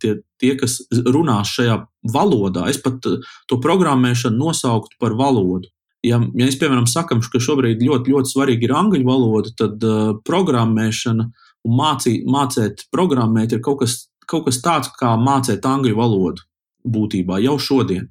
tie, 0.00 0.14
tie, 0.40 0.54
kas 0.60 0.78
runās 1.04 1.52
šajā 1.58 1.76
valodā, 2.14 2.70
es 2.72 2.80
pat 2.80 3.04
to 3.04 3.58
programmēšanu 3.60 4.40
nosauktu 4.40 4.96
par 5.02 5.16
valodu 5.18 5.68
ja, 6.04 6.20
ja 6.36 6.48
es, 6.48 6.56
piemēram, 6.60 6.86
sakam, 6.90 7.22
ka 7.32 7.40
šobrīd 7.42 7.82
ļoti, 7.84 8.12
ļoti 8.14 8.32
svarīgi 8.32 8.68
ir 8.68 8.74
angļu 8.76 9.04
valoda, 9.08 9.52
tad 9.58 9.84
uh, 9.86 10.16
programmēšana 10.26 11.28
un 11.64 11.78
mācī, 11.78 12.18
mācīt 12.28 12.86
programmēt 12.94 13.56
ir 13.56 13.62
kaut 13.64 13.82
kas, 13.84 13.98
kaut 14.30 14.48
kas 14.48 14.60
tāds, 14.64 14.92
kā 14.98 15.14
mācīt 15.20 15.64
angļu 15.68 15.96
valodu 15.98 16.44
būtībā 16.84 17.40
jau 17.44 17.56
šodien. 17.60 18.10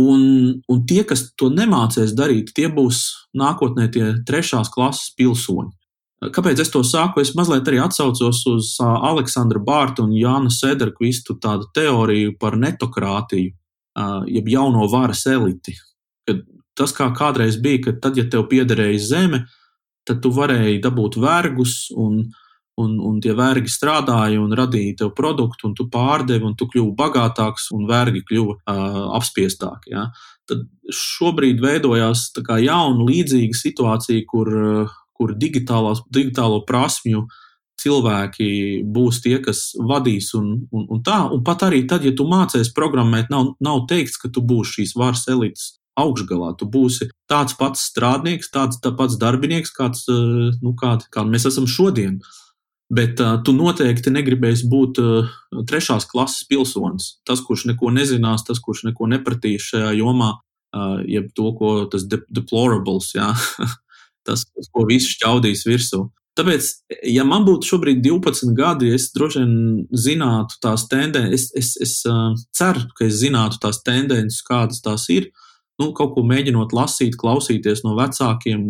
Un, 0.00 0.22
un 0.70 0.78
tie, 0.88 1.02
kas 1.04 1.26
to 1.36 1.50
nemācīs 1.52 2.14
darīt, 2.16 2.54
tie 2.56 2.70
būs 2.72 3.02
nākotnē 3.36 3.88
tie 3.92 4.14
trešās 4.28 4.70
klases 4.72 5.12
pilsoņi. 5.18 5.74
Kāpēc 6.20 6.60
es 6.60 6.68
to 6.68 6.82
saku? 6.84 7.22
Es 7.24 7.32
mazliet 7.32 7.68
arī 7.70 7.78
atsaucos 7.80 8.42
uz 8.50 8.74
Aleksandra 8.84 9.60
Bārta 9.64 10.04
un 10.04 10.12
Jāna 10.12 10.52
Sederkvistu 10.52 11.38
tādu 11.40 11.70
teoriju 11.72 12.34
par 12.40 12.58
netokrātiju, 12.60 13.54
jeb 14.28 14.50
jauno 14.52 14.84
varas 14.92 15.24
eliti. 15.32 15.78
Kad 16.28 16.44
tas, 16.76 16.92
kā 16.96 17.08
kādreiz 17.16 17.56
bija, 17.62 17.86
ka 17.86 17.96
tad, 18.04 18.20
ja 18.20 18.26
tev 18.28 18.44
piederēja 18.52 19.00
zeme, 19.00 19.46
tad 20.04 20.20
tu 20.20 20.32
varēji 20.36 20.82
dabūt 20.84 21.16
vergus 21.20 21.88
un, 21.96 22.20
un, 22.80 22.94
un 23.00 23.18
tie 23.24 23.32
vergi 23.36 23.72
strādāja 23.72 24.42
un 24.44 24.52
radīja 24.56 25.00
tev 25.02 25.14
produktu, 25.16 25.70
un 25.70 25.76
tu 25.78 25.88
pārdevi, 25.88 26.44
un 26.44 26.52
tu 26.52 26.68
kļuvi 26.68 26.92
bagātāks, 27.00 27.70
un 27.76 27.88
vergi 27.88 28.20
kļuva 28.28 28.58
uh, 28.60 29.02
apspiestāki. 29.16 29.94
Ja? 29.96 30.10
Tad 30.48 30.68
šobrīd 30.92 31.64
veidojās 31.64 32.28
jauna, 32.36 33.08
līdzīga 33.08 33.56
situācija, 33.56 34.28
kur, 34.28 34.52
kur 35.20 35.36
digitālo 35.36 36.64
prasmju 36.68 37.26
cilvēki 37.80 38.48
būs 38.84 39.20
tie, 39.24 39.36
kas 39.44 39.70
vadīs. 39.76 40.32
Un, 40.38 40.52
un, 40.72 40.86
un 40.96 41.02
tā, 41.04 41.20
un 41.32 41.44
pat 41.44 41.66
arī 41.68 41.84
tad, 41.88 42.04
ja 42.04 42.12
tu 42.16 42.26
mācies 42.28 42.72
programmēt, 42.76 43.30
nav, 43.32 43.54
nav 43.62 43.84
teikts, 43.90 44.18
ka 44.20 44.32
tu 44.32 44.44
būsi 44.44 44.80
šīs 44.80 44.96
varas 44.98 45.26
elites 45.32 45.70
augšgalā. 46.00 46.54
Tu 46.58 46.68
būsi 46.70 47.10
tāds 47.30 47.56
pats 47.58 47.86
strādnieks, 47.90 48.50
tāds 48.52 48.80
pats 48.82 49.16
darbinieks, 49.20 49.72
kāds, 49.76 50.06
nu, 50.08 50.74
kād, 50.78 51.06
kā 51.12 51.24
mēs 51.26 51.48
esam 51.50 51.68
šodien. 51.70 52.20
Bet 52.90 53.20
uh, 53.22 53.36
tu 53.46 53.54
noteikti 53.54 54.10
negribēsi 54.10 54.66
būt 54.70 54.98
uh, 54.98 55.28
trešās 55.70 56.08
klases 56.10 56.42
pilsonis. 56.50 57.20
Tas, 57.28 57.42
kurš 57.46 57.68
neko 57.70 57.92
nezinās, 57.94 58.42
tas, 58.48 58.58
kurš 58.58 58.88
neko 58.88 59.06
nepratīs 59.12 59.68
šajā 59.70 59.92
jomā, 60.00 60.32
uh, 60.74 60.96
jeb 61.06 61.28
to, 61.38 61.52
ko 61.58 61.74
tas 61.92 62.08
de 62.10 62.18
deplorables, 62.34 63.12
jā, 63.14 63.30
tas, 64.30 64.46
ko 64.72 64.86
viss 64.88 65.10
šķaudīs 65.16 65.66
virsū. 65.68 66.06
Tāpēc, 66.38 66.68
ja 67.10 67.24
man 67.26 67.44
būtu 67.44 67.66
šobrīd 67.68 68.00
12 68.04 68.54
gadi, 68.56 68.92
es 68.94 69.10
droši 69.12 69.42
vien 69.42 69.54
zinātu 69.92 70.60
tās 70.62 70.86
tendences, 70.88 71.50
es, 71.50 71.50
es, 71.58 71.70
es 71.84 71.94
uh, 72.08 72.30
ceru, 72.56 72.86
ka 72.96 73.08
es 73.08 73.18
zinātu 73.20 73.58
tās 73.60 73.82
tendences, 73.84 74.40
kādas 74.46 74.80
tās 74.84 75.08
ir. 75.12 75.28
Nu, 75.80 75.90
kaut 75.96 76.14
ko 76.14 76.24
mēģinot 76.28 76.72
lasīt, 76.76 77.18
klausīties 77.20 77.82
no 77.84 77.96
vecākiem, 77.98 78.62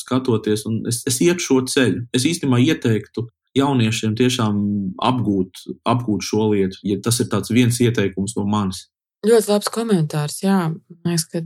skatoties, 0.00 0.66
un 0.68 0.82
es, 0.90 1.02
es 1.08 1.20
ietu 1.24 1.44
šo 1.44 1.60
ceļu. 1.70 2.04
Es 2.16 2.26
īstenībā 2.28 2.60
ieteiktu 2.64 3.28
jauniešiem 3.54 4.16
tiešām 4.18 4.58
apgūt, 5.06 5.62
apgūt 5.86 6.26
šo 6.26 6.50
lietu, 6.52 6.80
ja 6.82 6.98
tas 7.02 7.20
ir 7.22 7.30
viens 7.54 7.78
ieteikums 7.80 8.34
no 8.38 8.46
manis. 8.50 8.88
Ļoti 9.24 9.52
labs 9.52 9.70
komentārs. 9.72 10.42
Jā, 10.42 10.58
liekas, 11.06 11.28
ka 11.30 11.40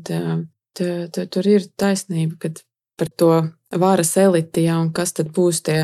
te, 0.74 1.26
tur 1.30 1.50
ir 1.50 1.68
taisnība, 1.78 2.38
kad 2.46 2.62
par 2.98 3.12
to 3.14 3.32
varas 3.74 4.16
eliti, 4.16 4.66
jā, 4.68 4.78
un 4.80 4.92
kas 4.92 5.14
tad 5.16 5.32
būs 5.36 5.62
tie 5.66 5.80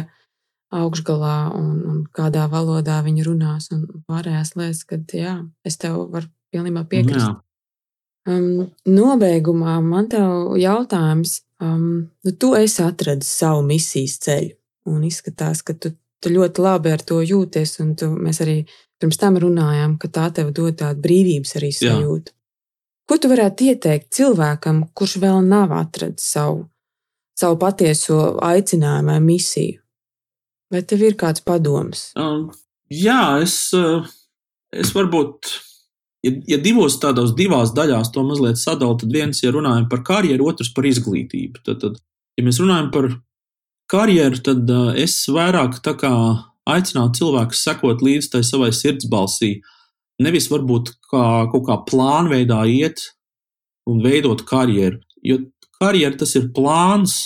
augšgalā 0.75 1.39
un, 1.55 1.73
un 1.91 1.99
kādā 2.15 2.47
valodā 2.51 2.99
viņi 3.05 3.27
runās 3.27 3.71
un 3.75 3.85
pārējās 4.09 4.55
lietas, 4.59 4.85
kad 4.89 5.15
jā, 5.15 5.39
es 5.65 5.79
tev 5.79 6.07
varu 6.13 6.31
pilnībā 6.55 6.87
piekrist. 6.91 7.29
Jā. 7.29 7.41
Um, 8.25 8.71
nobeigumā 8.89 9.77
man 9.85 10.09
te 10.09 10.23
jautājums, 10.59 11.43
um, 11.61 12.09
nu, 12.25 12.33
tu 12.41 12.55
esi 12.57 12.81
atradis 12.83 13.29
savu 13.29 13.61
misijas 13.67 14.17
ceļu, 14.25 14.57
un 14.89 15.05
izskatās, 15.05 15.61
ka 15.63 15.77
tu 15.77 15.93
tu 16.25 16.33
ļoti 16.33 16.65
labi 16.65 16.93
ar 16.95 17.05
to 17.05 17.21
jūties, 17.21 17.79
un 17.85 17.93
tu, 18.01 18.09
mēs 18.17 18.41
arī 18.45 18.63
pirms 19.01 19.21
tam 19.21 19.37
runājām, 19.43 19.99
ka 20.01 20.09
tā 20.09 20.31
tev 20.39 20.55
dod 20.57 20.79
tādu 20.81 21.05
brīvības 21.05 21.57
arī 21.61 21.71
sajūtu. 21.77 22.33
Jā. 22.33 22.41
Ko 23.05 23.19
tu 23.21 23.29
varētu 23.29 23.69
ieteikt 23.69 24.09
cilvēkam, 24.17 24.87
kurš 24.97 25.19
vēl 25.21 25.43
nav 25.45 25.75
atradis 25.77 26.25
savu, 26.33 26.65
savu 27.39 27.59
patieso 27.61 28.37
aicinājumu 28.45 29.13
vai 29.13 29.21
misiju? 29.23 29.81
Vai 30.73 30.83
tev 30.83 31.05
ir 31.07 31.19
kāds 31.19 31.45
padoms? 31.45 32.09
Um, 32.19 32.49
jā, 32.91 33.21
es, 33.45 33.57
uh, 33.77 34.07
es 34.75 34.91
varbūt, 34.97 35.53
ja, 36.27 36.33
ja 36.55 36.59
divos 36.63 36.97
tādos 37.03 37.35
divās 37.39 37.75
daļās 37.77 38.11
to 38.15 38.25
mazliet 38.27 38.59
sadalu, 38.59 38.97
tad 39.03 39.15
viens, 39.15 39.43
ja 39.45 39.53
runājam 39.55 39.87
par 39.93 40.03
karjeru, 40.07 40.49
otrs 40.51 40.73
par 40.75 40.89
izglītību. 40.89 41.63
Tad, 41.67 41.85
tad 41.85 42.01
ja 42.39 42.47
mēs 42.47 42.59
runājam 42.63 42.91
par 42.95 43.11
karjeru, 43.93 44.41
tad 44.49 44.71
uh, 44.73 44.91
es 44.99 45.19
vairāk 45.31 45.79
aicinātu 45.85 47.21
cilvēkus 47.21 47.63
sekot 47.67 48.03
līdzi 48.03 48.33
tai 48.35 48.43
savai 48.47 48.73
sirdsbalsī. 48.75 49.59
Nevis 50.23 50.47
varbūt 50.51 50.95
kā 51.11 51.27
kaut 51.53 51.67
kā 51.69 51.79
plānveidā 51.91 52.63
iet 52.71 53.03
un 53.91 54.01
veidot 54.03 54.43
karjeru. 54.49 55.03
Jo 55.25 55.41
karjera 55.85 56.17
tas 56.19 56.35
ir 56.41 56.51
plāns, 56.57 57.19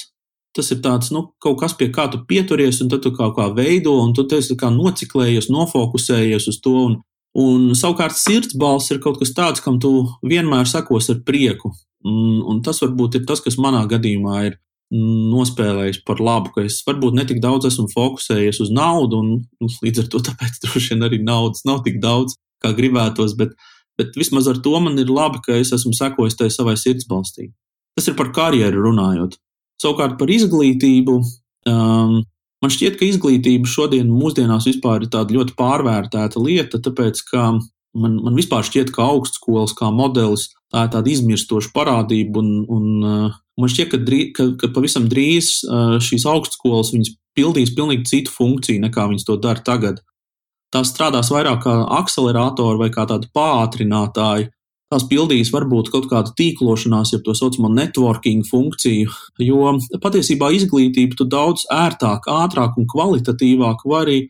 tas 0.57 0.73
ir 0.75 0.83
tāds, 0.83 1.13
nu, 1.15 1.29
kaut 1.43 1.61
kas, 1.63 1.79
pie 1.79 1.93
kā 1.95 2.09
tu 2.11 2.25
pieturies, 2.27 2.83
un 2.83 2.91
tad 2.91 3.07
tu 3.07 3.15
kaut 3.15 3.37
kā 3.39 3.47
veido, 3.55 3.95
un 4.03 4.17
tu 4.17 4.27
esi 4.35 4.59
nociklējies, 4.59 5.53
nofokusējies 5.55 6.51
uz 6.51 6.61
to. 6.65 6.75
Un, 6.89 6.99
Un 7.39 7.75
savukārt 7.77 8.17
sirdsbalss 8.17 8.91
ir 8.91 9.03
kaut 9.05 9.21
kas 9.21 9.35
tāds, 9.37 9.61
kam 9.63 9.77
tu 9.79 10.09
vienmēr 10.27 10.67
sekos 10.67 11.11
ar 11.13 11.21
prieku. 11.27 11.71
Un, 12.07 12.41
un 12.47 12.63
tas 12.65 12.81
varbūt 12.83 13.19
ir 13.19 13.27
tas, 13.29 13.43
kas 13.45 13.59
manā 13.61 13.85
gadījumā 13.91 14.41
ir 14.49 14.57
nospēlējis 14.89 16.01
par 16.09 16.23
labu, 16.25 16.55
ka 16.55 16.65
es 16.65 16.81
varbūt 16.87 17.19
netik 17.19 17.43
daudz 17.45 17.69
esmu 17.69 17.91
fokusējies 17.93 18.63
uz 18.65 18.71
naudu, 18.73 19.21
un 19.21 19.33
nu, 19.45 19.69
līdz 19.85 20.05
ar 20.05 20.09
to 20.15 20.23
tāpēc 20.31 20.59
droši 20.65 20.95
vien 20.95 21.05
arī 21.05 21.21
naudas 21.23 21.67
nav 21.69 21.83
tik 21.85 22.01
daudz, 22.03 22.39
kā 22.65 22.73
gribētos, 22.75 23.37
bet, 23.39 23.53
bet 24.01 24.17
vismaz 24.17 24.49
ar 24.49 24.63
to 24.65 24.81
man 24.81 24.97
ir 24.99 25.13
labi, 25.13 25.43
ka 25.45 25.59
es 25.61 25.75
esmu 25.77 25.93
sekojis 25.99 26.39
tai 26.41 26.49
savai 26.55 26.79
sirdsbalstī. 26.81 27.53
Tas 27.99 28.07
ir 28.07 28.15
par 28.19 28.31
karjeru 28.35 28.87
runājot. 28.87 29.35
Savukārt 29.83 30.19
par 30.21 30.31
izglītību. 30.31 31.21
Um, 31.69 32.21
Man 32.59 32.73
šķiet, 32.75 32.97
ka 32.99 33.07
izglītība 33.07 33.71
šodien, 33.71 34.09
mūsdienās, 34.11 34.67
ir 34.67 34.81
tāda 34.83 35.31
ļoti 35.31 35.55
pārvērtēta 35.59 36.41
lieta, 36.43 36.81
tāpēc 36.83 37.21
ka 37.29 37.53
man, 37.55 38.17
man 38.25 38.35
vispār 38.35 38.67
šķiet, 38.67 38.91
ka 38.95 39.07
augstskolas 39.13 39.77
kā 39.79 39.93
modelis 39.95 40.49
tā 40.73 40.87
ir 40.87 40.91
tāda 40.95 41.13
izmirstoša 41.13 41.71
parādība. 41.77 42.43
Un, 42.43 42.67
un, 42.67 42.89
uh, 43.07 43.39
man 43.61 43.73
šķiet, 43.73 43.93
ka, 43.93 44.03
drī, 44.03 44.21
ka, 44.35 44.51
ka 44.59 44.73
pavisam 44.75 45.07
drīz 45.11 45.61
uh, 45.69 45.97
šīs 46.03 46.27
augstskolas 46.29 46.93
pildīs 47.39 47.75
pilnīgi 47.77 48.11
citu 48.11 48.35
funkciju, 48.35 48.83
nekā 48.89 49.07
viņas 49.13 49.29
to 49.29 49.39
dara 49.39 49.63
tagad. 49.63 50.03
Tās 50.75 50.91
strādās 50.91 51.31
vairāk 51.33 51.63
kā 51.63 51.75
akceleratori 52.01 52.83
vai 52.83 52.91
kā 52.93 53.07
tādi 53.09 53.31
pātrinātāji, 53.33 54.51
tās 54.93 55.05
pildīs 55.09 55.51
varbūt 55.53 55.91
kaut 55.93 56.09
kādu 56.11 56.33
tīklošanās, 56.39 57.13
ja 57.13 57.21
tā 57.25 57.35
saucamo 57.37 57.71
networking 57.73 58.47
funkciju, 58.49 59.11
jo 59.45 59.73
patiesībā 60.03 60.51
izglītību 60.57 61.19
tu 61.19 61.27
daudz 61.29 61.67
ērtāk, 61.73 62.29
ātrāk 62.33 62.79
un 62.81 62.89
kvalitatīvāk 62.89 63.85
vari, 63.89 64.23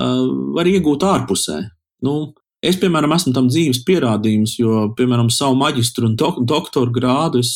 uh, 0.00 0.26
vari 0.56 0.76
iegūt 0.76 1.06
ārpusē. 1.08 1.62
Nu, 2.04 2.34
es, 2.60 2.76
piemēram, 2.82 3.16
esmu 3.16 3.32
tam 3.36 3.48
dzīves 3.48 3.80
pierādījums, 3.88 4.58
jo, 4.60 4.90
piemēram, 4.98 5.32
savu 5.32 5.56
maģistru 5.62 6.10
un 6.10 6.20
dok 6.20 6.42
doktoru 6.44 6.92
grādu 6.92 7.40
es, 7.40 7.54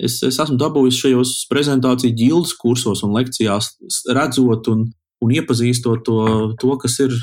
es, 0.00 0.22
es 0.24 0.40
esmu 0.40 0.56
dabūjis 0.60 1.04
šajos 1.04 1.36
prezentāciju 1.52 2.16
ģildes 2.16 2.56
kursos 2.60 3.04
un 3.04 3.12
lekcijās, 3.18 3.74
redzot 4.08 4.72
un, 4.72 4.88
un 5.22 5.36
iepazīstot 5.36 6.04
to, 6.08 6.18
to, 6.60 6.74
kas 6.80 6.98
ir. 7.04 7.16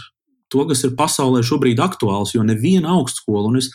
To, 0.50 0.64
kas 0.66 0.80
ir 0.82 0.96
pasaulē 0.98 1.44
šobrīd 1.46 1.78
aktuāls, 1.78 2.32
jo 2.34 2.42
neviena 2.42 2.96
augstskola, 2.96 3.44
un 3.52 3.60
es, 3.60 3.68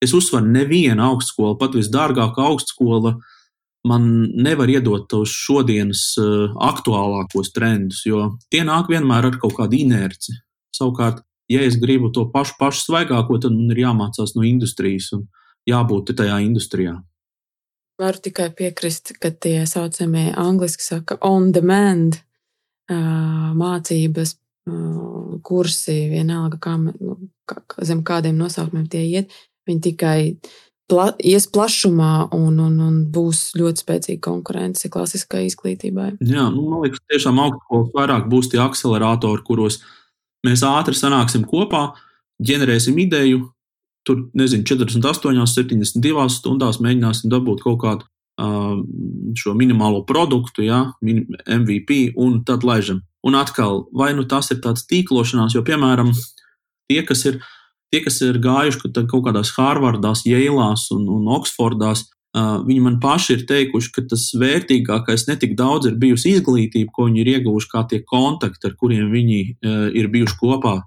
Es 0.00 0.14
uzsveru, 0.16 0.48
neviena 0.48 1.10
augstskola, 1.10 1.58
pat 1.60 1.74
visdārgākā 1.76 2.46
augstskola, 2.48 3.18
man 3.88 4.06
nevar 4.44 4.70
iedot 4.72 5.06
tos 5.08 5.32
šodienas 5.32 6.04
uh, 6.20 6.54
aktuālākos 6.70 7.52
trendus, 7.56 8.04
jo 8.08 8.30
tie 8.52 8.62
nāk 8.66 8.88
vienmēr 8.92 9.30
ar 9.30 9.36
kaut 9.40 9.58
kādu 9.58 9.78
inerci. 9.80 10.36
Savukārt, 10.76 11.20
ja 11.52 11.64
es 11.66 11.76
gribu 11.80 12.12
to 12.14 12.26
pašu, 12.32 12.56
pašu 12.60 12.86
svaigāko, 12.86 13.38
tad 13.42 13.56
man 13.56 13.72
ir 13.74 13.84
jāmācās 13.84 14.34
no 14.36 14.44
industrijas 14.46 15.10
un 15.16 15.28
jābūt 15.68 16.14
tajā 16.16 16.40
industrijā. 16.46 16.96
Varu 18.00 18.20
tikai 18.24 18.48
piekrist, 18.56 19.12
ka 19.20 19.28
tie 19.28 19.66
saucamie 19.68 20.30
angļuiski 20.32 20.84
saka 20.86 21.18
on 21.26 21.50
demand 21.52 22.22
mācības, 22.90 24.38
kursi, 25.44 25.96
vienalga, 26.10 26.58
kā, 26.62 26.76
nu, 26.80 27.16
kā, 27.48 27.60
zem 27.86 28.02
kādiem 28.06 28.38
nosaukumiem 28.40 28.88
tie 28.90 29.04
iet, 29.04 29.36
Viņi 29.70 29.84
tikai 29.86 30.18
pla 30.90 31.10
ies 31.22 31.46
plašumā 31.50 32.30
un, 32.34 32.58
un, 32.58 32.76
un 32.82 32.98
būs 33.14 33.52
ļoti 33.58 33.84
spēcīga 33.84 34.24
konkurence 34.26 34.90
klasiskai 34.92 35.46
izglītībai. 35.46 36.12
Jā, 36.26 36.48
nu, 36.52 36.66
man 36.72 36.84
liekas, 36.84 37.02
tiešām 37.12 37.38
augstskolas 37.44 37.94
vairāk 37.94 38.28
būs 38.32 38.50
tie 38.52 38.60
akceleratori, 38.62 39.44
kuros 39.46 39.80
mēs 40.46 40.64
ātri 40.66 40.98
sanāksim 40.98 41.46
kopā, 41.48 41.90
ģenerēsim 42.42 42.98
ideju. 43.06 43.46
Tur, 44.08 44.24
nezinu, 44.34 44.64
48, 44.64 45.44
72 45.44 46.26
stundās 46.32 46.80
mēģināsim 46.80 47.28
dabūt 47.30 47.60
kaut 47.66 47.82
kādu 47.82 48.06
uh, 48.40 48.80
šo 49.36 49.52
minimālo 49.54 50.00
produktu, 50.08 50.64
ja, 50.64 50.86
MVP, 51.04 52.16
un 52.16 52.40
tad 52.48 52.64
laižam. 52.64 53.02
Un 53.20 53.36
atkal, 53.36 53.84
vai 53.92 54.14
nu 54.16 54.24
tas 54.24 54.48
ir 54.54 54.62
tāds 54.64 54.86
tīklošanās, 54.88 55.52
jo, 55.52 55.60
piemēram, 55.66 56.14
tie, 56.88 57.02
kas 57.04 57.26
ir 57.28 57.36
ielikumi, 57.36 57.59
tie, 57.90 58.00
kas 58.04 58.20
ir 58.24 58.38
gājuši 58.42 58.92
kaut 59.10 59.26
kādās 59.26 59.52
Harvardās, 59.56 60.24
Jēlās 60.28 60.88
un, 60.94 61.06
un 61.10 61.28
Oksfordās, 61.34 62.06
uh, 62.36 62.60
viņi 62.66 62.84
man 62.84 63.00
paši 63.02 63.38
ir 63.38 63.44
teikuši, 63.50 63.92
ka 63.96 64.06
tas 64.12 64.28
vērtīgākais 64.38 65.26
netik 65.30 65.56
daudz 65.58 65.90
ir 65.90 65.98
bijusi 66.00 66.36
izglītība, 66.36 66.92
ko 66.94 67.08
viņi 67.08 67.22
ir 67.24 67.34
ieguvuši, 67.36 67.70
kā 67.72 67.84
tie 67.90 68.02
kontakti, 68.06 68.70
ar 68.70 68.78
kuriem 68.80 69.10
viņi 69.12 69.42
uh, 69.50 69.84
ir 69.96 70.10
bijuši 70.12 70.40
kopā. 70.40 70.78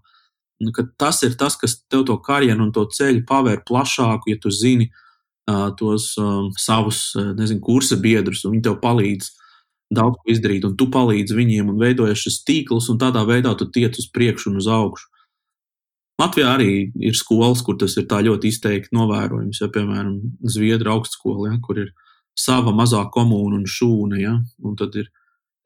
Ka 0.74 0.86
tas 1.02 1.20
ir 1.28 1.34
tas, 1.36 1.58
kas 1.60 1.82
tev 1.92 2.06
to 2.08 2.16
karjeru 2.24 2.64
un 2.64 2.72
to 2.72 2.86
ceļu 2.88 3.26
pavēr 3.28 3.66
plašāku, 3.68 4.32
ja 4.32 4.40
tu 4.40 4.52
zini 4.54 4.88
uh, 4.88 5.74
tos 5.76 6.14
um, 6.22 6.54
savus, 6.56 7.10
nezinu, 7.36 7.60
kursa 7.64 8.00
biedrus, 8.00 8.46
un 8.48 8.56
viņi 8.56 8.70
tev 8.70 8.78
palīdz 8.84 9.34
daudz 9.94 10.18
ko 10.22 10.32
izdarīt, 10.34 10.64
un 10.66 10.78
tu 10.80 10.88
palīdzi 10.94 11.36
viņiem, 11.38 11.70
un 11.74 11.82
veidojas 11.82 12.22
šis 12.24 12.40
tīkls, 12.48 12.90
un 12.90 13.00
tādā 13.02 13.26
veidā 13.28 13.54
tu 13.60 13.68
tiec 13.70 13.98
uz 14.00 14.08
priekšu 14.14 14.50
un 14.50 14.62
uz 14.62 14.70
augšu. 14.72 15.13
Latvijā 16.22 16.52
arī 16.56 16.74
ir 17.02 17.18
skolas, 17.18 17.64
kur 17.66 17.78
tas 17.82 17.96
ir 17.98 18.06
tā 18.10 18.20
ļoti 18.26 18.52
izteikti 18.54 18.94
novērojams. 18.94 19.64
Ja, 19.64 19.70
piemēram, 19.74 20.20
Zviedru 20.46 20.94
augstskola, 20.94 21.52
ja, 21.52 21.58
kur 21.64 21.82
ir 21.82 21.92
sava 22.38 22.74
mazā 22.76 23.02
komūna 23.14 23.58
un 23.60 23.66
šūna. 23.70 24.22
Ja, 24.22 24.38
un 24.64 24.78
tad 24.80 24.96
ir 25.00 25.10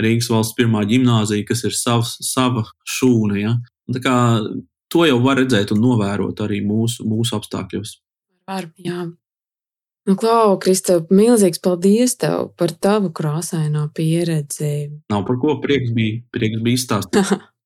Rīgas 0.01 0.29
valsts 0.31 0.55
pirmā 0.57 0.85
gimnāzija, 0.87 1.45
kas 1.47 1.65
ir 1.67 1.75
savs, 1.75 2.15
sava 2.23 2.63
šūna. 2.97 3.39
Ja. 3.41 3.53
Tā 3.91 4.03
kā, 4.03 4.17
to 4.93 5.05
jau 5.07 5.19
var 5.23 5.41
redzēt 5.41 5.73
un 5.75 5.81
novērot 5.83 6.43
arī 6.45 6.61
mūsu, 6.65 7.07
mūsu 7.07 7.35
apstākļos. 7.39 7.97
Var, 8.47 8.69
jā. 8.79 9.09
Nu, 10.07 10.15
Klau, 10.15 10.55
Kristop, 10.63 11.09
milzīgs 11.11 11.59
paldies 11.59 12.15
tev 12.21 12.53
par 12.55 12.71
tavu 12.71 13.11
krāsaino 13.11 13.89
pieredzi. 13.91 14.87
Nav 15.11 15.25
par 15.27 15.39
ko 15.41 15.57
prieks 15.59 15.91
bija, 15.95 16.21
prieks 16.31 16.63
bija 16.63 16.79
izstāstīt. 16.79 17.35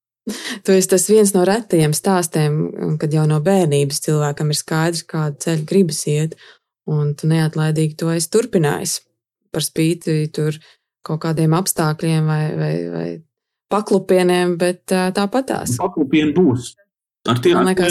Tu 0.65 0.75
esi 0.77 0.89
tas 0.91 1.07
viens 1.09 1.31
no 1.33 1.45
retajiem 1.47 1.95
stāstiem, 1.97 2.59
kad 3.01 3.13
jau 3.13 3.23
no 3.29 3.39
bērnības 3.43 4.03
cilvēkam 4.05 4.51
ir 4.53 4.59
skaidrs, 4.59 5.05
kādu 5.09 5.41
ceļu 5.41 5.65
gribas 5.69 6.03
iet, 6.09 6.35
un 6.89 7.15
tu 7.17 7.29
neatlaidīgi 7.31 7.97
to 7.97 8.11
esi 8.13 8.29
turpinājis. 8.33 8.99
Par 9.51 9.65
spīti 9.65 10.23
tur 10.33 10.59
kaut 11.05 11.23
kādiem 11.25 11.55
apstākļiem 11.57 12.29
vai, 12.29 12.43
vai, 12.55 12.75
vai 12.93 13.07
paklupieniem, 13.73 14.55
bet 14.61 14.85
tāpatās. 14.91 15.79
Paklupieni 15.81 16.35
būs. 16.37 16.75
Ar 17.29 17.37
tiem 17.37 17.67
ka 17.77 17.89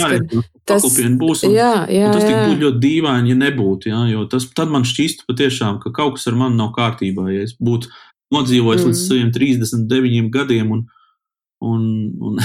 tas 0.66 0.82
būs. 0.82 1.44
Un, 1.46 1.52
jā, 1.54 1.74
jā, 1.90 2.08
un 2.08 2.16
tas 2.16 2.24
jā. 2.26 2.38
būtu 2.48 2.62
ļoti 2.64 2.80
dīvaini, 2.82 3.30
ja 3.30 3.38
nebūtu. 3.38 3.90
Jā, 3.90 4.00
jo 4.10 4.24
tas, 4.30 4.48
tad 4.56 4.72
man 4.72 4.86
šķistu 4.86 5.26
patiešām, 5.30 5.78
ka 5.82 5.92
kaut 5.94 6.16
kas 6.16 6.26
ar 6.30 6.38
mani 6.38 6.58
nav 6.58 6.72
kārtībā. 6.74 7.28
Ja 7.30 7.44
es 7.46 7.54
būtu 7.58 7.90
nodzīvojis 8.34 8.82
mm. 8.82 8.90
līdz 8.90 9.04
saviem 9.04 9.30
39 9.34 10.32
gadiem 10.34 10.74
un, 10.74 10.82
un, 11.60 11.86
un, 12.20 12.40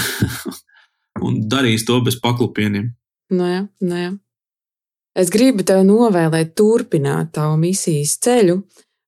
un 1.25 1.41
darīs 1.51 1.85
to 1.87 1.99
bez 2.05 2.19
paklupieniem. 2.21 2.91
Nu 3.35 3.49
jā, 3.49 3.65
nu 3.81 3.99
jā. 3.99 4.13
Es 5.15 5.31
gribu 5.31 5.63
tev 5.63 5.85
novēlēt, 5.87 6.51
turpināt 6.59 7.31
tavu 7.37 7.55
misijas 7.61 8.17
ceļu, 8.23 8.59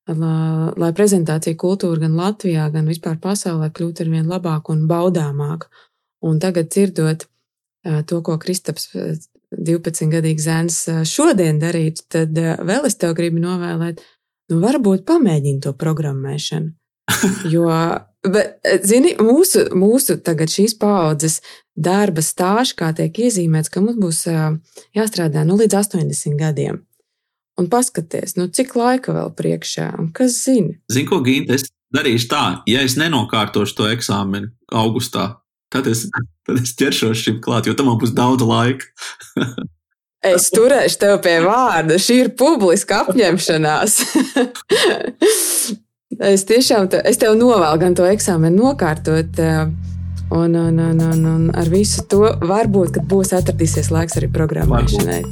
lai 0.08 0.88
prezentācija 0.96 1.56
kultūra 1.60 2.06
gan 2.06 2.14
Latvijā, 2.16 2.70
gan 2.72 2.88
vispār 2.88 3.18
pasaulē 3.20 3.68
kļūtu 3.76 4.06
ar 4.06 4.12
vien 4.14 4.30
labāku 4.30 4.72
un 4.72 4.86
baudāmāku. 4.88 5.68
Un 6.24 6.40
tagad 6.40 6.70
dzirdot 6.72 7.26
to, 8.08 8.22
ko 8.24 8.38
Kristaps, 8.40 8.88
12-gadīgs 9.52 10.48
zēns, 10.48 10.80
šodien 11.08 11.60
darītu, 11.60 12.06
tad 12.08 12.32
vēl 12.36 12.88
es 12.88 12.96
tev 13.00 13.14
gribu 13.16 13.40
novēlēt, 13.44 14.00
nu 14.52 14.60
varbūt 14.64 15.04
pamēģini 15.08 15.64
to 15.64 15.76
programmēšanu. 15.76 16.74
Jo 17.52 17.68
Bet, 18.26 18.58
eh, 18.66 18.80
zini, 18.82 19.12
mūsu, 19.22 19.68
mūsu 19.78 20.18
tagad 20.26 20.50
šīs 20.50 20.74
paudzes 20.78 21.38
darba 21.78 22.22
stāsts, 22.24 22.74
kā 22.78 22.90
tiek 22.96 23.14
iezīmēts, 23.14 23.70
ka 23.70 23.82
mums 23.84 24.00
būs 24.00 24.24
eh, 24.26 24.58
jāstrādā 24.98 25.44
nu, 25.46 25.58
līdz 25.60 25.78
80 25.78 26.38
gadiem. 26.40 26.82
Un 27.58 27.70
paskaties, 27.70 28.36
nu, 28.38 28.48
cik 28.54 28.74
laika 28.78 29.14
vēl 29.14 29.32
priekšā, 29.38 29.92
un 30.02 30.10
kas 30.14 30.36
zina? 30.44 30.74
Zini, 30.90 31.06
ko 31.10 31.20
Ginte, 31.26 31.58
es 31.58 31.70
darīšu 31.94 32.28
tā, 32.30 32.42
ja 32.70 32.82
es 32.86 32.98
nenokārtošu 32.98 33.78
to 33.78 33.88
eksāmenu 33.90 34.50
augustā, 34.74 35.40
tad 35.72 35.86
es, 35.90 36.06
tad 36.46 36.62
es 36.62 36.74
ķeršos 36.78 37.22
šim 37.22 37.42
klāt, 37.42 37.70
jo 37.70 37.74
tam 37.78 37.90
būs 37.98 38.14
daudz 38.18 38.46
laika. 38.46 38.86
es 40.34 40.50
turēšu 40.54 41.02
tev 41.02 41.18
pie 41.22 41.38
vārda, 41.46 41.98
šī 42.02 42.22
ir 42.26 42.32
publiska 42.38 43.04
apņemšanās. 43.06 44.00
Es 46.18 46.42
tiešām 46.48 46.88
te, 46.90 46.98
es 47.06 47.20
tev 47.20 47.36
novēlu 47.38 47.78
gan 47.78 47.94
to 47.94 48.06
eksāmenu 48.08 48.64
nokārtot. 48.64 49.38
Eh, 49.38 49.68
un, 50.34 50.54
un, 50.58 50.80
un, 50.82 51.02
un, 51.02 51.26
un 51.30 51.44
ar 51.54 51.70
visu 51.70 52.02
to 52.10 52.24
varbūt 52.42 52.98
būs 53.08 53.30
atradīsies 53.38 53.92
laiks 53.94 54.18
arī 54.18 54.30
programmēšanai. 54.34 55.22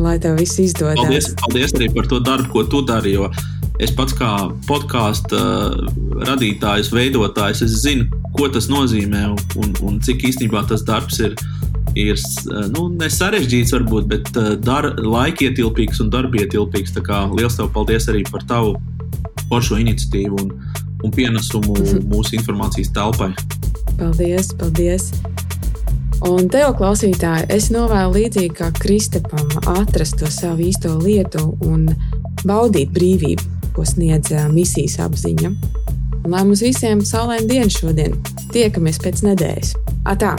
Lai 0.00 0.16
tev 0.18 0.40
viss 0.40 0.58
izdodas. 0.58 0.96
Paldies, 0.98 1.28
paldies 1.42 1.76
arī 1.76 1.90
par 1.94 2.08
to 2.10 2.22
darbu, 2.24 2.48
ko 2.54 2.64
tu 2.72 2.80
dari. 2.88 3.14
Es 3.84 3.92
pats 3.94 4.14
kā 4.16 4.30
podkāstu 4.66 5.38
radītājs, 6.24 6.92
veidotājs, 6.94 7.60
es 7.66 7.76
zinu, 7.82 8.06
ko 8.38 8.48
tas 8.48 8.70
nozīmē 8.70 9.26
un, 9.34 9.76
un 9.84 10.00
cik 10.02 10.24
īstenībā 10.30 10.64
tas 10.70 10.86
darbs 10.86 11.20
ir 11.20 11.36
ir 11.94 12.18
nu, 12.74 12.88
nesarežģīts, 12.98 13.74
varbūt, 13.76 14.08
bet 14.10 14.30
dar, 14.66 14.88
laikietilpīgs 14.98 16.00
un 16.02 16.10
darbietilpīgs. 16.10 16.94
Tā 16.96 17.04
kā 17.06 17.20
liels 17.36 17.58
tev 17.58 17.70
paldies 17.76 18.08
arī 18.10 18.24
par 18.30 18.42
tavu 18.50 18.74
foršo 19.48 19.78
iniciatīvu 19.82 20.40
un, 20.42 20.52
un 21.04 21.14
pienesumu 21.14 21.76
mūsu 22.12 22.38
informācijas 22.38 22.92
telpai. 22.96 23.32
Paldies, 23.98 24.52
paldies! 24.58 25.10
Un 26.24 26.46
tev, 26.48 26.70
klausītāji, 26.78 27.48
es 27.52 27.68
novēlu 27.74 28.14
līdzīgi 28.14 28.54
kā 28.56 28.70
Kristapam, 28.78 29.50
atrast 29.74 30.16
to 30.22 30.30
savu 30.32 30.64
īsto 30.70 30.94
lietu 31.02 31.50
un 31.66 31.90
baudīt 32.48 32.94
brīvību, 32.94 33.44
ko 33.76 33.84
sniedz 33.84 34.32
misijas 34.54 34.96
apziņa. 35.04 35.52
Un 36.24 36.32
lai 36.32 36.44
mums 36.46 36.64
visiem 36.64 37.04
saulaina 37.04 37.44
diena 37.50 37.68
šodien, 37.68 38.16
tiekamies 38.54 39.02
pēc 39.04 39.24
nedēļas. 39.26 39.74
Atā! 40.08 40.32